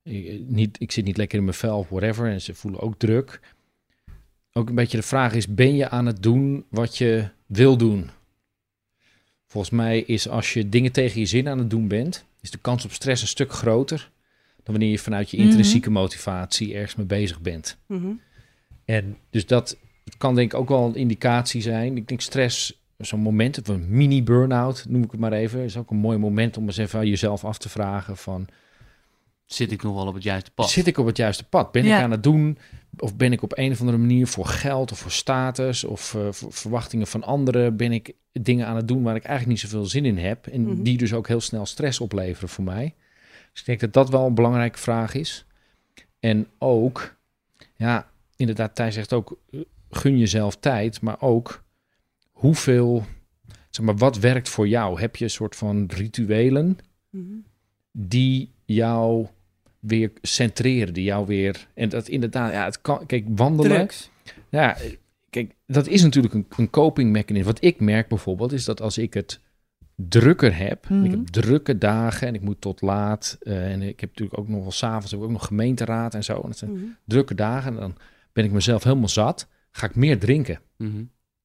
eh, 0.03 0.39
niet, 0.47 0.77
ik 0.81 0.93
zit 0.93 1.05
niet 1.05 1.17
lekker 1.17 1.39
in 1.39 1.45
mijn 1.45 1.57
vel 1.57 1.79
of 1.79 1.89
whatever, 1.89 2.27
en 2.31 2.41
ze 2.41 2.55
voelen 2.55 2.81
ook 2.81 2.95
druk. 2.99 3.41
Ook 4.53 4.69
een 4.69 4.75
beetje 4.75 4.97
de 4.97 5.03
vraag 5.03 5.35
is, 5.35 5.55
ben 5.55 5.77
je 5.77 5.89
aan 5.89 6.07
het 6.07 6.23
doen 6.23 6.65
wat 6.69 6.99
je 6.99 7.29
wil 7.47 7.77
doen? 7.77 8.11
Volgens 9.47 9.73
mij 9.73 10.01
is 10.01 10.29
als 10.29 10.53
je 10.53 10.69
dingen 10.69 10.93
tegen 10.93 11.21
je 11.21 11.27
zin 11.27 11.49
aan 11.49 11.59
het 11.59 11.71
doen 11.71 11.89
bent, 11.89 12.25
is 12.41 12.51
de 12.51 12.59
kans 12.59 12.85
op 12.85 12.93
stress 12.93 13.23
een 13.23 13.29
stuk 13.29 13.53
groter 13.53 14.11
dan 14.63 14.75
wanneer 14.75 14.91
je 14.91 14.99
vanuit 14.99 15.31
je 15.31 15.37
Mhm. 15.37 15.47
intrinsieke 15.47 15.91
motivatie 15.91 16.75
ergens 16.75 16.95
mee 16.95 17.07
bezig 17.07 17.41
bent. 17.41 17.77
Mhm. 17.87 18.13
En 18.85 19.17
dus 19.31 19.47
dat 19.47 19.77
kan 20.19 20.35
denk 20.35 20.53
ik 20.53 20.59
ook 20.59 20.69
wel 20.69 20.85
een 20.87 20.95
indicatie 20.95 21.61
zijn. 21.61 21.97
Ik 21.97 22.09
denk 22.09 22.21
stress, 22.21 22.82
zo'n 23.07 23.21
moment, 23.21 23.61
of 23.61 23.69
een 23.69 23.87
mini 23.89 24.23
burn-out 24.23 24.85
noem 24.89 25.03
ik 25.03 25.11
het 25.11 25.21
maar 25.21 25.33
even, 25.33 25.61
is 25.61 25.77
ook 25.77 25.91
een 25.91 25.97
mooi 25.97 26.19
moment 26.19 26.57
om 26.57 26.67
eens 26.67 26.77
even 26.77 26.99
aan 26.99 27.07
jezelf 27.07 27.45
af 27.45 27.59
te 27.59 27.69
vragen 27.69 28.17
van, 28.17 28.47
Zit 29.45 29.73
ik 29.73 29.83
nog 29.83 29.95
wel 29.95 30.07
op 30.07 30.15
het 30.15 30.23
juiste 30.23 30.51
pad? 30.51 30.71
zit 30.71 30.87
ik 30.87 30.99
op 30.99 31.07
het 31.07 31.17
juiste 31.17 31.45
pad? 31.49 31.73
Ben 31.73 31.85
Ja. 31.85 31.97
ik 31.97 32.03
aan 32.03 32.11
het 32.11 32.23
doen? 32.23 32.59
Of 32.99 33.17
ben 33.17 33.33
ik 33.33 33.43
op 33.43 33.59
een 33.59 33.73
of 33.73 33.81
andere 33.81 33.99
manier 33.99 34.27
voor 34.27 34.47
geld 34.47 34.93
of 34.93 34.99
voor 34.99 35.11
status 35.11 35.85
of 35.85 36.15
eh, 36.15 36.27
voor 36.31 36.53
verwachtingen 36.53 37.07
van 37.07 37.23
anderen, 37.23 37.77
ben 37.77 37.93
ik 37.93 38.13
dingen 38.33 38.67
aan 38.67 38.77
het 38.77 38.89
doen 38.89 39.03
waar 39.03 39.17
ik 39.17 39.25
eigenlijk 39.25 39.61
niet 39.63 39.71
zoveel 39.71 39.87
zin 39.87 40.05
in 40.05 40.19
heb 40.19 40.47
en 40.47 40.61
Mhm. 40.63 40.83
die 40.83 40.97
dus 40.99 41.13
ook 41.13 41.29
heel 41.29 41.41
snel 41.41 41.67
stress 41.67 42.01
opleveren 42.01 42.49
voor 42.49 42.65
mij. 42.65 42.95
Dus 43.51 43.61
ik 43.61 43.67
denk 43.67 43.81
dat 43.81 43.93
dat 43.93 44.11
wel 44.11 44.27
een 44.27 44.35
belangrijke 44.35 44.79
vraag 44.79 45.15
is. 45.15 45.47
En 46.21 46.47
ook, 46.59 47.17
ja, 47.77 48.11
inderdaad, 48.37 48.75
Thij 48.75 48.91
zegt 48.91 49.13
ook, 49.13 49.39
eh, 49.51 49.61
gun 49.91 50.19
jezelf 50.19 50.57
tijd, 50.57 51.01
maar 51.01 51.21
ook 51.21 51.62
hoeveel, 52.43 53.05
zeg 53.71 53.85
maar, 53.87 53.97
wat 53.97 54.19
werkt 54.19 54.49
voor 54.49 54.69
jou? 54.69 55.01
Heb 55.01 55.17
je 55.17 55.25
een 55.25 55.31
soort 55.31 55.57
van 55.57 55.91
rituelen 55.97 56.79
Mhm. 57.11 57.25
die 57.93 58.51
jou 58.65 59.27
weer 59.79 60.13
centreren, 60.23 60.95
die 60.95 61.05
jou 61.05 61.27
weer, 61.27 61.67
en 61.75 61.89
dat 61.89 62.09
inderdaad, 62.09 62.53
ja, 62.53 62.65
het 62.65 62.81
kan, 62.81 63.07
kijk, 63.07 63.25
wandelen, 63.29 63.71
Drugs. 63.77 64.11
ja, 64.49 64.77
kijk, 65.31 65.55
dat 65.67 65.87
is 65.87 66.03
natuurlijk 66.03 66.35
een, 66.35 66.47
een 66.57 66.71
coping 66.71 67.11
mechanisme. 67.13 67.47
Wat 67.53 67.65
ik 67.65 67.81
merk 67.81 68.09
bijvoorbeeld, 68.09 68.53
is 68.53 68.65
dat 68.65 68.81
als 68.81 68.99
ik 68.99 69.15
het 69.15 69.41
drukker 69.95 70.57
heb, 70.57 70.85
ik 70.85 70.91
Mhm. 70.91 71.11
heb 71.11 71.27
drukke 71.27 71.79
dagen 71.79 72.27
en 72.29 72.35
ik 72.35 72.41
moet 72.43 72.61
tot 72.61 72.81
laat, 72.81 73.37
eh, 73.41 73.73
en 73.73 73.83
ik 73.83 74.01
heb 74.01 74.09
natuurlijk 74.09 74.39
ook 74.39 74.49
nog 74.49 74.63
wel 74.63 74.71
s'avonds, 74.73 75.11
heb 75.11 75.21
ik 75.21 75.27
ook 75.27 75.33
nog 75.33 75.47
gemeenteraad 75.47 76.15
en 76.15 76.25
zo, 76.25 76.41
en 76.41 76.49
het 76.49 76.59
zijn 76.59 76.73
Mhm. 76.73 76.85
drukke 77.05 77.35
dagen, 77.35 77.73
en 77.73 77.81
dan 77.81 77.97
ben 78.33 78.45
ik 78.45 78.51
mezelf 78.53 78.83
helemaal 78.85 79.09
zat, 79.09 79.49
ga 79.71 79.87
ik 79.87 79.95
meer 79.95 80.19
drinken. 80.19 80.61
Mhm. 80.77 81.03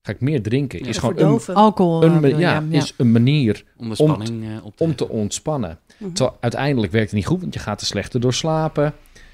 Ga 0.07 0.13
ik 0.13 0.21
meer 0.21 0.41
drinken. 0.41 0.79
Ja, 0.79 0.85
is 0.85 0.97
gewoon 0.97 1.19
een. 1.19 1.55
Alcohol. 1.55 2.03
een, 2.03 2.23
eh, 2.23 2.39
ja, 2.39 2.63
is 2.69 2.93
een 2.97 3.11
manier 3.11 3.63
Om 3.77 3.89
de 3.89 3.95
Om 3.97 4.09
spanning 4.15 4.43
eh, 4.43 4.65
op 4.65 4.77
te 4.77 4.83
om 4.83 4.95
te 4.95 5.09
ontspannen. 5.09 5.79
Terwijl 6.13 6.37
uiteindelijk 6.39 6.91
werkt 6.91 7.07
het 7.07 7.15
niet 7.15 7.27
goed, 7.27 7.41
want 7.41 7.53
je 7.53 7.59
gaat 7.59 7.81
er 7.81 7.87
slechter 7.87 8.19
door 8.19 8.33
slapen. 8.33 8.93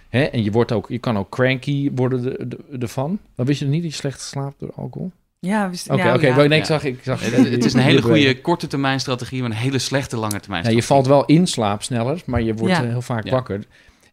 Hè? 0.09 0.23
En 0.23 0.43
je, 0.43 0.51
wordt 0.51 0.71
ook, 0.71 0.89
je 0.89 0.97
kan 0.99 1.17
ook 1.17 1.29
cranky 1.29 1.91
worden 1.95 2.21
de, 2.21 2.47
de, 2.47 2.77
ervan. 2.79 3.19
Maar 3.35 3.45
wist 3.45 3.59
je 3.59 3.65
niet 3.65 3.81
dat 3.81 3.91
je 3.91 3.97
slechter 3.97 4.21
slaapt 4.27 4.59
door 4.59 4.71
alcohol? 4.75 5.11
Ja, 5.39 5.69
wist- 5.69 5.89
Oké, 5.89 6.03
nou, 6.03 6.15
oké. 6.17 6.27
ja. 6.27 6.35
wel, 6.35 6.47
nee, 6.47 6.59
ik 6.59 6.65
zag... 6.65 6.83
Ik 6.83 6.99
zag 7.03 7.21
Het, 7.31 7.49
het 7.49 7.65
is 7.65 7.73
een 7.73 7.79
hele 7.89 8.01
goede 8.01 8.41
korte 8.41 8.67
termijn 8.67 8.99
strategie, 8.99 9.41
maar 9.41 9.49
een 9.51 9.55
hele 9.57 9.79
slechte 9.79 10.17
lange 10.17 10.39
termijn 10.39 10.63
Ja, 10.63 10.69
je 10.69 10.83
valt 10.83 11.07
wel 11.07 11.25
in 11.25 11.47
slaap 11.47 11.83
sneller, 11.83 12.21
maar 12.25 12.41
je 12.41 12.53
wordt 12.53 12.73
Ja. 12.75 12.83
eh, 12.83 12.89
heel 12.89 13.01
vaak 13.01 13.23
Ja. 13.25 13.31
wakker. 13.31 13.63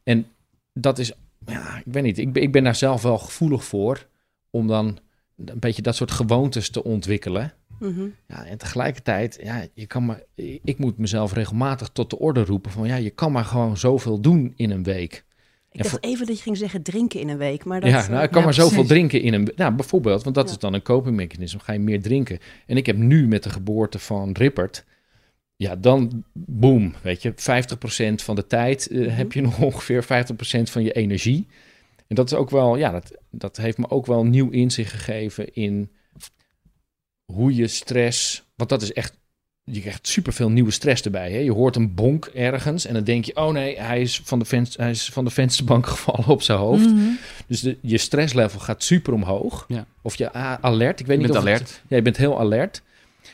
En 0.04 0.26
dat 0.72 0.98
is... 0.98 1.12
Ja, 1.46 1.76
ik 1.84 1.92
weet 1.92 2.02
niet. 2.02 2.18
Ik 2.18 2.32
ben, 2.32 2.42
ik 2.42 2.52
ben 2.52 2.64
daar 2.64 2.74
zelf 2.74 3.02
wel 3.02 3.18
gevoelig 3.18 3.64
voor. 3.64 4.06
Om 4.50 4.66
dan 4.66 4.98
een 5.44 5.59
beetje 5.59 5.83
dat 5.83 5.96
soort 5.96 6.11
gewoontes 6.11 6.70
te 6.70 6.85
ontwikkelen. 6.85 7.53
Mhm. 7.79 8.00
Ja, 8.29 8.44
en 8.44 8.59
tegelijkertijd, 8.59 9.38
ja, 9.42 9.64
je 9.74 9.87
kan 9.87 10.05
maar, 10.05 10.22
ik 10.64 10.79
moet 10.79 10.98
mezelf 10.98 11.33
regelmatig 11.33 11.88
tot 11.88 12.11
de 12.11 12.18
orde 12.18 12.44
roepen 12.44 12.70
van 12.70 12.87
ja, 12.87 12.96
je 12.96 13.11
kan 13.11 13.33
maar 13.33 13.44
gewoon 13.44 13.76
zoveel 13.76 14.20
doen 14.20 14.53
in 14.57 14.70
een 14.70 14.83
week. 14.83 15.24
Ik 15.72 15.83
dacht 15.83 16.05
even 16.05 16.26
dat 16.26 16.37
je 16.37 16.42
ging 16.42 16.57
zeggen 16.57 16.83
drinken 16.83 17.20
in 17.20 17.29
een 17.29 17.38
week, 17.38 17.64
maar 17.64 17.81
dat... 17.81 17.90
ja, 17.90 18.09
nou, 18.09 18.22
ik 18.22 18.29
kan 18.31 18.38
ja, 18.38 18.44
maar 18.44 18.55
zoveel 18.55 18.70
precies. 18.72 18.88
drinken 18.88 19.22
in 19.22 19.33
een, 19.35 19.53
nou, 19.57 19.74
bijvoorbeeld, 19.74 20.22
want 20.22 20.35
dat 20.35 20.46
Ja. 20.46 20.50
is 20.53 20.59
dan 20.59 20.74
een 20.74 20.83
copingmechanisme, 20.83 21.61
ga 21.61 21.72
je 21.72 21.79
meer 21.79 22.03
drinken. 22.03 22.38
En 22.66 22.76
ik 22.76 22.87
heb 22.87 22.96
nu 22.96 23.29
met 23.29 23.42
de 23.42 23.50
geboorte 23.50 23.98
van 23.98 24.33
Rippert, 24.33 24.85
ja, 25.57 25.76
dan 25.76 26.24
boom, 26.33 26.94
weet 27.03 27.22
je, 27.22 27.33
50% 27.33 28.22
van 28.22 28.35
de 28.35 28.46
tijd 28.46 28.88
eh, 28.88 28.98
Mhm. 29.00 29.09
heb 29.11 29.33
je 29.33 29.40
nog 29.40 29.61
ongeveer 29.68 30.05
50% 30.05 30.07
van 30.70 30.83
je 30.83 30.92
energie. 30.92 31.46
En 32.10 32.16
dat 32.16 32.30
is 32.32 32.38
ook 32.38 32.50
wel, 32.50 32.76
ja, 32.76 32.90
dat, 32.90 33.12
dat 33.30 33.56
heeft 33.56 33.78
me 33.78 33.90
ook 33.90 34.06
wel 34.06 34.24
nieuw 34.24 34.50
inzicht 34.50 34.92
gegeven 34.92 35.54
in 35.54 35.90
hoe 37.32 37.54
je 37.54 37.66
stress, 37.66 38.42
want 38.54 38.70
dat 38.70 38.82
is 38.82 38.92
echt, 38.92 39.18
je 39.64 39.80
krijgt 39.80 40.08
superveel 40.08 40.50
nieuwe 40.50 40.70
stress 40.70 41.02
erbij. 41.02 41.32
Hè? 41.32 41.38
Je 41.38 41.52
hoort 41.52 41.76
een 41.76 41.94
bonk 41.94 42.24
ergens 42.26 42.84
en 42.86 42.94
dan 42.94 43.04
denk 43.04 43.24
je, 43.24 43.36
oh 43.36 43.52
nee, 43.52 43.80
hij 43.80 44.00
is 44.00 44.20
van 44.24 44.38
de, 44.38 44.44
venst, 44.44 44.76
hij 44.76 44.90
is 44.90 45.08
van 45.08 45.24
de 45.24 45.30
vensterbank 45.30 45.86
gevallen 45.96 46.26
op 46.26 46.42
zijn 46.42 46.58
hoofd. 46.58 46.86
Mhm. 46.86 47.08
Dus 47.46 47.60
de, 47.60 47.78
je 47.82 47.98
stresslevel 47.98 48.60
gaat 48.60 48.82
super 48.82 49.12
omhoog. 49.12 49.64
Ja. 49.68 49.86
Of 50.02 50.14
je 50.16 50.32
alert, 50.32 51.00
ik 51.00 51.06
weet 51.06 51.20
Je 51.20 51.22
niet 51.22 51.32
bent 51.32 51.44
of 51.44 51.50
het- 51.50 51.60
alert. 51.60 51.82
ja, 51.88 51.96
je 51.96 52.02
bent 52.02 52.16
heel 52.16 52.38
alert. 52.38 52.82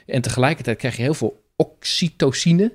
En 0.06 0.20
tegelijkertijd 0.22 0.78
krijg 0.78 0.96
je 0.96 1.02
heel 1.02 1.14
veel 1.14 1.42
oxytocine, 1.56 2.72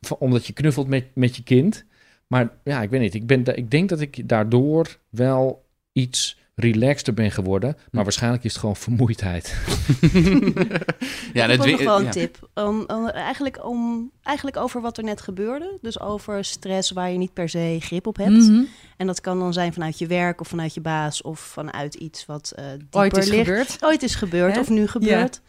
van- 0.00 0.16
omdat 0.20 0.46
je 0.46 0.52
knuffelt 0.52 0.86
met, 0.88 1.04
met 1.14 1.36
je 1.36 1.42
kind. 1.42 1.84
Maar 2.26 2.48
ja, 2.64 2.82
ik 2.82 2.90
weet 2.90 3.00
niet. 3.00 3.14
Ik, 3.14 3.26
ben, 3.26 3.56
ik 3.56 3.70
denk 3.70 3.88
dat 3.88 4.00
ik 4.00 4.28
daardoor 4.28 4.98
wel 5.10 5.64
iets 5.92 6.42
relaxter 6.56 7.14
ben 7.14 7.30
geworden. 7.30 7.70
Maar 7.74 7.84
Hm. 7.90 8.02
waarschijnlijk 8.02 8.44
is 8.44 8.50
het 8.50 8.60
gewoon 8.60 8.76
vermoeidheid. 8.76 9.54
ja, 11.32 11.44
ik 11.44 11.50
heb 11.50 11.50
ook 11.50 11.60
dwi- 11.60 11.70
nog 11.70 11.82
wel 11.82 11.98
een 11.98 12.04
ja. 12.04 12.10
tip. 12.10 12.48
Om, 12.54 12.84
om- 12.86 13.08
eigenlijk, 13.08 13.64
om, 13.66 14.10
eigenlijk 14.22 14.56
over 14.56 14.80
wat 14.80 14.98
er 14.98 15.04
net 15.04 15.20
gebeurde. 15.20 15.78
Dus 15.80 16.00
over 16.00 16.44
stress 16.44 16.90
waar 16.90 17.10
je 17.10 17.18
niet 17.18 17.32
per 17.32 17.48
se 17.48 17.76
grip 17.80 18.06
op 18.06 18.16
hebt. 18.16 18.30
Mhm. 18.30 18.62
En 18.96 19.06
dat 19.06 19.20
kan 19.20 19.38
dan 19.38 19.52
zijn 19.52 19.72
vanuit 19.72 19.98
je 19.98 20.06
werk 20.06 20.40
of 20.40 20.48
vanuit 20.48 20.74
je 20.74 20.80
baas 20.80 21.22
of 21.22 21.40
vanuit 21.40 21.94
iets 21.94 22.26
wat 22.26 22.52
eh 22.56 22.64
dieper 22.78 23.00
Ooit 23.00 23.16
is 23.16 23.28
ligt. 23.28 23.46
gebeurd. 23.48 23.76
Ooit 23.80 24.02
is 24.02 24.14
gebeurd 24.14 24.54
Hè? 24.54 24.60
of 24.60 24.68
nu 24.68 24.86
gebeurt. 24.86 25.40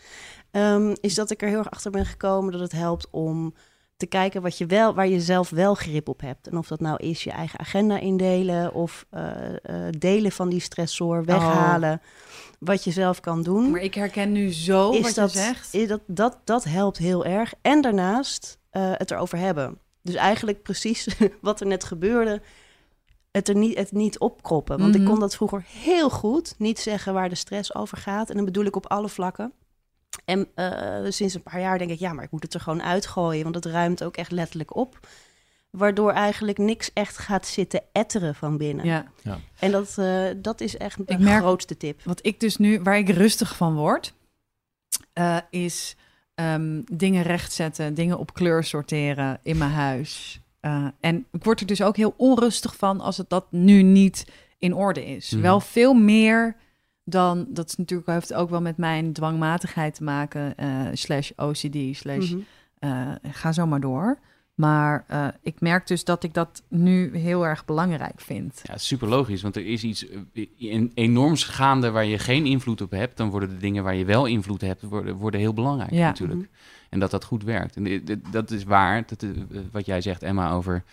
Ehm, 0.51 0.95
is 1.01 1.15
dat 1.15 1.31
ik 1.31 1.41
er 1.41 1.47
heel 1.47 1.57
erg 1.57 1.71
achter 1.71 1.91
ben 1.91 2.05
gekomen 2.05 2.51
dat 2.51 2.61
het 2.61 2.71
helpt 2.71 3.07
om 3.11 3.53
te 3.97 4.05
kijken 4.05 4.41
wat 4.41 4.58
je 4.58 4.65
wel, 4.65 4.93
waar 4.93 5.08
je 5.08 5.21
zelf 5.21 5.49
wel 5.49 5.73
grip 5.75 6.10
op 6.10 6.21
hebt. 6.21 6.47
En 6.47 6.58
of 6.58 6.67
dat 6.67 6.79
nou 6.79 6.97
is 6.97 7.23
je 7.23 7.31
eigen 7.31 7.60
agenda 7.60 7.97
indelen 7.99 8.73
of 8.73 9.05
eh, 9.09 9.53
eh, 9.55 9.91
delen 9.97 10.32
van 10.32 10.49
die 10.49 10.59
stressor 10.59 11.26
weghalen. 11.26 12.01
Wat 12.59 12.84
je 12.84 12.91
zelf 12.91 13.19
kan 13.19 13.43
doen. 13.43 13.72
Maar 13.72 13.82
ik 13.82 13.93
herken 13.93 14.32
nu 14.32 14.51
zo 14.53 14.91
is 14.91 15.01
wat 15.01 15.15
dat, 15.15 15.32
je 15.34 15.38
zegt. 15.39 15.74
is 15.74 15.88
dat, 15.88 16.01
dat, 16.07 16.38
dat 16.43 16.63
helpt 16.63 16.97
heel 16.97 17.26
erg. 17.26 17.53
En 17.61 17.82
daarnaast 17.82 18.57
eh, 18.69 18.91
het 18.93 19.11
erover 19.11 19.38
hebben. 19.38 19.78
Dus 20.01 20.15
eigenlijk 20.15 20.61
precies 20.63 21.07
wat 21.41 21.59
er 21.59 21.67
net 21.67 21.84
gebeurde. 21.84 22.41
het 23.32 23.47
er 23.49 23.55
niet, 23.55 23.78
het 23.78 23.91
niet 23.91 24.19
opkroppen. 24.19 24.78
Want 24.80 24.93
Mhm. 24.93 25.01
ik 25.01 25.07
kon 25.09 25.19
dat 25.19 25.36
vroeger 25.36 25.65
heel 25.67 26.09
goed. 26.09 26.55
Niet 26.57 26.80
zeggen 26.80 27.13
waar 27.13 27.30
de 27.30 27.36
stress 27.36 27.76
over 27.76 27.97
gaat. 27.97 28.30
En 28.30 28.36
dan 28.36 28.45
bedoel 28.45 28.65
ik 28.65 28.76
op 28.76 28.88
alle 28.88 29.09
vlakken. 29.09 29.53
En 30.26 30.47
eh, 30.55 31.11
sinds 31.11 31.34
een 31.34 31.43
paar 31.43 31.59
jaar 31.59 31.78
denk 31.78 31.89
ik, 31.91 31.99
ja, 31.99 32.13
maar 32.13 32.23
ik 32.23 32.32
moet 32.32 32.43
het 32.43 32.53
er 32.53 32.59
gewoon 32.59 32.84
uitgooien. 32.84 33.43
Want 33.43 33.55
het 33.55 33.65
ruimt 33.65 34.03
ook 34.03 34.17
echt 34.17 34.32
letterlijk 34.32 34.76
op. 34.76 35.07
Waardoor 35.69 36.11
eigenlijk 36.11 36.57
niks 36.57 36.93
echt 36.93 37.17
gaat 37.17 37.47
zitten 37.47 37.82
etteren 37.91 38.36
van 38.36 38.57
binnen. 38.57 38.86
Ja. 38.86 39.05
En 39.59 39.71
dat, 39.71 39.97
eh, 39.97 40.26
dat 40.38 40.61
is 40.61 40.78
echt 40.78 40.99
Ik 41.05 41.19
merk- 41.19 41.41
grootste 41.41 41.78
tip. 41.78 42.01
Wat 42.03 42.26
ik 42.26 42.39
dus 42.39 42.57
nu, 42.57 42.82
waar 42.82 42.97
ik 42.97 43.09
rustig 43.09 43.55
van 43.55 43.76
word, 43.76 44.13
eh, 45.13 45.38
is 45.49 45.95
ehm, 46.36 46.82
dingen 46.91 47.23
rechtzetten, 47.23 47.93
dingen 47.93 48.17
op 48.17 48.34
kleur 48.34 48.63
sorteren 48.63 49.39
in 49.43 49.57
mijn 49.57 49.71
huis. 49.71 50.39
Eh, 50.59 50.88
en 50.99 51.26
ik 51.32 51.43
word 51.43 51.59
er 51.59 51.65
dus 51.65 51.82
ook 51.82 51.95
heel 51.95 52.13
onrustig 52.17 52.76
van 52.76 53.01
als 53.01 53.17
het 53.17 53.30
dat 53.30 53.51
nu 53.51 53.82
niet 53.84 54.26
in 54.57 54.73
orde 54.73 55.05
is. 55.05 55.32
Mhm. 55.32 55.41
Wel 55.41 55.59
veel 55.59 55.93
meer 55.93 56.55
dan, 57.06 57.45
dat 57.49 57.68
is 57.70 57.76
natuurlijk, 57.76 58.10
heeft 58.10 58.34
ook 58.34 58.49
wel 58.49 58.62
met 58.62 58.78
mijn 58.78 59.14
dwangmatigheid 59.14 59.95
te 59.95 60.03
maken, 60.03 60.58
eh, 60.58 60.80
slash 60.93 61.32
OCD, 61.36 61.95
slash 61.97 62.32
Mhm. 62.32 62.41
eh, 62.80 63.12
ga 63.32 63.51
zo 63.51 63.66
maar 63.66 63.80
door. 63.82 64.20
Maar 64.56 65.03
eh, 65.08 65.28
ik 65.41 65.62
merk 65.62 65.88
dus 65.88 66.03
dat 66.03 66.24
ik 66.24 66.34
dat 66.34 66.64
nu 66.70 67.18
heel 67.18 67.45
erg 67.45 67.66
belangrijk 67.66 68.22
vind. 68.22 68.60
Ja, 68.64 68.78
super 68.78 69.08
logisch, 69.08 69.41
want 69.41 69.56
er 69.56 69.66
is 69.66 69.84
iets 69.84 70.06
enorms 70.93 71.43
gaande 71.43 71.91
waar 71.91 72.06
je 72.06 72.20
geen 72.20 72.45
invloed 72.45 72.82
op 72.82 72.91
hebt. 72.91 73.18
Dan 73.18 73.30
worden 73.30 73.49
de 73.49 73.58
dingen 73.58 73.84
waar 73.84 73.95
je 73.95 74.06
wel 74.06 74.26
invloed 74.26 74.62
hebt, 74.62 74.82
worden, 74.82 75.16
worden 75.16 75.39
heel 75.39 75.53
belangrijk 75.53 75.91
Ja. 75.91 76.06
natuurlijk. 76.08 76.39
Mhm. 76.39 76.49
En 76.89 76.99
dat 76.99 77.12
dat 77.12 77.24
goed 77.24 77.43
werkt. 77.43 77.76
En 77.76 78.03
dat 78.32 78.51
is 78.51 78.64
waar, 78.64 79.03
dat, 79.08 79.26
wat 79.72 79.86
jij 79.86 80.01
zegt 80.01 80.24
Emma, 80.24 80.51
over 80.51 80.84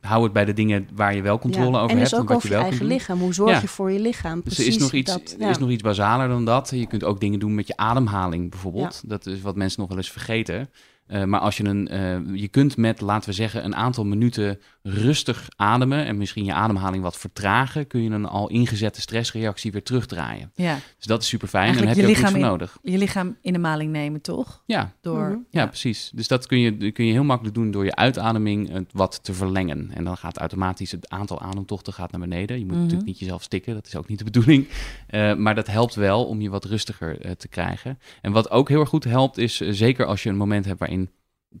hou 0.00 0.24
het 0.24 0.32
bij 0.32 0.44
de 0.44 0.52
dingen 0.52 0.88
waar 0.94 1.14
je 1.14 1.22
wel 1.22 1.38
controle 1.38 1.70
Ja, 1.70 1.76
over 1.78 1.90
en 1.90 1.96
hebt. 1.98 2.10
dus 2.10 2.18
ook 2.18 2.30
en 2.30 2.36
over 2.36 2.48
je 2.48 2.54
je 2.56 2.60
eigen 2.62 2.86
lichaam. 2.86 3.18
Hoe 3.18 3.34
zorg 3.34 3.50
Ja. 3.50 3.60
je 3.60 3.68
voor 3.68 3.92
je 3.92 4.00
lichaam? 4.00 4.40
Dus 4.44 4.54
Precies 4.54 4.66
er 4.66 4.72
is, 4.72 4.78
nog 4.78 4.92
iets, 4.92 5.12
dat, 5.12 5.36
ja. 5.38 5.48
is 5.48 5.58
nog 5.58 5.70
iets 5.70 5.82
basaler 5.82 6.28
dan 6.28 6.44
dat. 6.44 6.70
Je 6.74 6.86
kunt 6.86 7.04
ook 7.04 7.20
dingen 7.20 7.38
doen 7.38 7.54
met 7.54 7.66
je 7.66 7.76
ademhaling 7.76 8.50
bijvoorbeeld. 8.50 9.02
Dat 9.06 9.26
is 9.26 9.40
wat 9.40 9.56
mensen 9.56 9.80
nog 9.80 9.88
wel 9.88 9.98
eens 9.98 10.10
vergeten. 10.10 10.70
Eh, 11.06 11.24
maar 11.24 11.40
als 11.40 11.56
je 11.56 11.64
een, 11.64 11.88
eh, 11.88 12.16
je 12.34 12.48
kunt 12.48 12.76
met, 12.76 13.00
laten 13.00 13.28
we 13.28 13.34
zeggen, 13.34 13.64
een 13.64 13.76
aantal 13.76 14.04
minuten 14.04 14.58
rustig 14.88 15.48
ademen 15.56 16.04
en 16.06 16.16
misschien 16.16 16.44
je 16.44 16.52
ademhaling 16.52 17.02
wat 17.02 17.16
vertragen, 17.18 17.86
kun 17.86 18.02
je 18.02 18.10
een 18.10 18.26
al 18.26 18.48
ingezette 18.48 19.00
stressreactie 19.00 19.72
weer 19.72 19.82
terugdraaien. 19.82 20.50
Ja, 20.54 20.78
Dus 20.96 21.06
dat 21.06 21.22
is 21.22 21.28
super 21.28 21.48
fijn 21.48 21.68
en 21.68 21.76
daar 21.76 21.86
heb 21.86 21.94
je 21.96 22.00
je 22.02 22.06
ook 22.08 22.14
niks 22.14 22.20
voor 22.20 22.30
lichaam 22.38 22.50
nodig. 22.50 22.78
je 22.82 22.98
lichaam 22.98 23.36
in 23.40 23.52
de 23.52 23.58
maling 23.58 23.92
nemen, 23.92 24.20
toch? 24.20 24.62
Ja, 24.66 24.92
Door, 25.00 25.28
Mhm. 25.28 25.38
ja, 25.50 25.66
precies. 25.66 26.10
Dus 26.14 26.28
dat 26.28 26.46
kun 26.46 26.58
je, 26.58 26.92
kun 26.92 27.04
je 27.04 27.12
heel 27.12 27.24
makkelijk 27.24 27.54
doen 27.54 27.70
door 27.70 27.84
je 27.84 27.94
uitademing 27.94 28.86
wat 28.92 29.24
te 29.24 29.34
verlengen. 29.34 29.90
En 29.94 30.04
dan 30.04 30.16
gaat 30.16 30.36
automatisch 30.38 30.90
het 30.90 31.08
aantal 31.08 31.40
ademtochten 31.40 31.92
gaat 31.92 32.10
naar 32.10 32.20
beneden. 32.20 32.58
Je 32.58 32.62
moet 32.64 32.72
Mhm. 32.72 32.80
natuurlijk 32.82 33.08
niet 33.08 33.18
jezelf 33.18 33.42
stikken, 33.42 33.74
dat 33.74 33.86
is 33.86 33.96
ook 33.96 34.08
niet 34.08 34.18
de 34.18 34.24
bedoeling. 34.24 34.68
Eh, 35.06 35.34
maar 35.34 35.54
dat 35.54 35.66
helpt 35.66 35.94
wel 35.94 36.24
om 36.26 36.40
je 36.40 36.50
wat 36.50 36.64
rustiger 36.64 37.20
eh, 37.20 37.30
te 37.30 37.48
krijgen. 37.48 37.98
En 38.22 38.32
wat 38.32 38.50
ook 38.50 38.68
heel 38.68 38.80
erg 38.80 38.88
goed 38.88 39.04
helpt 39.04 39.38
is, 39.38 39.60
eh, 39.60 39.68
zeker 39.72 40.06
als 40.06 40.22
je 40.22 40.28
een 40.28 40.36
moment 40.36 40.64
hebt 40.64 40.78
waarin 40.78 41.10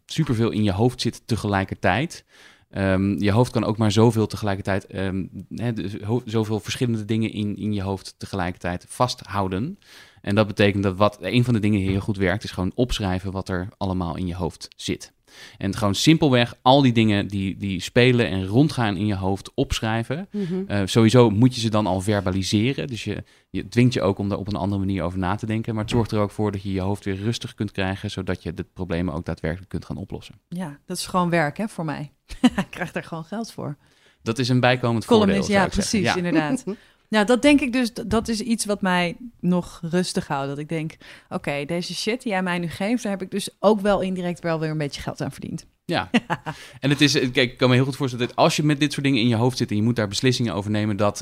superveel 0.06 0.50
in 0.50 0.62
je 0.62 0.72
hoofd 0.72 1.00
zit 1.00 1.22
tegelijkertijd. 1.26 2.24
Ehm, 2.76 3.22
je 3.22 3.30
hoofd 3.30 3.52
kan 3.52 3.64
ook 3.64 3.76
maar 3.76 3.92
zoveel 3.92 4.26
tegelijkertijd, 4.26 4.86
ehm, 4.86 5.26
hè, 5.48 5.72
dus 5.72 5.96
zoveel 6.24 6.60
verschillende 6.60 7.04
dingen 7.04 7.32
in, 7.32 7.56
in 7.56 7.72
je 7.72 7.82
hoofd 7.82 8.14
tegelijkertijd 8.18 8.86
vasthouden. 8.88 9.78
En 10.20 10.34
dat 10.34 10.46
betekent 10.46 10.82
dat 10.82 10.96
wat 10.96 11.18
een 11.20 11.44
van 11.44 11.54
de 11.54 11.60
dingen 11.60 11.78
die 11.78 11.88
heel 11.88 12.00
goed 12.00 12.16
werkt, 12.16 12.44
is 12.44 12.50
gewoon 12.50 12.72
opschrijven 12.74 13.32
wat 13.32 13.48
er 13.48 13.68
allemaal 13.76 14.16
in 14.16 14.26
je 14.26 14.34
hoofd 14.34 14.68
zit. 14.76 15.12
En 15.58 15.76
gewoon 15.76 15.94
simpelweg 15.94 16.54
al 16.62 16.82
die 16.82 16.92
dingen 16.92 17.26
die, 17.28 17.56
die 17.56 17.80
spelen 17.80 18.28
en 18.28 18.46
rondgaan 18.46 18.96
in 18.96 19.06
je 19.06 19.16
hoofd 19.16 19.50
opschrijven. 19.54 20.28
Mhm. 20.30 20.62
Eh, 20.66 20.80
sowieso 20.84 21.30
moet 21.30 21.54
je 21.54 21.60
ze 21.60 21.70
dan 21.70 21.86
al 21.86 22.00
verbaliseren. 22.00 22.86
Dus 22.86 23.04
je, 23.04 23.24
je 23.50 23.68
dwingt 23.68 23.94
je 23.94 24.02
ook 24.02 24.18
om 24.18 24.28
daar 24.28 24.38
op 24.38 24.48
een 24.48 24.56
andere 24.56 24.80
manier 24.80 25.02
over 25.02 25.18
na 25.18 25.34
te 25.34 25.46
denken. 25.46 25.74
Maar 25.74 25.82
het 25.82 25.92
zorgt 25.92 26.12
er 26.12 26.20
ook 26.20 26.30
voor 26.30 26.52
dat 26.52 26.62
je 26.62 26.72
je 26.72 26.80
hoofd 26.80 27.04
weer 27.04 27.16
rustig 27.16 27.54
kunt 27.54 27.72
krijgen, 27.72 28.10
zodat 28.10 28.42
je 28.42 28.54
de 28.54 28.66
problemen 28.74 29.14
ook 29.14 29.24
daadwerkelijk 29.24 29.68
kunt 29.68 29.84
gaan 29.84 29.96
oplossen. 29.96 30.34
Ja, 30.48 30.78
dat 30.86 30.96
is 30.96 31.06
gewoon 31.06 31.30
werk 31.30 31.56
hè, 31.56 31.68
voor 31.68 31.84
mij. 31.84 32.12
ik 32.42 32.66
krijg 32.70 32.92
daar 32.92 33.04
gewoon 33.04 33.24
geld 33.24 33.52
voor. 33.52 33.76
Dat 34.22 34.38
is 34.38 34.48
een 34.48 34.60
bijkomend 34.60 35.04
voordeel. 35.04 35.26
Columnist, 35.26 35.50
zou 35.50 35.60
ja, 35.60 35.66
ik 35.66 35.72
zeggen. 35.72 36.00
precies, 36.00 36.16
inderdaad. 36.16 36.64
Nou, 37.08 37.26
dat 37.26 37.42
denk 37.42 37.60
ik 37.60 37.72
dus, 37.72 37.92
dat 37.94 38.28
is 38.28 38.40
iets 38.40 38.64
wat 38.64 38.80
mij 38.80 39.16
nog 39.40 39.80
rustig 39.82 40.26
houdt. 40.26 40.48
Dat 40.48 40.58
ik 40.58 40.68
denk, 40.68 40.96
oké, 41.28 41.64
deze 41.64 41.94
shit 41.94 42.22
die 42.22 42.32
jij 42.32 42.42
mij 42.42 42.58
nu 42.58 42.68
geeft, 42.68 43.02
daar 43.02 43.12
heb 43.12 43.22
ik 43.22 43.30
dus 43.30 43.56
ook 43.60 43.80
wel 43.80 44.00
indirect 44.00 44.40
wel 44.40 44.60
weer 44.60 44.70
een 44.70 44.78
beetje 44.78 45.00
geld 45.00 45.20
aan 45.20 45.32
verdiend. 45.32 45.66
Ja, 45.86 46.10
en 46.80 46.90
het 46.90 47.00
is, 47.00 47.14
eh, 47.14 47.32
kijk, 47.32 47.50
ik 47.52 47.56
kan 47.58 47.68
me 47.68 47.74
heel 47.74 47.84
goed 47.84 47.96
voorstellen 47.96 48.26
dat 48.26 48.36
als 48.36 48.56
je 48.56 48.62
met 48.62 48.80
dit 48.80 48.92
soort 48.92 49.04
dingen 49.04 49.20
in 49.20 49.28
je 49.28 49.34
hoofd 49.36 49.56
zit 49.56 49.70
en 49.70 49.76
je 49.76 49.82
moet 49.82 49.96
daar 49.96 50.08
beslissingen 50.08 50.54
over 50.54 50.70
nemen, 50.70 50.96
dat 50.96 51.18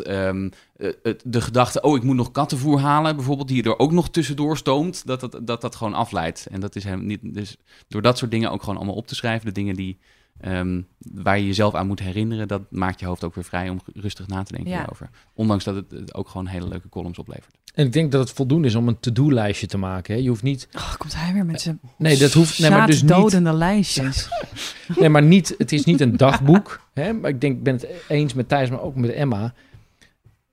het- 1.02 1.22
de 1.24 1.40
gedachte, 1.40 1.80
oh, 1.82 1.96
ik 1.96 2.02
moet 2.02 2.16
nog 2.16 2.30
kattenvoer 2.30 2.80
halen, 2.80 3.16
bijvoorbeeld, 3.16 3.48
die 3.48 3.62
er 3.62 3.78
ook 3.78 3.92
nog 3.92 4.10
tussendoor 4.10 4.56
stoomt, 4.56 5.06
dat 5.06 5.20
dat, 5.20 5.38
dat, 5.42 5.60
dat 5.60 5.74
gewoon 5.76 5.94
afleidt. 5.94 6.46
En 6.50 6.60
dat 6.60 6.76
is 6.76 6.84
helemaal 6.84 7.06
niet, 7.06 7.20
dus 7.34 7.56
door 7.88 8.02
dat 8.02 8.18
soort 8.18 8.30
dingen 8.30 8.50
ook 8.50 8.60
gewoon 8.60 8.76
allemaal 8.76 8.94
op 8.94 9.06
te 9.06 9.14
schrijven, 9.14 9.46
de 9.46 9.52
dingen 9.52 9.74
die, 9.74 9.98
ehm, 10.40 10.82
waar 10.98 11.38
je 11.38 11.46
jezelf 11.46 11.74
aan 11.74 11.86
moet 11.86 12.00
herinneren, 12.00 12.48
dat 12.48 12.62
maakt 12.70 13.00
je 13.00 13.06
hoofd 13.06 13.24
ook 13.24 13.34
weer 13.34 13.44
vrij 13.44 13.68
om 13.68 13.80
rustig 13.94 14.26
na 14.26 14.42
te 14.42 14.52
denken 14.52 14.70
Ja. 14.70 14.78
hierover. 14.78 15.10
Ondanks 15.34 15.64
dat 15.64 15.74
het 15.90 16.14
ook 16.14 16.28
gewoon 16.28 16.46
hele 16.46 16.68
leuke 16.68 16.88
columns 16.88 17.18
oplevert. 17.18 17.56
En 17.74 17.86
ik 17.86 17.92
denk 17.92 18.12
dat 18.12 18.20
het 18.20 18.36
voldoende 18.36 18.68
is 18.68 18.74
om 18.74 18.88
een 18.88 19.00
to-do-lijstje 19.00 19.66
te 19.66 19.78
maken. 19.78 20.14
Hè. 20.14 20.20
Je 20.20 20.28
hoeft 20.28 20.42
niet... 20.42 20.68
Oh, 20.74 20.94
komt 20.96 21.14
hij 21.16 21.32
weer 21.32 21.44
met 21.46 21.60
zijn 21.60 21.80
Nee, 21.96 22.16
dat 22.16 22.32
hoeft... 22.32 22.58
Nee, 22.58 22.70
maar 22.70 22.86
dus 22.86 23.02
niet... 23.02 23.10
dodende 23.10 23.52
lijstjes. 23.52 24.28
Nee, 24.98 25.08
maar 25.08 25.22
niet, 25.22 25.54
het 25.58 25.72
is 25.72 25.84
niet 25.84 26.00
een 26.00 26.16
dagboek. 26.16 26.80
Hè? 26.94 27.12
Maar 27.12 27.30
ik 27.30 27.40
denk, 27.40 27.56
ik 27.56 27.62
ben 27.62 27.74
het 27.74 27.86
eens 28.08 28.34
met 28.34 28.48
Thijs, 28.48 28.70
maar 28.70 28.80
ook 28.80 28.94
met 28.94 29.10
Emma. 29.12 29.54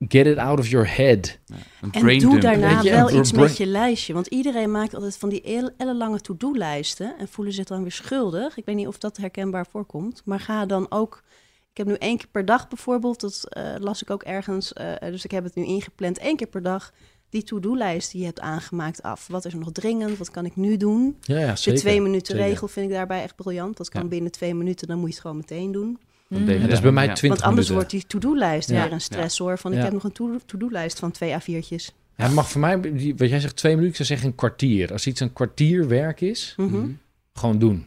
Get 0.08 0.26
it 0.26 0.36
out 0.36 0.58
of 0.58 0.68
your 0.68 0.96
head. 0.96 1.38
Ja, 1.44 1.56
En 1.80 2.18
doe 2.18 2.18
dump. 2.18 2.40
daarna 2.40 2.82
wel 2.82 3.10
een 3.10 3.18
iets 3.18 3.32
met 3.32 3.56
je 3.56 3.66
lijstje. 3.66 4.12
Want 4.12 4.26
iedereen 4.26 4.70
maakt 4.70 4.94
altijd 4.94 5.16
van 5.16 5.28
die 5.28 5.42
el- 5.42 5.70
ellenlange 5.76 6.20
to-do-lijsten... 6.20 7.14
en 7.18 7.28
voelen 7.28 7.54
zich 7.54 7.64
dan 7.64 7.82
weer 7.82 7.92
schuldig. 7.92 8.56
Ik 8.56 8.64
weet 8.64 8.76
niet 8.76 8.86
of 8.86 8.98
dat 8.98 9.16
herkenbaar 9.16 9.66
voorkomt. 9.70 10.22
Maar 10.24 10.40
ga 10.40 10.66
dan 10.66 10.86
ook... 10.88 11.22
Ik 11.70 11.78
heb 11.78 11.86
nu 11.86 11.94
één 11.94 12.16
keer 12.16 12.28
per 12.30 12.44
dag 12.44 12.68
bijvoorbeeld... 12.68 13.20
dat 13.20 13.44
eh, 13.48 13.64
las 13.78 14.02
ik 14.02 14.10
ook 14.10 14.22
ergens, 14.22 14.72
eh, 14.72 14.92
dus 15.00 15.24
ik 15.24 15.30
heb 15.30 15.44
het 15.44 15.54
nu 15.54 15.64
ingepland... 15.64 16.18
één 16.18 16.36
keer 16.36 16.46
per 16.46 16.62
dag 16.62 16.92
die 17.32 17.42
to-do-lijst 17.42 18.10
die 18.10 18.20
je 18.20 18.26
hebt 18.26 18.40
aangemaakt 18.40 19.02
af. 19.02 19.26
Wat 19.26 19.44
is 19.44 19.52
er 19.52 19.58
nog 19.58 19.72
dringend? 19.72 20.18
Wat 20.18 20.30
kan 20.30 20.44
ik 20.44 20.56
nu 20.56 20.76
doen? 20.76 21.16
Ja, 21.20 21.38
ja 21.38 21.54
De 21.64 21.72
twee 21.72 22.00
minuten 22.00 22.26
zeker. 22.36 22.50
regel 22.50 22.68
vind 22.68 22.86
ik 22.86 22.92
daarbij 22.92 23.22
echt 23.22 23.36
briljant. 23.36 23.76
Dat 23.76 23.88
kan 23.88 24.02
Ja. 24.02 24.08
binnen 24.08 24.32
twee 24.32 24.54
minuten, 24.54 24.86
dan 24.88 24.96
moet 24.98 25.06
je 25.08 25.12
het 25.12 25.22
gewoon 25.22 25.36
meteen 25.36 25.72
doen. 25.72 25.98
Dat 26.28 26.40
Ja, 26.46 26.58
dat 26.58 26.72
is 26.72 26.80
bij 26.80 26.92
mij 26.92 27.06
Ja. 27.06 27.12
20 27.12 27.28
Want 27.40 27.42
anders 27.42 27.68
minuten. 27.68 27.74
wordt 27.74 27.90
die 27.90 28.20
to-do-lijst 28.20 28.68
Ja. 28.70 28.82
weer 28.82 28.92
een 28.92 29.00
stress 29.00 29.38
hoor. 29.38 29.58
Van 29.58 29.72
ik 29.72 29.82
heb 29.82 29.92
nog 29.92 30.04
een 30.04 30.12
to- 30.12 30.38
to-do-lijst 30.46 30.98
van 30.98 31.10
twee 31.10 31.32
A4'tjes. 31.32 31.94
Ja, 32.16 32.24
het 32.24 32.34
mag 32.34 32.48
voor 32.50 32.60
mij, 32.60 32.80
die- 32.80 33.14
wat 33.16 33.28
jij 33.28 33.40
zegt, 33.40 33.56
twee 33.56 33.72
minuten. 33.72 33.90
Ik 33.90 33.96
zou 33.96 34.08
zeggen 34.08 34.28
een 34.28 34.34
kwartier. 34.34 34.92
Als 34.92 35.06
iets 35.06 35.20
een 35.20 35.32
kwartier 35.32 35.88
werk 35.88 36.20
is. 36.20 36.54
Mhm. 36.56 36.88
gewoon 37.34 37.58
doen. 37.58 37.86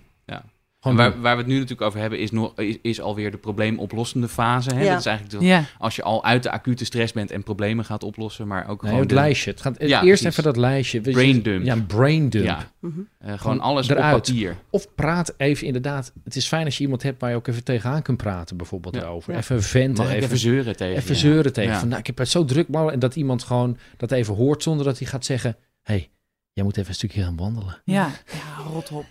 Waar, 0.94 1.22
we 1.22 1.28
het 1.28 1.46
nu 1.46 1.54
natuurlijk 1.54 1.82
over 1.82 2.00
hebben, 2.00 2.20
is, 2.20 2.32
nog, 2.32 2.54
is, 2.60 2.78
is 2.82 3.02
alweer 3.02 3.32
de 3.32 3.38
probleemoplossende 3.38 4.28
fase. 4.28 4.74
Hè? 4.74 4.82
Ja. 4.84 4.90
Dat 4.90 5.00
is 5.00 5.06
eigenlijk 5.06 5.40
de- 5.40 5.46
Ja, 5.46 5.64
als 5.78 5.96
je 5.96 6.04
al 6.04 6.24
uit 6.24 6.44
de 6.44 6.52
acute 6.52 6.86
stress 6.86 7.14
bent 7.14 7.32
en 7.32 7.44
problemen 7.44 7.86
gaat 7.86 8.04
oplossen, 8.04 8.48
maar 8.48 8.62
ook 8.68 8.82
Nee, 8.82 8.92
gewoon 8.92 9.00
het 9.00 9.10
de- 9.10 9.16
lijstje. 9.16 9.52
Het 9.52 9.62
gaat, 9.62 9.76
Ja, 9.80 9.86
eerst 9.88 10.02
precies. 10.06 10.26
even 10.26 10.44
dat 10.44 10.58
lijstje. 10.58 11.02
Brain 11.02 11.42
dump. 11.42 11.66
Ja, 11.66 11.76
brain 11.88 12.30
dump. 12.30 12.46
Ja, 12.46 12.72
Mhm. 12.80 13.00
eh, 13.00 13.26
gewoon 13.28 13.40
Gewoon 13.40 13.60
alles 13.60 13.90
eruit. 13.90 14.16
op 14.16 14.24
papier. 14.24 14.56
Of 14.70 14.96
praat 14.96 15.34
even 15.38 15.66
inderdaad. 15.68 16.14
Het 16.24 16.36
is 16.36 16.48
fijn 16.48 16.66
als 16.66 16.78
je 16.78 16.84
iemand 16.84 17.04
hebt 17.04 17.22
waar 17.22 17.30
je 17.30 17.36
ook 17.36 17.48
even 17.48 17.64
tegenaan 17.64 18.02
kunt 18.02 18.18
praten, 18.18 18.58
bijvoorbeeld. 18.58 18.96
Ja. 18.96 19.34
Even 19.36 19.64
venten. 19.64 20.06
Even, 20.06 20.16
even 20.24 20.38
zeuren 20.38 20.76
tegen 20.76 20.96
even 20.98 21.16
zeuren 21.16 21.54
tegen. 21.54 21.72
Ja. 21.72 21.80
Van, 21.80 21.88
nou, 21.88 22.00
ik 22.00 22.08
heb 22.08 22.18
het 22.18 22.30
zo 22.30 22.46
druk, 22.46 22.68
man. 22.68 22.92
En 22.92 23.00
dat 23.00 23.16
iemand 23.16 23.44
gewoon 23.44 23.78
dat 23.98 24.12
even 24.12 24.36
hoort 24.36 24.64
zonder 24.64 24.86
dat 24.86 25.00
hij 25.00 25.08
gaat 25.08 25.26
zeggen: 25.26 25.56
hey, 25.82 26.10
jij 26.54 26.64
moet 26.64 26.78
even 26.78 26.90
een 26.90 26.96
stukje 26.96 27.22
gaan 27.22 27.36
wandelen. 27.36 27.82
ja, 27.86 28.10
ja, 28.32 28.64
rot 28.74 28.92
op. 28.92 29.06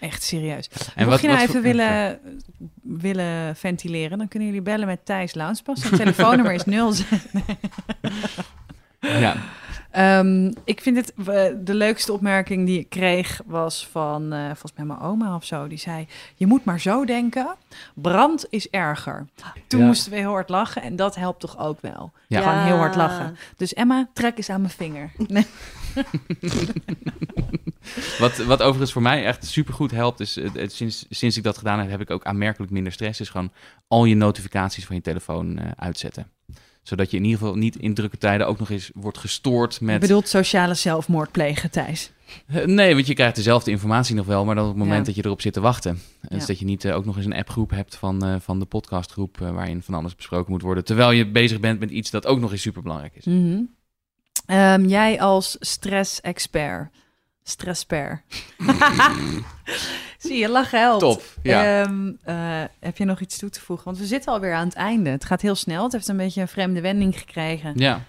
Echt 0.00 0.22
serieus. 0.22 0.68
En 0.68 0.78
Mocht 0.96 1.08
wat- 1.08 1.20
je 1.20 1.26
nou 1.26 1.38
wat 1.40 1.48
even 1.48 1.52
voor- 1.62 1.70
willen, 1.72 2.18
willen 2.82 3.56
ventileren, 3.56 4.18
dan 4.18 4.28
kunnen 4.28 4.48
jullie 4.48 4.62
bellen 4.62 4.86
met 4.86 5.04
Thijs 5.06 5.34
Launspas. 5.34 5.80
Zijn 5.80 5.96
telefoonnummer 5.96 6.52
is 6.52 6.64
0. 6.64 6.92
Ja, 9.00 9.36
Ehm, 9.90 10.52
ik 10.64 10.80
vind 10.80 10.96
het 10.96 11.12
eh, 11.26 11.42
de 11.64 11.74
leukste 11.74 12.12
opmerking 12.12 12.66
die 12.66 12.78
ik 12.78 12.88
kreeg 12.88 13.40
was 13.46 13.88
van 13.90 14.32
eh, 14.32 14.44
volgens 14.44 14.72
mij 14.76 14.84
mijn 14.86 15.00
oma 15.00 15.34
of 15.34 15.44
zo. 15.44 15.66
Die 15.66 15.78
zei: 15.78 16.06
Je 16.34 16.46
moet 16.46 16.64
maar 16.64 16.80
zo 16.80 17.04
denken. 17.04 17.54
Brand 17.94 18.46
is 18.50 18.70
erger. 18.70 19.26
Toen 19.66 19.80
Ja. 19.80 19.86
moesten 19.86 20.10
we 20.12 20.18
heel 20.18 20.30
hard 20.30 20.48
lachen 20.48 20.82
en 20.82 20.96
dat 20.96 21.14
helpt 21.14 21.40
toch 21.40 21.58
ook 21.58 21.80
wel. 21.80 22.12
Ja. 22.28 22.40
Gewoon 22.40 22.64
heel 22.64 22.76
hard 22.76 22.94
lachen. 22.96 23.36
Dus 23.56 23.74
Emma, 23.74 24.08
trek 24.12 24.36
eens 24.36 24.50
aan 24.50 24.60
mijn 24.60 24.72
vinger. 24.72 25.10
Nee. 25.28 25.46
wat, 28.18 28.36
wat 28.36 28.62
overigens 28.62 28.92
voor 28.92 29.02
mij 29.02 29.24
echt 29.24 29.46
supergoed 29.46 29.90
helpt, 29.90 30.20
is 30.20 30.34
het- 30.34 30.72
sinds, 30.72 31.06
sinds 31.10 31.36
ik 31.36 31.42
dat 31.42 31.58
gedaan 31.58 31.78
heb, 31.78 31.90
heb 31.90 32.00
ik 32.00 32.10
ook 32.10 32.24
aanmerkelijk 32.24 32.72
minder 32.72 32.92
stress. 32.92 33.20
Is 33.20 33.28
gewoon 33.28 33.52
al 33.88 34.04
je 34.04 34.14
notificaties 34.14 34.84
van 34.86 34.96
je 34.96 35.02
telefoon 35.02 35.58
eh, 35.58 35.70
uitzetten. 35.76 36.30
Zodat 36.82 37.10
je 37.10 37.16
in 37.16 37.24
ieder 37.24 37.38
geval 37.38 37.54
niet 37.54 37.76
in 37.76 37.94
drukke 37.94 38.18
tijden 38.18 38.46
ook 38.46 38.58
nog 38.58 38.70
eens 38.70 38.90
wordt 38.94 39.18
gestoord 39.18 39.76
Je 39.78 39.84
met... 39.84 40.00
bedoelt 40.00 40.28
sociale 40.28 40.74
zelfmoord 40.74 41.32
plegen, 41.32 41.70
Thijs. 41.70 42.10
Eh, 42.46 42.64
Nee, 42.64 42.94
want 42.94 43.06
je 43.06 43.14
krijgt 43.14 43.36
dezelfde 43.36 43.70
informatie 43.70 44.14
nog 44.14 44.26
wel, 44.26 44.44
maar 44.44 44.54
dan 44.54 44.64
op 44.64 44.70
het 44.70 44.78
moment 44.78 44.98
Ja. 44.98 45.04
dat 45.04 45.14
je 45.14 45.24
erop 45.24 45.40
zit 45.40 45.52
te 45.52 45.60
wachten. 45.60 45.98
Dus 46.28 46.40
Ja. 46.40 46.46
dat 46.46 46.58
je 46.58 46.64
niet 46.64 46.84
eh, 46.84 46.94
ook 46.96 47.04
nog 47.04 47.16
eens 47.16 47.26
een 47.26 47.34
appgroep 47.34 47.70
hebt 47.70 47.96
van, 47.96 48.40
van 48.40 48.58
de 48.58 48.64
podcastgroep 48.64 49.38
waarin 49.38 49.82
van 49.82 49.94
alles 49.94 50.14
besproken 50.14 50.52
moet 50.52 50.62
worden. 50.62 50.84
Terwijl 50.84 51.10
je 51.10 51.26
bezig 51.30 51.60
bent 51.60 51.80
met 51.80 51.90
iets 51.90 52.10
dat 52.10 52.26
ook 52.26 52.38
nog 52.40 52.52
eens 52.52 52.62
superbelangrijk 52.62 53.14
is. 53.16 53.24
Mhm. 53.24 53.60
Ehm, 54.46 54.84
jij 54.84 55.20
als 55.20 55.56
stress-expert. 55.60 56.90
Stressper. 57.46 58.22
Zie 60.18 60.36
je, 60.38 60.48
lachen 60.48 60.78
helpt. 60.80 61.00
Top, 61.00 61.22
ja. 61.42 61.82
Ehm, 61.82 62.12
eh, 62.22 62.64
heb 62.80 62.96
je 62.96 63.04
nog 63.04 63.20
iets 63.20 63.38
toe 63.38 63.50
te 63.50 63.60
voegen? 63.60 63.84
Want 63.84 63.98
we 63.98 64.06
zitten 64.06 64.32
alweer 64.32 64.54
aan 64.54 64.66
het 64.66 64.76
einde. 64.76 65.10
Het 65.10 65.24
gaat 65.24 65.42
heel 65.42 65.54
snel. 65.54 65.82
Het 65.82 65.92
heeft 65.92 66.08
een 66.08 66.16
beetje 66.16 66.40
een 66.40 66.48
vreemde 66.48 66.80
wending 66.80 67.18
gekregen. 67.18 67.72
Ja. 67.76 68.04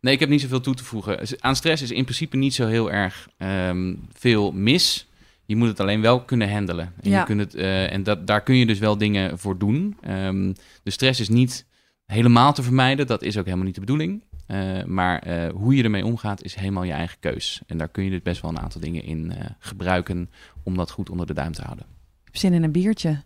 Nee, 0.00 0.14
ik 0.14 0.20
heb 0.20 0.28
niet 0.28 0.40
zoveel 0.40 0.60
toe 0.60 0.74
te 0.74 0.84
voegen. 0.84 1.20
Aan 1.40 1.56
stress 1.56 1.82
is 1.82 1.90
in 1.90 2.04
principe 2.04 2.36
niet 2.36 2.54
zo 2.54 2.66
heel 2.66 2.90
erg 2.90 3.28
ehm, 3.38 3.94
veel 4.12 4.52
mis. 4.52 5.08
Je 5.44 5.56
moet 5.56 5.68
het 5.68 5.80
alleen 5.80 6.00
wel 6.00 6.20
kunnen 6.24 6.52
handelen. 6.52 6.92
En, 7.02 7.10
Ja. 7.10 7.18
je 7.18 7.24
kunt 7.24 7.40
het, 7.40 7.54
eh, 7.54 7.92
en 7.92 8.02
dat, 8.02 8.26
daar 8.26 8.42
kun 8.42 8.54
je 8.56 8.66
dus 8.66 8.78
wel 8.78 8.98
dingen 8.98 9.38
voor 9.38 9.58
doen. 9.58 9.96
Ehm, 10.00 10.52
de 10.82 10.90
stress 10.90 11.20
is 11.20 11.28
niet 11.28 11.66
helemaal 12.06 12.52
te 12.52 12.62
vermijden. 12.62 13.06
Dat 13.06 13.22
is 13.22 13.36
ook 13.38 13.44
helemaal 13.44 13.66
niet 13.66 13.74
de 13.74 13.80
bedoeling. 13.80 14.22
Eh, 14.48 14.84
maar 14.84 15.18
eh, 15.18 15.50
hoe 15.54 15.76
je 15.76 15.82
ermee 15.82 16.04
omgaat 16.04 16.42
is 16.42 16.54
helemaal 16.54 16.82
je 16.82 16.92
eigen 16.92 17.18
keus. 17.20 17.60
En 17.66 17.78
daar 17.78 17.88
kun 17.88 18.04
je 18.04 18.10
dus 18.10 18.22
best 18.22 18.42
wel 18.42 18.50
een 18.50 18.58
aantal 18.60 18.80
dingen 18.80 19.02
in 19.02 19.32
eh, 19.32 19.46
gebruiken 19.58 20.30
om 20.62 20.76
dat 20.76 20.90
goed 20.90 21.10
onder 21.10 21.26
de 21.26 21.34
duim 21.34 21.52
te 21.52 21.62
houden. 21.62 21.84
Ik 21.84 22.24
heb 22.24 22.36
zin 22.36 22.52
in 22.52 22.62
een 22.62 22.72
biertje. 22.72 23.22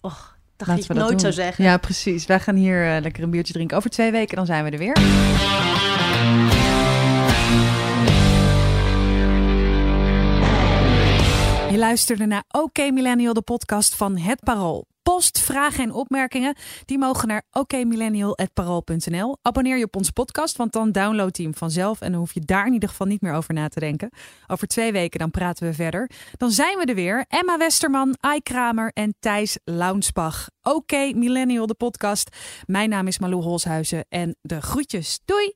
Och, 0.00 0.38
dat 0.56 0.68
Laten 0.68 0.82
we 0.82 0.94
dat 0.94 0.96
nooit 0.96 1.10
doen. 1.10 1.20
zou 1.20 1.32
zeggen. 1.32 1.64
Ja, 1.64 1.76
precies. 1.76 2.26
Wij 2.26 2.40
gaan 2.40 2.56
hier 2.56 3.00
lekker 3.00 3.22
een 3.22 3.30
biertje 3.30 3.52
drinken. 3.52 3.76
Over 3.76 3.90
twee 3.90 4.10
weken 4.10 4.36
dan 4.36 4.46
zijn 4.46 4.64
we 4.64 4.70
er 4.70 4.78
weer. 4.78 4.94
Je 11.70 11.78
luisterde 11.78 12.26
naar 12.26 12.44
OK 12.50 12.76
Millennial, 12.76 13.34
de 13.34 13.42
podcast 13.42 13.94
van 13.94 14.16
Het 14.18 14.40
Parool. 14.40 14.86
Post, 15.12 15.40
vragen 15.40 15.84
en 15.84 15.92
opmerkingen, 15.92 16.56
die 16.84 16.98
mogen 16.98 17.28
naar 17.28 17.42
okmillennial.parool.nl. 17.52 19.36
Abonneer 19.42 19.76
je 19.76 19.84
op 19.84 19.96
onze 19.96 20.12
podcast, 20.12 20.56
want 20.56 20.72
dan 20.72 20.92
download 20.92 21.36
je 21.36 21.42
hem 21.42 21.54
vanzelf... 21.54 22.00
en 22.00 22.10
dan 22.10 22.20
hoef 22.20 22.34
je 22.34 22.40
daar 22.40 22.66
in 22.66 22.72
ieder 22.72 22.88
geval 22.88 23.06
niet 23.06 23.20
meer 23.20 23.32
over 23.32 23.54
na 23.54 23.68
te 23.68 23.80
denken. 23.80 24.10
Over 24.46 24.66
twee 24.66 24.92
weken 24.92 25.18
dan 25.18 25.30
praten 25.30 25.66
we 25.66 25.74
verder. 25.74 26.10
Dan 26.36 26.50
zijn 26.50 26.78
we 26.78 26.84
er 26.84 26.94
weer. 26.94 27.24
Emma 27.28 27.58
Westerman, 27.58 28.16
Ai 28.20 28.40
Kramer 28.40 28.90
en 28.94 29.14
Thijs 29.20 29.58
Launsbach. 29.64 30.48
OK 30.62 30.92
Millennial, 31.14 31.66
de 31.66 31.74
podcast. 31.74 32.36
Mijn 32.64 32.90
naam 32.90 33.06
is 33.06 33.18
Malou 33.18 33.42
Holshuizen 33.42 34.04
en 34.08 34.36
de 34.42 34.60
groetjes. 34.62 35.20
Doei! 35.24 35.54